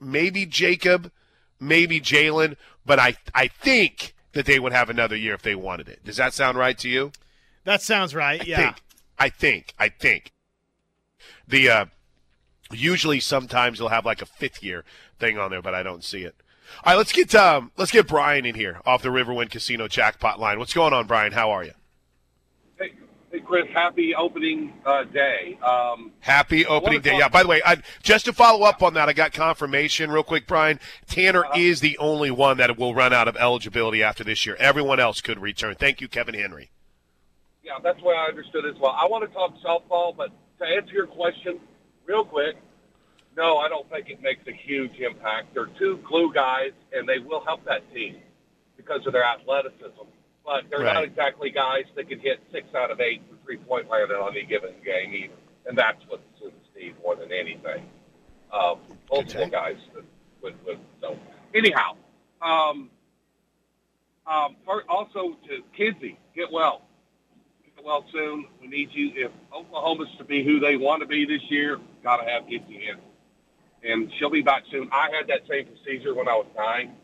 maybe 0.00 0.46
Jacob, 0.46 1.12
maybe 1.60 2.00
Jalen, 2.00 2.56
but 2.84 2.98
I 2.98 3.16
I 3.34 3.48
think 3.48 4.14
that 4.32 4.46
they 4.46 4.58
would 4.58 4.72
have 4.72 4.90
another 4.90 5.16
year 5.16 5.34
if 5.34 5.42
they 5.42 5.54
wanted 5.54 5.88
it. 5.88 6.04
Does 6.04 6.16
that 6.16 6.34
sound 6.34 6.58
right 6.58 6.78
to 6.78 6.88
you? 6.88 7.12
That 7.64 7.82
sounds 7.82 8.14
right. 8.14 8.40
I 8.40 8.44
yeah. 8.44 8.56
Think, 8.56 8.76
I 9.18 9.28
think. 9.28 9.74
I 9.78 9.88
think. 9.88 10.32
The 11.46 11.68
uh, 11.68 11.84
usually 12.70 13.20
sometimes 13.20 13.78
they'll 13.78 13.88
have 13.88 14.06
like 14.06 14.22
a 14.22 14.26
fifth 14.26 14.62
year 14.62 14.84
thing 15.18 15.38
on 15.38 15.50
there, 15.50 15.62
but 15.62 15.74
I 15.74 15.82
don't 15.82 16.04
see 16.04 16.22
it. 16.22 16.34
All 16.84 16.92
right, 16.92 16.98
let's 16.98 17.12
get 17.12 17.34
um, 17.34 17.72
let's 17.76 17.90
get 17.90 18.06
Brian 18.06 18.44
in 18.44 18.54
here 18.54 18.80
off 18.84 19.02
the 19.02 19.08
Riverwind 19.08 19.50
Casino 19.50 19.88
jackpot 19.88 20.38
line. 20.38 20.58
What's 20.58 20.74
going 20.74 20.92
on, 20.92 21.06
Brian? 21.06 21.32
How 21.32 21.50
are 21.50 21.64
you? 21.64 21.72
Hey, 23.30 23.40
Chris. 23.40 23.66
Happy 23.74 24.14
opening 24.14 24.72
uh, 24.86 25.04
day. 25.04 25.58
Um, 25.62 26.12
happy 26.20 26.64
opening 26.64 27.02
day. 27.02 27.18
Yeah. 27.18 27.28
By 27.28 27.42
the 27.42 27.48
way, 27.48 27.60
I, 27.64 27.82
just 28.02 28.24
to 28.24 28.32
follow 28.32 28.64
up 28.64 28.82
on 28.82 28.94
that, 28.94 29.10
I 29.10 29.12
got 29.12 29.32
confirmation 29.32 30.10
real 30.10 30.22
quick, 30.22 30.46
Brian. 30.46 30.80
Tanner 31.06 31.44
uh, 31.44 31.50
is 31.54 31.80
the 31.80 31.98
only 31.98 32.30
one 32.30 32.56
that 32.56 32.78
will 32.78 32.94
run 32.94 33.12
out 33.12 33.28
of 33.28 33.36
eligibility 33.36 34.02
after 34.02 34.24
this 34.24 34.46
year. 34.46 34.56
Everyone 34.58 34.98
else 34.98 35.20
could 35.20 35.38
return. 35.40 35.74
Thank 35.74 36.00
you, 36.00 36.08
Kevin 36.08 36.34
Henry. 36.34 36.70
Yeah, 37.62 37.72
that's 37.82 38.00
what 38.00 38.16
I 38.16 38.28
understood 38.28 38.64
as 38.64 38.76
well. 38.80 38.96
I 38.98 39.06
want 39.06 39.28
to 39.28 39.34
talk 39.34 39.54
softball, 39.62 40.16
but 40.16 40.30
to 40.58 40.64
answer 40.64 40.94
your 40.94 41.06
question 41.06 41.60
real 42.06 42.24
quick, 42.24 42.56
no, 43.36 43.58
I 43.58 43.68
don't 43.68 43.88
think 43.90 44.08
it 44.08 44.22
makes 44.22 44.46
a 44.46 44.52
huge 44.52 44.98
impact. 45.00 45.52
They're 45.52 45.68
two 45.78 45.98
glue 45.98 46.32
guys, 46.32 46.72
and 46.94 47.06
they 47.06 47.18
will 47.18 47.44
help 47.44 47.62
that 47.66 47.82
team 47.92 48.16
because 48.78 49.06
of 49.06 49.12
their 49.12 49.24
athleticism. 49.24 50.06
But 50.48 50.70
they're 50.70 50.80
right. 50.80 50.94
not 50.94 51.04
exactly 51.04 51.50
guys 51.50 51.84
that 51.94 52.08
can 52.08 52.20
hit 52.20 52.40
six 52.50 52.74
out 52.74 52.90
of 52.90 53.02
eight 53.02 53.20
from 53.28 53.36
three-point 53.44 53.90
land 53.90 54.10
on 54.12 54.34
any 54.34 54.46
given 54.46 54.72
game 54.82 55.12
either. 55.12 55.34
And 55.66 55.76
that's 55.76 56.02
what 56.08 56.22
the 56.22 56.38
Sooners 56.40 56.54
need 56.74 56.94
more 57.02 57.16
than 57.16 57.30
anything. 57.30 57.84
Um, 58.50 58.78
multiple 59.12 59.42
okay. 59.42 59.50
guys 59.50 59.76
that 59.94 60.04
would, 60.42 60.54
would. 60.64 60.78
So 61.02 61.18
anyhow, 61.54 61.96
um, 62.40 62.88
um, 64.26 64.56
also 64.88 65.36
to 65.48 65.62
Kinzie, 65.76 66.18
get 66.34 66.50
well. 66.50 66.80
Get 67.76 67.84
well 67.84 68.06
soon. 68.10 68.46
We 68.62 68.68
need 68.68 68.88
you. 68.92 69.12
If 69.16 69.32
Oklahoma's 69.54 70.08
to 70.16 70.24
be 70.24 70.42
who 70.42 70.60
they 70.60 70.78
want 70.78 71.02
to 71.02 71.06
be 71.06 71.26
this 71.26 71.42
year, 71.50 71.78
got 72.02 72.24
to 72.24 72.30
have 72.30 72.46
Kinzie 72.48 72.88
in 72.88 72.96
and 73.82 74.10
she'll 74.18 74.30
be 74.30 74.42
back 74.42 74.64
soon. 74.70 74.88
I 74.92 75.10
had 75.12 75.28
that 75.28 75.46
same 75.48 75.66
procedure 75.66 76.14
when 76.14 76.28
I 76.28 76.34
was 76.34 76.46
nine. 76.56 76.94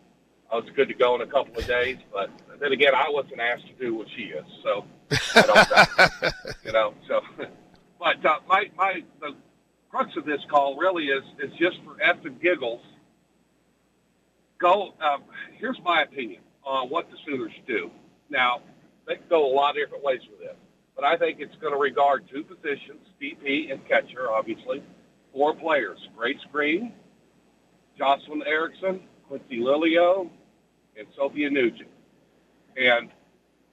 I 0.54 0.58
was 0.58 0.70
good 0.76 0.86
to 0.86 0.94
go 0.94 1.16
in 1.16 1.20
a 1.20 1.26
couple 1.26 1.58
of 1.58 1.66
days, 1.66 1.96
but 2.12 2.30
then 2.60 2.70
again, 2.70 2.94
I 2.94 3.10
wasn't 3.10 3.40
asked 3.40 3.66
to 3.66 3.72
do 3.72 3.92
what 3.92 4.06
she 4.14 4.26
is, 4.26 4.44
so 4.62 4.84
I 5.34 5.42
don't, 5.42 6.32
you 6.64 6.70
know. 6.70 6.94
So, 7.08 7.22
but 7.98 8.24
uh, 8.24 8.38
my 8.46 8.70
my 8.76 9.02
the 9.20 9.34
crux 9.90 10.16
of 10.16 10.24
this 10.24 10.40
call 10.48 10.76
really 10.76 11.06
is 11.06 11.24
is 11.42 11.50
just 11.58 11.78
for 11.84 12.00
f 12.00 12.24
and 12.24 12.40
giggles. 12.40 12.80
Go. 14.58 14.94
Um, 15.00 15.24
here's 15.58 15.80
my 15.84 16.02
opinion 16.02 16.42
on 16.64 16.88
what 16.88 17.10
the 17.10 17.16
Sooners 17.26 17.52
do. 17.66 17.90
Now, 18.30 18.60
they 19.08 19.16
can 19.16 19.24
go 19.28 19.52
a 19.52 19.52
lot 19.52 19.70
of 19.70 19.82
different 19.82 20.04
ways 20.04 20.20
with 20.30 20.38
this, 20.38 20.56
but 20.94 21.04
I 21.04 21.16
think 21.16 21.40
it's 21.40 21.56
going 21.56 21.72
to 21.72 21.80
regard 21.80 22.28
two 22.32 22.44
positions, 22.44 23.08
DP 23.20 23.72
and 23.72 23.84
catcher, 23.88 24.30
obviously 24.30 24.84
four 25.32 25.52
players, 25.56 25.98
Grace 26.16 26.38
Green, 26.52 26.92
Jocelyn 27.98 28.44
Erickson, 28.46 29.00
Quincee 29.28 29.58
Lilio, 29.58 30.30
and 30.98 31.06
Sophia 31.16 31.50
Nugent. 31.50 31.88
And 32.76 33.10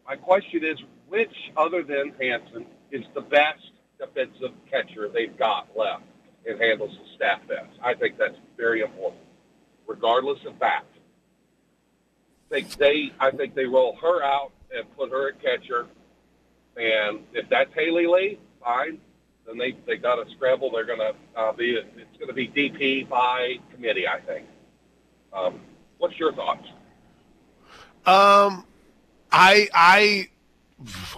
my 0.07 0.15
question 0.15 0.63
is, 0.63 0.77
which 1.07 1.35
other 1.57 1.83
than 1.83 2.13
Hansen 2.19 2.65
is 2.91 3.03
the 3.13 3.21
best 3.21 3.71
defensive 3.99 4.51
catcher 4.69 5.09
they've 5.09 5.37
got 5.37 5.67
left 5.75 6.03
and 6.47 6.59
handles 6.59 6.91
the 6.91 7.15
staff 7.15 7.39
best? 7.47 7.69
I 7.83 7.93
think 7.93 8.17
that's 8.17 8.37
very 8.57 8.81
important, 8.81 9.21
regardless 9.87 10.39
of 10.45 10.57
that. 10.59 10.83
I 12.49 12.55
think 12.55 12.75
they, 12.75 13.11
I 13.19 13.31
think 13.31 13.55
they 13.55 13.65
roll 13.65 13.95
her 14.01 14.23
out 14.23 14.51
and 14.75 14.85
put 14.97 15.11
her 15.11 15.29
at 15.29 15.41
catcher. 15.41 15.87
And 16.77 17.19
if 17.33 17.49
that's 17.49 17.73
Haley 17.73 18.07
Lee, 18.07 18.39
fine 18.63 18.99
then 19.45 19.57
they 19.57 19.75
they 19.85 19.97
got 19.97 20.15
to 20.15 20.29
scramble. 20.31 20.71
They're 20.71 20.85
to 20.99 21.15
uh, 21.35 21.51
be 21.53 21.71
it's 21.71 22.17
to 22.27 22.33
be 22.33 22.47
DP 22.47 23.07
by 23.07 23.57
committee, 23.73 24.07
I 24.07 24.19
think. 24.19 24.47
Um, 25.33 25.59
What's 25.97 26.17
your 26.17 26.33
thoughts? 26.33 26.67
Um, 28.05 28.65
I 29.31 29.67
I 29.73 30.29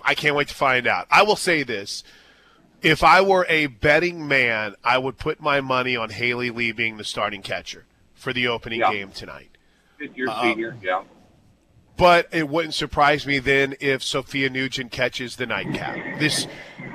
I 0.04 0.16
can't 0.16 0.36
wait 0.36 0.50
to 0.50 0.54
find 0.54 0.88
out. 0.88 1.08
I 1.10 1.24
will 1.24 1.36
say 1.36 1.64
this: 1.64 2.04
if 2.82 3.04
I 3.04 3.22
were 3.22 3.46
a 3.50 3.68
betting 3.68 4.28
man, 4.28 4.76
I 4.84 4.98
would 4.98 5.18
put 5.18 5.40
my 5.40 5.62
money 5.62 5.96
on 5.96 6.10
Haley 6.10 6.50
Lee 6.50 6.72
being 6.72 6.98
the 6.98 7.04
starting 7.04 7.42
catcher 7.42 7.86
for 8.14 8.34
the 8.34 8.48
opening 8.48 8.82
Yeah. 8.82 8.92
game 8.92 9.12
tonight. 9.12 9.50
Fifth 9.98 10.18
year 10.18 10.28
Uh, 10.30 10.42
senior, 10.42 10.78
yeah. 10.82 11.04
But 11.96 12.28
it 12.32 12.50
wouldn't 12.50 12.74
surprise 12.74 13.28
me 13.28 13.38
then 13.38 13.76
if 13.80 14.02
Sophia 14.04 14.50
Nugent 14.50 14.92
catches 14.92 15.36
the 15.36 15.46
nightcap. 15.46 16.20
This, 16.20 16.48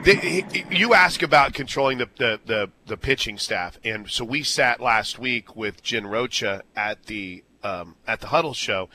the, 0.03 0.45
you 0.73 0.93
ask 0.93 1.23
about 1.23 1.55
controlling 1.55 1.99
the, 1.99 2.09
the, 2.17 2.41
the, 2.45 2.71
the 2.87 2.97
pitching 2.97 3.39
staff, 3.39 3.79
and 3.85 4.11
so 4.11 4.25
we 4.25 4.43
sat 4.43 4.81
last 4.81 5.17
week 5.17 5.55
with 5.55 5.85
Jen 5.85 6.09
Rocha 6.09 6.63
at 6.75 7.05
the 7.05 7.45
um, 7.63 7.95
at 8.09 8.21
the 8.21 8.29
Huddle 8.29 8.55
show, 8.55 8.89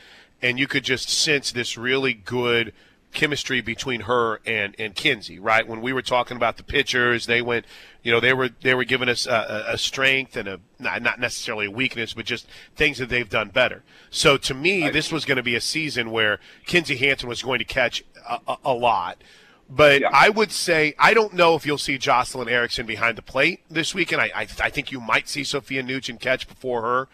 and 0.44 0.60
you 0.60 0.68
could 0.68 0.84
just 0.84 1.10
sense 1.10 1.52
this 1.52 1.78
really 1.78 2.14
good 2.14 2.74
chemistry 3.14 3.62
between 3.62 4.02
her 4.02 4.42
and 4.46 4.76
and 4.78 4.96
Kinzie. 4.96 5.40
Right 5.40 5.68
when 5.68 5.82
we 5.82 5.94
were 5.94 6.02
talking 6.02 6.36
about 6.36 6.58
the 6.58 6.64
pitchers, 6.64 7.26
they 7.28 7.42
went, 7.42 7.66
you 8.04 8.12
know, 8.12 8.20
they 8.20 8.34
were 8.34 8.50
they 8.62 8.74
were 8.76 8.84
giving 8.84 9.08
us 9.08 9.26
a, 9.26 9.66
a 9.70 9.78
strength 9.78 10.36
and 10.36 10.48
a 10.48 10.60
not 10.80 11.02
not 11.02 11.20
necessarily 11.20 11.68
a 11.68 11.72
weakness, 11.72 12.14
but 12.14 12.26
just 12.26 12.48
things 12.76 12.98
that 12.98 13.10
they've 13.10 13.30
done 13.30 13.50
better. 13.50 13.84
So 14.10 14.38
to 14.38 14.54
me, 14.54 14.90
this 14.90 15.12
was 15.12 15.26
going 15.26 15.38
to 15.38 15.44
be 15.44 15.56
a 15.56 15.62
season 15.62 16.12
where 16.12 16.40
Kinzie 16.66 16.98
Hansen 16.98 17.30
was 17.30 17.42
going 17.42 17.60
to 17.60 17.66
catch 17.66 18.04
a, 18.30 18.40
a, 18.48 18.58
a 18.66 18.74
lot. 18.74 19.24
But 19.70 20.02
Yeah. 20.02 20.10
I 20.12 20.30
would 20.30 20.52
say 20.52 20.94
I 21.00 21.14
don't 21.14 21.34
know 21.34 21.56
if 21.56 21.66
you'll 21.66 21.78
see 21.78 21.98
Jocelyn 21.98 22.50
Erickson 22.50 22.86
behind 22.86 23.18
the 23.18 23.22
plate 23.22 23.62
this 23.70 23.96
weekend. 23.96 24.22
I 24.22 24.32
I, 24.36 24.42
I 24.60 24.70
think 24.70 24.92
you 24.92 25.00
might 25.00 25.30
see 25.30 25.44
Sophia 25.44 25.84
Nugent 25.84 26.20
catch 26.20 26.48
before 26.48 26.82
her. 26.82 27.08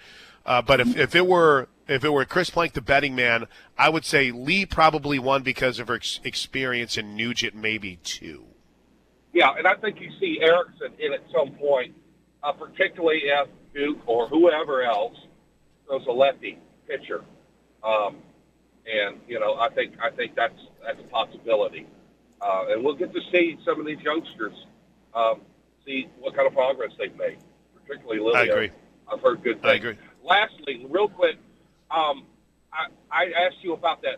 Uh, 0.46 0.62
but 0.64 0.80
if, 0.80 0.98
if 0.98 1.14
it 1.14 1.28
were 1.28 1.68
if 1.90 2.04
it 2.04 2.10
were 2.10 2.26
Chris 2.26 2.50
Plank, 2.50 2.74
the 2.74 2.82
betting 2.82 3.16
man, 3.16 3.48
I 3.78 3.90
would 3.90 4.06
say 4.06 4.32
Lee 4.32 4.66
probably 4.66 5.20
won 5.20 5.44
because 5.44 5.80
of 5.80 5.88
her 5.88 5.96
ex- 5.96 6.20
experience, 6.24 6.98
and 6.98 7.16
Nugent 7.16 7.56
maybe 7.56 7.98
two. 8.04 8.46
Yeah, 9.34 9.54
and 9.58 9.68
I 9.68 9.76
think 9.76 10.00
you 10.00 10.10
see 10.20 10.40
Erickson 10.42 10.94
in 11.00 11.14
at 11.14 11.22
some 11.34 11.52
point, 11.52 11.96
uh, 12.44 12.52
particularly 12.52 13.22
if 13.26 13.48
Duke 13.74 14.00
or 14.08 14.28
whoever 14.28 14.84
else 14.84 15.18
throws 15.86 16.06
a 16.08 16.12
lefty 16.12 16.58
pitcher. 16.88 17.24
Um, 17.84 18.18
and 18.92 19.20
you 19.28 19.40
know, 19.40 19.56
I 19.56 19.70
think 19.70 19.94
I 20.02 20.10
think 20.10 20.36
that's 20.36 20.60
that's 20.86 21.00
a 21.00 21.08
possibility. 21.08 21.86
Uh, 22.42 22.66
and 22.70 22.84
we'll 22.84 22.96
get 22.96 23.14
to 23.14 23.22
see 23.32 23.58
some 23.66 23.80
of 23.80 23.86
these 23.86 24.00
youngsters 24.00 24.54
um, 25.14 25.42
see 25.86 26.08
what 26.20 26.36
kind 26.36 26.48
of 26.48 26.54
progress 26.54 26.92
they've 26.98 27.16
made, 27.18 27.38
particularly 27.76 28.20
Lilio. 28.20 28.36
I 28.36 28.44
agree. 28.44 28.72
I've 29.12 29.22
heard 29.22 29.44
good 29.44 29.62
things. 29.62 29.72
I 29.72 29.76
agree. 29.76 29.98
Lastly, 30.24 30.86
real 30.90 31.10
quick, 31.10 31.38
um, 31.92 32.26
I, 32.72 32.88
I 33.12 33.24
asked 33.46 33.58
you 33.64 33.74
about 33.74 34.02
that 34.04 34.18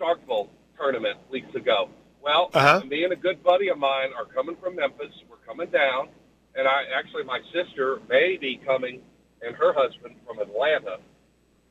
Starkville 0.00 0.48
tournament 0.78 1.18
weeks 1.30 1.54
ago. 1.54 1.88
Well, 2.22 2.50
Uh-huh. 2.54 2.82
me 2.86 3.04
and 3.04 3.12
a 3.12 3.16
good 3.16 3.42
buddy 3.42 3.68
of 3.68 3.78
mine 3.78 4.10
are 4.16 4.24
coming 4.24 4.56
from 4.56 4.76
Memphis. 4.76 5.12
We're 5.28 5.36
coming 5.46 5.68
down, 5.70 6.08
and 6.56 6.66
I 6.66 6.84
actually 6.96 7.24
my 7.24 7.40
sister 7.52 8.00
may 8.08 8.36
be 8.36 8.60
coming, 8.64 9.02
and 9.42 9.54
her 9.56 9.72
husband 9.74 10.16
from 10.26 10.38
Atlanta, 10.40 10.98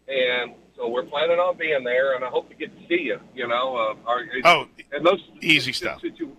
and 0.07 0.53
so 0.75 0.87
we're 0.89 1.03
planning 1.05 1.39
on 1.39 1.57
being 1.57 1.83
there. 1.83 2.15
And 2.15 2.23
I 2.23 2.29
hope 2.29 2.49
to 2.49 2.55
get 2.55 2.71
to 2.79 2.87
see 2.87 3.01
you. 3.03 3.19
You 3.35 3.47
know, 3.47 3.75
uh, 3.75 4.09
our, 4.09 4.23
Oh, 4.43 4.67
and 4.91 5.05
those 5.05 5.21
easy 5.41 5.73
stuff. 5.73 6.01
situ- 6.01 6.35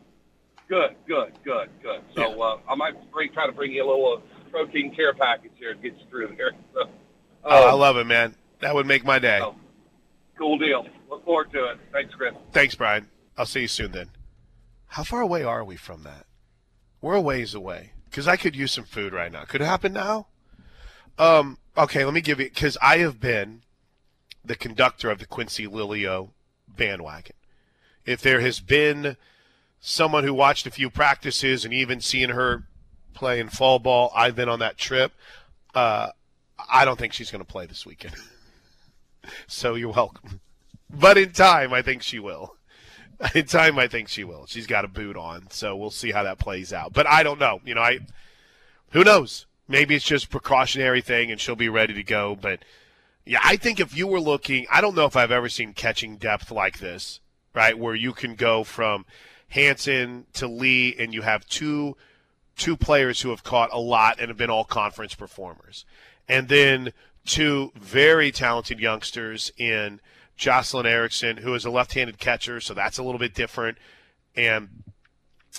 Good, 0.67 0.97
good, 1.07 1.33
good, 1.45 1.69
good. 1.83 2.01
So 2.17 2.23
Yeah. 2.23 2.43
uh, 2.43 2.59
I 2.69 2.75
might 2.75 2.95
bring, 3.13 3.31
try 3.33 3.47
to 3.47 3.53
bring 3.53 3.73
you 3.73 3.85
a 3.85 3.87
little 3.87 4.17
uh, 4.23 4.51
protein 4.51 4.95
care 4.95 5.13
package 5.13 5.53
here 5.59 5.73
and 5.73 5.83
get 5.83 5.93
you 5.99 6.07
through 6.09 6.35
there. 6.39 6.53
So, 6.73 6.89
Oh, 7.47 7.67
I 7.69 7.73
um, 7.73 7.79
love 7.81 7.97
it, 7.99 8.07
man. 8.07 8.35
That 8.61 8.75
would 8.75 8.87
make 8.87 9.05
my 9.05 9.19
day. 9.19 9.41
Oh. 9.43 9.57
Cool 10.37 10.59
deal. 10.59 10.87
Look 11.09 11.25
forward 11.25 11.53
to 11.53 11.71
it. 11.71 11.79
Thanks, 11.93 12.15
Chris. 12.15 12.35
Thanks, 12.53 12.75
Brian. 12.75 13.09
I'll 13.37 13.47
see 13.47 13.63
you 13.63 13.69
soon 13.69 13.93
then. 13.93 14.11
How 14.89 15.05
far 15.05 15.21
away 15.21 15.43
are 15.43 15.65
we 15.65 15.77
from 15.77 16.03
that? 16.03 16.27
We're 17.01 17.15
a 17.15 17.21
ways 17.21 17.55
away 17.55 17.93
because 18.07 18.27
I 18.27 18.37
could 18.37 18.57
use 18.57 18.73
some 18.73 18.85
food 18.85 19.13
right 19.13 19.31
now. 19.31 19.45
Could 19.45 19.61
it 19.61 19.67
happen 19.67 19.93
now? 19.93 20.27
Um. 21.19 21.59
Okay, 21.77 22.05
let 22.05 22.15
me 22.15 22.21
give 22.21 22.41
you 22.41 22.47
because 22.47 22.79
I 22.81 22.99
have 22.99 23.21
been 23.21 23.63
the 24.45 24.55
conductor 24.55 25.11
of 25.11 25.19
the 25.19 25.27
Quincee 25.27 25.67
Lilio 25.67 26.31
bandwagon. 26.69 27.37
If 28.07 28.21
there 28.21 28.41
has 28.41 28.61
been 28.61 29.17
someone 29.81 30.25
who 30.25 30.35
watched 30.35 30.67
a 30.67 30.71
few 30.71 30.91
practices 30.91 31.65
and 31.65 31.73
even 31.73 32.01
seen 32.01 32.31
her 32.31 32.65
play 33.13 33.41
in 33.41 33.49
fall 33.49 33.79
ball, 33.79 34.13
I've 34.15 34.37
been 34.37 34.49
on 34.49 34.59
that 34.61 34.77
trip. 34.77 35.13
Uh, 35.75 36.11
I 36.71 36.85
don't 36.85 36.99
think 36.99 37.13
she's 37.13 37.31
going 37.31 37.45
to 37.45 37.51
play 37.51 37.67
this 37.67 37.87
weekend. 37.87 38.15
so 39.47 39.75
you're 39.75 39.93
welcome. 39.93 40.41
But 40.91 41.19
in 41.19 41.33
time, 41.33 41.73
I 41.73 41.83
think 41.83 42.03
she 42.03 42.19
will. 42.19 42.57
In 43.35 43.47
time, 43.47 43.79
I 43.79 43.89
think 43.89 44.09
she 44.09 44.25
will. 44.25 44.47
She's 44.47 44.67
got 44.67 44.85
a 44.85 44.89
boot 44.89 45.17
on, 45.17 45.51
so 45.51 45.77
we'll 45.77 45.91
see 45.91 46.11
how 46.11 46.25
that 46.25 46.39
plays 46.39 46.73
out. 46.73 46.93
But 46.93 47.07
I 47.07 47.23
don't 47.23 47.39
know. 47.39 47.61
You 47.65 47.75
know, 47.75 47.81
I 47.81 48.01
who 48.91 49.05
knows? 49.05 49.47
Maybe 49.67 49.95
it's 49.95 50.05
just 50.05 50.31
precautionary 50.31 51.01
thing, 51.01 51.31
and 51.31 51.41
she'll 51.41 51.57
be 51.57 51.69
ready 51.69 51.95
to 51.95 52.03
go. 52.03 52.37
But 52.41 52.61
yeah, 53.25 53.41
I 53.43 53.57
think 53.57 53.81
if 53.81 53.97
you 53.97 54.07
were 54.07 54.21
looking, 54.21 54.67
I 54.71 54.81
don't 54.81 54.95
know 54.95 55.07
if 55.07 55.17
I've 55.17 55.31
ever 55.31 55.49
seen 55.49 55.73
catching 55.73 56.17
depth 56.17 56.51
like 56.51 56.79
this, 56.79 57.21
right? 57.55 57.79
Where 57.79 57.95
you 57.95 58.13
can 58.13 58.35
go 58.35 58.63
from 58.63 59.07
Hansen 59.49 60.27
to 60.35 60.47
Lee, 60.47 60.95
and 60.99 61.15
you 61.15 61.23
have 61.23 61.47
two 61.47 61.97
two 62.57 62.77
players 62.77 63.21
who 63.21 63.31
have 63.31 63.43
caught 63.43 63.73
a 63.73 63.79
lot 63.79 64.21
and 64.21 64.29
have 64.29 64.37
been 64.37 64.51
all 64.51 64.65
conference 64.65 65.15
performers, 65.15 65.85
and 66.29 66.49
then 66.49 66.93
two 67.25 67.73
very 67.75 68.31
talented 68.31 68.81
youngsters 68.81 69.53
in 69.57 70.01
Jocelyn 70.37 70.87
Erickson, 70.87 71.39
who 71.39 71.55
is 71.55 71.65
a 71.65 71.71
left-handed 71.71 72.19
catcher, 72.19 72.61
so 72.61 72.75
that's 72.75 72.99
a 72.99 73.03
little 73.03 73.19
bit 73.19 73.35
different, 73.35 73.79
and 74.37 74.69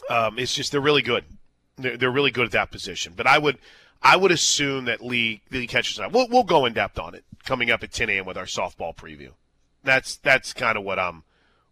um, 0.09 0.37
it's 0.37 0.53
just 0.53 0.71
they're 0.71 0.81
really 0.81 1.01
good. 1.01 1.23
They're, 1.77 1.97
they're 1.97 2.11
really 2.11 2.31
good 2.31 2.45
at 2.45 2.51
that 2.51 2.71
position. 2.71 3.13
But 3.15 3.27
I 3.27 3.37
would 3.37 3.57
I 4.01 4.17
would 4.17 4.31
assume 4.31 4.85
that 4.85 5.03
Lee 5.03 5.41
Lee 5.51 5.67
catches 5.67 5.97
that. 5.97 6.11
We'll 6.11 6.27
we'll 6.29 6.43
go 6.43 6.65
in 6.65 6.73
depth 6.73 6.99
on 6.99 7.15
it 7.15 7.23
coming 7.43 7.71
up 7.71 7.83
at 7.83 7.91
10 7.91 8.09
a.m. 8.09 8.25
with 8.25 8.37
our 8.37 8.45
softball 8.45 8.95
preview. 8.95 9.31
That's 9.83 10.17
that's 10.17 10.53
kind 10.53 10.77
of 10.77 10.83
what 10.83 10.99
I'm 10.99 11.23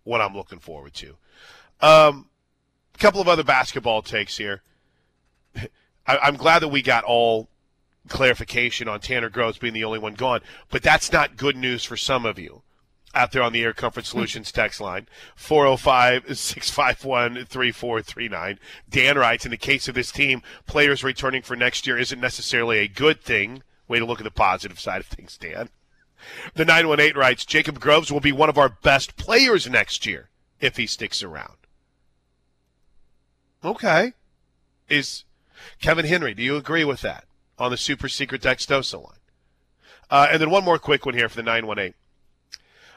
what 0.03 0.21
I'm 0.21 0.35
looking 0.35 0.59
forward 0.59 0.93
to. 0.95 1.15
Um, 1.81 2.29
a 2.95 2.97
couple 2.97 3.21
of 3.21 3.27
other 3.27 3.43
basketball 3.43 4.01
takes 4.01 4.37
here. 4.37 4.61
I, 6.07 6.17
I'm 6.17 6.37
glad 6.37 6.59
that 6.59 6.69
we 6.69 6.81
got 6.81 7.03
all 7.03 7.49
clarification 8.07 8.87
on 8.87 8.99
Tanner 8.99 9.29
Groves 9.29 9.57
being 9.57 9.73
the 9.73 9.83
only 9.83 9.99
one 9.99 10.13
gone, 10.13 10.41
but 10.69 10.83
that's 10.83 11.11
not 11.11 11.37
good 11.37 11.55
news 11.55 11.83
for 11.83 11.97
some 11.97 12.25
of 12.25 12.37
you 12.37 12.63
out 13.15 13.31
there 13.31 13.43
on 13.43 13.53
the 13.53 13.63
Air 13.63 13.73
Comfort 13.73 14.05
Solutions 14.05 14.51
text 14.51 14.81
line 14.81 15.07
405 15.35 16.37
651 16.37 17.45
3439. 17.45 18.59
Dan 18.89 19.17
writes 19.17 19.45
In 19.45 19.51
the 19.51 19.57
case 19.57 19.87
of 19.87 19.95
this 19.95 20.11
team, 20.11 20.41
players 20.65 21.03
returning 21.03 21.41
for 21.41 21.55
next 21.55 21.85
year 21.85 21.97
isn't 21.97 22.19
necessarily 22.19 22.79
a 22.79 22.87
good 22.87 23.21
thing. 23.21 23.63
Way 23.87 23.99
to 23.99 24.05
look 24.05 24.19
at 24.19 24.23
the 24.23 24.31
positive 24.31 24.79
side 24.79 25.01
of 25.01 25.07
things, 25.07 25.37
Dan. 25.37 25.69
The 26.53 26.65
918 26.65 27.19
writes 27.19 27.45
Jacob 27.45 27.79
Groves 27.79 28.11
will 28.11 28.21
be 28.21 28.31
one 28.31 28.49
of 28.49 28.57
our 28.57 28.69
best 28.69 29.17
players 29.17 29.69
next 29.69 30.05
year 30.05 30.29
if 30.59 30.77
he 30.77 30.87
sticks 30.87 31.21
around. 31.21 31.57
Okay. 33.63 34.13
Is 34.89 35.25
Kevin 35.81 36.05
Henry, 36.05 36.33
do 36.33 36.43
you 36.43 36.55
agree 36.55 36.83
with 36.83 37.01
that 37.01 37.25
on 37.57 37.71
the 37.71 37.77
super 37.77 38.09
secret 38.09 38.41
Dextosa 38.41 39.03
line? 39.03 39.19
Uh, 40.09 40.27
and 40.31 40.41
then 40.41 40.49
one 40.49 40.63
more 40.63 40.79
quick 40.79 41.05
one 41.05 41.15
here 41.15 41.29
for 41.29 41.35
the 41.35 41.43
918. 41.43 41.93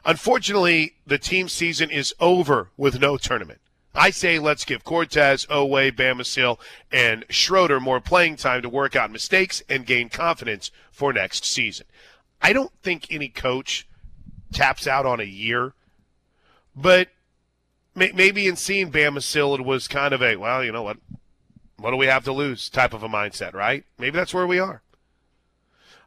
Unfortunately, 0.05 0.95
the 1.07 1.19
team 1.19 1.49
season 1.49 1.91
is 1.91 2.15
over 2.21 2.71
with 2.77 3.01
no 3.01 3.17
tournament. 3.17 3.61
I 3.95 4.11
say 4.11 4.39
let's 4.39 4.65
give 4.65 4.85
Cortes, 4.85 5.47
Oweh, 5.47 5.91
Bamisile, 5.91 6.61
and 6.93 7.25
Schroeder 7.31 7.81
more 7.81 8.01
playing 8.01 8.37
time 8.37 8.63
to 8.63 8.69
work 8.69 8.95
out 8.95 9.11
mistakes 9.11 9.63
and 9.69 9.87
gain 9.87 10.11
confidence 10.11 10.71
for 10.93 11.13
next 11.13 11.45
season. 11.47 11.87
I 12.43 12.53
don't 12.53 12.73
think 12.83 13.11
any 13.11 13.29
coach 13.29 13.89
taps 14.53 14.87
out 14.87 15.07
on 15.07 15.19
a 15.19 15.25
year, 15.25 15.73
but 16.75 17.09
maybe 17.95 18.47
in 18.47 18.57
seeing 18.57 18.93
Bamisile, 18.93 19.59
it 19.59 19.65
was 19.65 19.89
kind 19.89 20.13
of 20.13 20.23
a, 20.23 20.37
well, 20.37 20.63
you 20.63 20.73
know 20.73 20.83
what? 20.83 20.99
What 21.79 21.91
do 21.91 21.97
we 21.97 22.07
have 22.07 22.25
to 22.25 22.33
lose 22.33 22.69
type 22.69 22.95
of 22.95 23.03
a 23.03 23.09
mindset, 23.09 23.53
right? 23.53 23.85
Maybe 23.99 24.17
that's 24.17 24.33
where 24.33 24.47
we 24.47 24.59
are. 24.59 24.83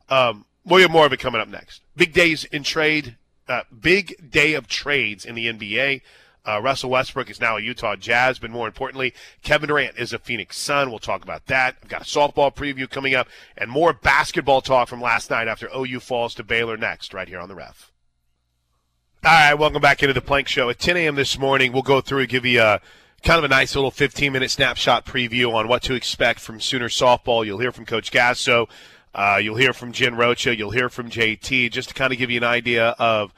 Um, 0.09 0.45
we'll 0.65 0.81
have 0.81 0.91
more 0.91 1.05
of 1.05 1.13
it 1.13 1.19
coming 1.19 1.41
up 1.41 1.47
next. 1.47 1.81
Big 1.95 2.13
days 2.13 2.43
in 2.45 2.63
trade, 2.63 3.17
uh, 3.47 3.61
big 3.79 4.31
day 4.31 4.53
of 4.55 4.67
trades 4.67 5.25
in 5.25 5.35
the 5.35 5.47
NBA. 5.47 6.01
Uh, 6.47 6.59
Russell 6.61 6.89
Westbrook 6.89 7.29
is 7.29 7.39
now 7.39 7.57
a 7.57 7.61
Utah 7.61 7.95
Jazz, 7.95 8.39
but 8.39 8.49
more 8.49 8.65
importantly, 8.65 9.13
Kevin 9.43 9.67
Durant 9.67 9.97
is 9.97 10.13
a 10.13 10.19
Phoenix 10.19 10.57
Sun. 10.57 10.89
We'll 10.89 10.97
talk 10.97 11.21
about 11.21 11.45
that. 11.47 11.75
I've 11.83 11.89
got 11.89 12.01
a 12.01 12.05
softball 12.05 12.55
preview 12.55 12.89
coming 12.89 13.13
up 13.13 13.27
and 13.55 13.69
more 13.69 13.93
basketball 13.93 14.61
talk 14.61 14.87
from 14.87 15.01
last 15.01 15.29
night 15.29 15.47
after 15.47 15.69
OU 15.75 15.99
falls 15.99 16.33
to 16.35 16.43
Baylor 16.43 16.77
next, 16.77 17.13
right 17.13 17.27
here 17.27 17.39
on 17.39 17.49
the 17.49 17.55
ref. 17.55 17.91
All 19.23 19.31
right, 19.31 19.53
welcome 19.53 19.81
back 19.81 20.01
into 20.01 20.13
the 20.13 20.21
Plank 20.21 20.47
Show. 20.47 20.69
At 20.69 20.79
10 20.79 20.95
a.m. 20.95 21.15
this 21.15 21.37
morning, 21.37 21.73
we'll 21.73 21.81
go 21.81 21.99
through 21.99 22.21
and 22.21 22.29
give 22.29 22.45
you 22.45 22.61
a 22.61 22.79
kind 23.19 23.37
of 23.37 23.43
a 23.43 23.49
nice 23.49 23.75
little 23.75 23.91
15 23.91 24.31
minute 24.31 24.51
snapshot 24.51 25.05
preview 25.05 25.53
on 25.53 25.67
what 25.67 25.83
to 25.83 25.93
expect 25.93 26.39
from 26.39 26.59
Sooner 26.59 26.89
softball. 26.89 27.45
You'll 27.45 27.59
hear 27.59 27.71
from 27.71 27.85
Coach 27.85 28.11
Gasso. 28.11 28.67
Uh, 29.13 29.39
you'll 29.41 29.55
hear 29.55 29.73
from 29.73 29.91
Jen 29.91 30.15
Rocha. 30.15 30.55
You'll 30.55 30.71
hear 30.71 30.89
from 30.89 31.09
JT, 31.09 31.71
just 31.71 31.89
to 31.89 31.95
kind 31.95 32.13
of 32.13 32.19
give 32.19 32.29
you 32.29 32.37
an 32.37 32.43
idea 32.43 32.89
of, 32.99 33.33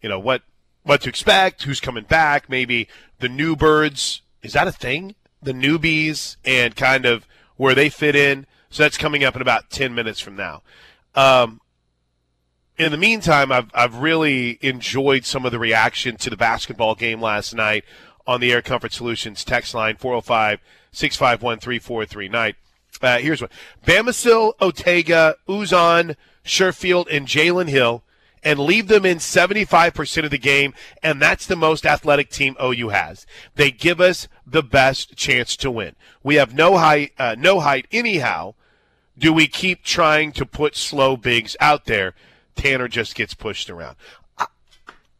you 0.00 0.08
know, 0.08 0.18
what 0.18 0.42
what 0.82 1.00
to 1.02 1.08
expect, 1.08 1.62
who's 1.62 1.80
coming 1.80 2.04
back, 2.04 2.48
maybe 2.48 2.88
the 3.20 3.28
new 3.28 3.54
birds. 3.54 4.22
Is 4.42 4.54
that 4.54 4.66
a 4.66 4.72
thing? 4.72 5.14
The 5.40 5.52
newbies 5.52 6.36
and 6.44 6.74
kind 6.74 7.06
of 7.06 7.26
where 7.56 7.74
they 7.74 7.88
fit 7.88 8.16
in. 8.16 8.46
So 8.68 8.82
that's 8.82 8.96
coming 8.96 9.22
up 9.22 9.36
in 9.36 9.42
about 9.42 9.70
ten 9.70 9.94
minutes 9.94 10.18
from 10.18 10.34
now. 10.34 10.62
Um, 11.14 11.60
in 12.78 12.90
the 12.90 12.98
meantime, 12.98 13.52
I've 13.52 13.70
I've 13.74 13.96
really 13.96 14.58
enjoyed 14.60 15.24
some 15.24 15.46
of 15.46 15.52
the 15.52 15.58
reaction 15.58 16.16
to 16.16 16.30
the 16.30 16.36
basketball 16.36 16.94
game 16.94 17.20
last 17.20 17.54
night 17.54 17.84
on 18.26 18.40
the 18.40 18.52
Air 18.52 18.62
Comfort 18.62 18.92
Solutions 18.92 19.44
text 19.44 19.74
line 19.74 19.96
405 19.96 20.60
651 20.92 21.58
3439. 21.58 22.54
Uh, 23.00 23.18
here's 23.18 23.40
what 23.40 23.50
Bamisile, 23.84 24.56
Otega, 24.58 25.34
Uzan, 25.48 26.16
Sherfield, 26.44 27.06
and 27.10 27.26
Jalen 27.26 27.68
Hill, 27.68 28.02
and 28.44 28.58
leave 28.58 28.88
them 28.88 29.06
in 29.06 29.18
75% 29.18 30.24
of 30.24 30.30
the 30.30 30.38
game, 30.38 30.74
and 31.02 31.20
that's 31.20 31.46
the 31.46 31.56
most 31.56 31.86
athletic 31.86 32.30
team 32.30 32.56
OU 32.62 32.88
has. 32.90 33.26
They 33.54 33.70
give 33.70 34.00
us 34.00 34.28
the 34.46 34.62
best 34.62 35.16
chance 35.16 35.56
to 35.56 35.70
win. 35.70 35.94
We 36.22 36.36
have 36.36 36.54
no 36.54 36.76
height, 36.78 37.12
uh, 37.18 37.36
no 37.38 37.60
height 37.60 37.86
anyhow. 37.92 38.54
Do 39.16 39.32
we 39.32 39.46
keep 39.46 39.84
trying 39.84 40.32
to 40.32 40.46
put 40.46 40.76
slow 40.76 41.16
bigs 41.16 41.56
out 41.60 41.84
there? 41.84 42.14
Tanner 42.54 42.88
just 42.88 43.14
gets 43.14 43.34
pushed 43.34 43.70
around. 43.70 43.96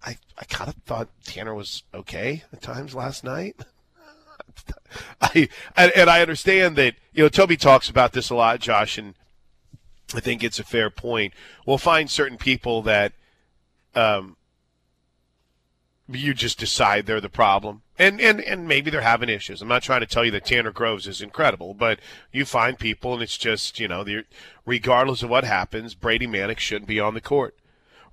I, 0.05 0.17
I, 0.39 0.45
kind 0.45 0.69
of 0.69 0.75
thought 0.85 1.09
Tanner 1.25 1.55
was 1.55 1.83
okay 1.95 2.43
at 2.53 2.61
times 2.61 2.95
last 2.95 3.25
night. 3.25 3.57
I 5.21 5.49
and, 5.77 6.11
I 6.11 6.21
understand 6.21 6.77
that 6.77 6.95
you 7.13 7.23
know 7.23 7.29
Toby 7.29 7.57
talks 7.57 7.89
about 7.89 8.13
this 8.13 8.31
a 8.31 8.35
lot, 8.35 8.61
Josh, 8.61 8.99
and 8.99 9.15
I 10.15 10.21
think 10.21 10.43
it's 10.43 10.59
a 10.59 10.65
fair 10.65 10.91
point. 10.91 11.33
We'll 11.67 11.79
find 11.79 12.11
certain 12.11 12.37
people 12.37 12.83
that 12.83 13.13
um, 13.95 14.37
you 16.09 16.35
just 16.35 16.59
decide 16.59 17.07
they're 17.07 17.21
the 17.21 17.29
problem. 17.29 17.83
And, 17.99 18.21
and 18.21 18.41
and 18.41 18.67
maybe 18.67 18.91
they're 18.91 19.03
having 19.03 19.29
issues. 19.29 19.63
I'm 19.63 19.69
not 19.69 19.83
trying 19.83 20.01
to 20.01 20.07
tell 20.07 20.25
you 20.25 20.33
that 20.33 20.47
Tanner 20.47 20.73
Groves 20.73 21.07
is 21.07 21.23
incredible, 21.23 21.75
but 21.75 22.01
you 22.33 22.45
find 22.45 22.79
people, 22.79 23.15
and 23.15 23.23
it's 23.23 23.39
just 23.39 23.79
you 23.79 23.87
know, 23.87 24.05
regardless 24.67 25.23
of 25.23 25.31
what 25.31 25.45
happens, 25.45 25.95
Brady 25.95 26.27
Manek 26.27 26.59
shouldn't 26.59 26.89
be 26.89 26.99
on 26.99 27.15
the 27.15 27.21
court. 27.21 27.55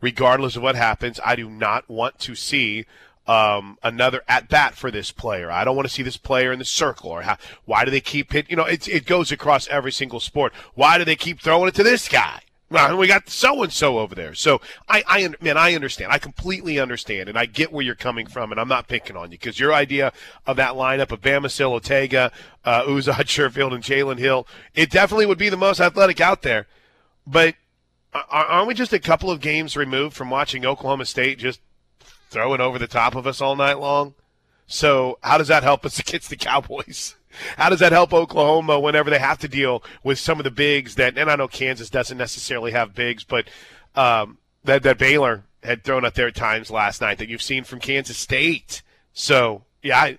Regardless 0.01 0.55
of 0.55 0.63
what 0.63 0.75
happens, 0.75 1.19
I 1.25 1.35
do 1.35 1.49
not 1.49 1.89
want 1.89 2.19
to 2.19 2.35
see 2.35 2.85
um, 3.27 3.77
another 3.83 4.23
at 4.27 4.49
bat 4.49 4.75
for 4.75 4.89
this 4.89 5.11
player. 5.11 5.51
I 5.51 5.63
don't 5.63 5.75
want 5.75 5.87
to 5.87 5.93
see 5.93 6.03
this 6.03 6.17
player 6.17 6.51
in 6.51 6.59
the 6.59 6.65
circle 6.65 7.11
or 7.11 7.21
how, 7.21 7.37
why 7.65 7.85
do 7.85 7.91
they 7.91 8.01
keep 8.01 8.31
hit? 8.31 8.49
You 8.49 8.55
know, 8.55 8.65
it, 8.65 8.87
it 8.87 9.05
goes 9.05 9.31
across 9.31 9.67
every 9.67 9.91
single 9.91 10.19
sport. 10.19 10.51
Why 10.73 10.97
do 10.97 11.05
they 11.05 11.15
keep 11.15 11.39
throwing 11.39 11.67
it 11.67 11.75
to 11.75 11.83
this 11.83 12.07
guy? 12.07 12.41
Well, 12.71 12.97
we 12.97 13.07
got 13.07 13.29
so 13.29 13.63
and 13.63 13.73
so 13.73 13.97
over 13.97 14.13
there. 14.13 14.35
So 14.35 14.61
I, 14.87 15.03
I, 15.07 15.29
man, 15.41 15.57
I 15.57 15.73
understand. 15.73 16.11
I 16.11 16.19
completely 16.19 16.79
understand, 16.79 17.27
and 17.27 17.37
I 17.37 17.45
get 17.45 17.71
where 17.71 17.83
you're 17.83 17.95
coming 17.95 18.27
from, 18.27 18.51
and 18.51 18.61
I'm 18.61 18.67
not 18.67 18.87
picking 18.87 19.15
on 19.15 19.31
you 19.31 19.39
because 19.39 19.59
your 19.59 19.73
idea 19.73 20.13
of 20.45 20.57
that 20.57 20.73
lineup 20.73 21.11
of 21.11 21.21
Bamisile, 21.21 21.81
Otega, 21.81 22.31
uh, 22.65 22.83
Uzad, 22.83 23.25
Sherfield, 23.25 23.73
and 23.73 23.83
Jalen 23.83 24.19
Hill, 24.19 24.47
it 24.75 24.91
definitely 24.91 25.25
would 25.25 25.39
be 25.39 25.49
the 25.49 25.57
most 25.57 25.79
athletic 25.79 26.21
out 26.21 26.43
there. 26.43 26.67
But 27.25 27.55
aren't 28.13 28.67
we 28.67 28.73
just 28.73 28.93
a 28.93 28.99
couple 28.99 29.29
of 29.29 29.39
games 29.39 29.77
removed 29.77 30.15
from 30.15 30.29
watching 30.29 30.65
Oklahoma 30.65 31.05
State 31.05 31.39
just 31.39 31.61
throwing 32.29 32.61
over 32.61 32.79
the 32.79 32.87
top 32.87 33.15
of 33.15 33.27
us 33.27 33.41
all 33.41 33.55
night 33.55 33.79
long. 33.79 34.13
So 34.67 35.17
how 35.21 35.37
does 35.37 35.47
that 35.47 35.63
help 35.63 35.85
us 35.85 35.99
against 35.99 36.29
the 36.29 36.35
Cowboys? 36.35 37.15
How 37.57 37.69
does 37.69 37.79
that 37.79 37.91
help 37.91 38.13
Oklahoma 38.13 38.79
whenever 38.79 39.09
they 39.09 39.19
have 39.19 39.37
to 39.39 39.47
deal 39.47 39.83
with 40.03 40.17
some 40.17 40.39
of 40.39 40.43
the 40.43 40.51
bigs 40.51 40.95
that, 40.95 41.17
and 41.17 41.29
I 41.29 41.35
know 41.35 41.47
Kansas 41.47 41.89
doesn't 41.89 42.17
necessarily 42.17 42.71
have 42.71 42.95
bigs, 42.95 43.23
but 43.23 43.47
um, 43.95 44.39
that 44.63 44.83
that 44.83 44.97
Baylor 44.97 45.43
had 45.63 45.83
thrown 45.83 46.05
at 46.05 46.15
their 46.15 46.31
times 46.31 46.71
last 46.71 47.01
night 47.01 47.17
that 47.19 47.29
you've 47.29 47.41
seen 47.41 47.63
from 47.63 47.79
Kansas 47.79 48.17
State. 48.17 48.81
So 49.13 49.63
yeah, 49.83 49.99
I, 49.99 50.17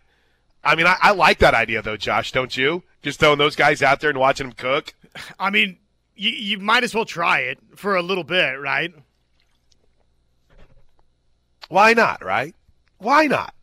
I 0.62 0.76
mean 0.76 0.86
I, 0.86 0.96
I 1.00 1.12
like 1.12 1.38
that 1.38 1.54
idea 1.54 1.82
though, 1.82 1.96
Josh. 1.96 2.30
Don't 2.30 2.56
you? 2.56 2.84
Just 3.02 3.18
throwing 3.18 3.38
those 3.38 3.56
guys 3.56 3.82
out 3.82 4.00
there 4.00 4.10
and 4.10 4.18
watching 4.18 4.48
them 4.48 4.56
cook. 4.56 4.94
I 5.38 5.50
mean, 5.50 5.78
you 6.20 6.30
you 6.32 6.58
might 6.58 6.84
as 6.84 6.94
well 6.94 7.06
try 7.06 7.40
it 7.40 7.58
for 7.76 7.96
a 7.96 8.02
little 8.02 8.24
bit, 8.24 8.60
right? 8.60 8.92
Why 11.68 11.94
not, 11.94 12.22
right? 12.22 12.54
Why 12.98 13.26
not? 13.26 13.54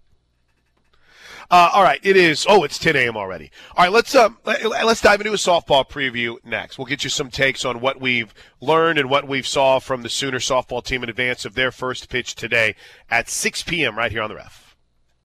Uh, 1.49 1.69
all 1.73 1.83
right, 1.83 1.99
it 2.03 2.17
is. 2.17 2.45
Oh, 2.49 2.63
it's 2.63 2.77
10 2.77 2.97
a.m. 2.97 3.15
already. 3.15 3.51
All 3.75 3.85
right, 3.85 3.91
let's 3.91 4.15
um, 4.15 4.37
let's 4.43 5.01
dive 5.01 5.21
into 5.21 5.31
a 5.31 5.37
softball 5.37 5.87
preview 5.87 6.35
next. 6.43 6.77
We'll 6.77 6.87
get 6.87 7.03
you 7.03 7.09
some 7.09 7.29
takes 7.29 7.63
on 7.63 7.79
what 7.79 8.01
we've 8.01 8.33
learned 8.59 8.99
and 8.99 9.09
what 9.09 9.27
we've 9.27 9.47
saw 9.47 9.79
from 9.79 10.01
the 10.01 10.09
Sooner 10.09 10.39
softball 10.39 10.83
team 10.83 11.03
in 11.03 11.09
advance 11.09 11.45
of 11.45 11.53
their 11.53 11.71
first 11.71 12.09
pitch 12.09 12.35
today 12.35 12.75
at 13.09 13.29
6 13.29 13.63
p.m. 13.63 13.97
right 13.97 14.11
here 14.11 14.23
on 14.23 14.29
the 14.29 14.35
Ref. 14.35 14.66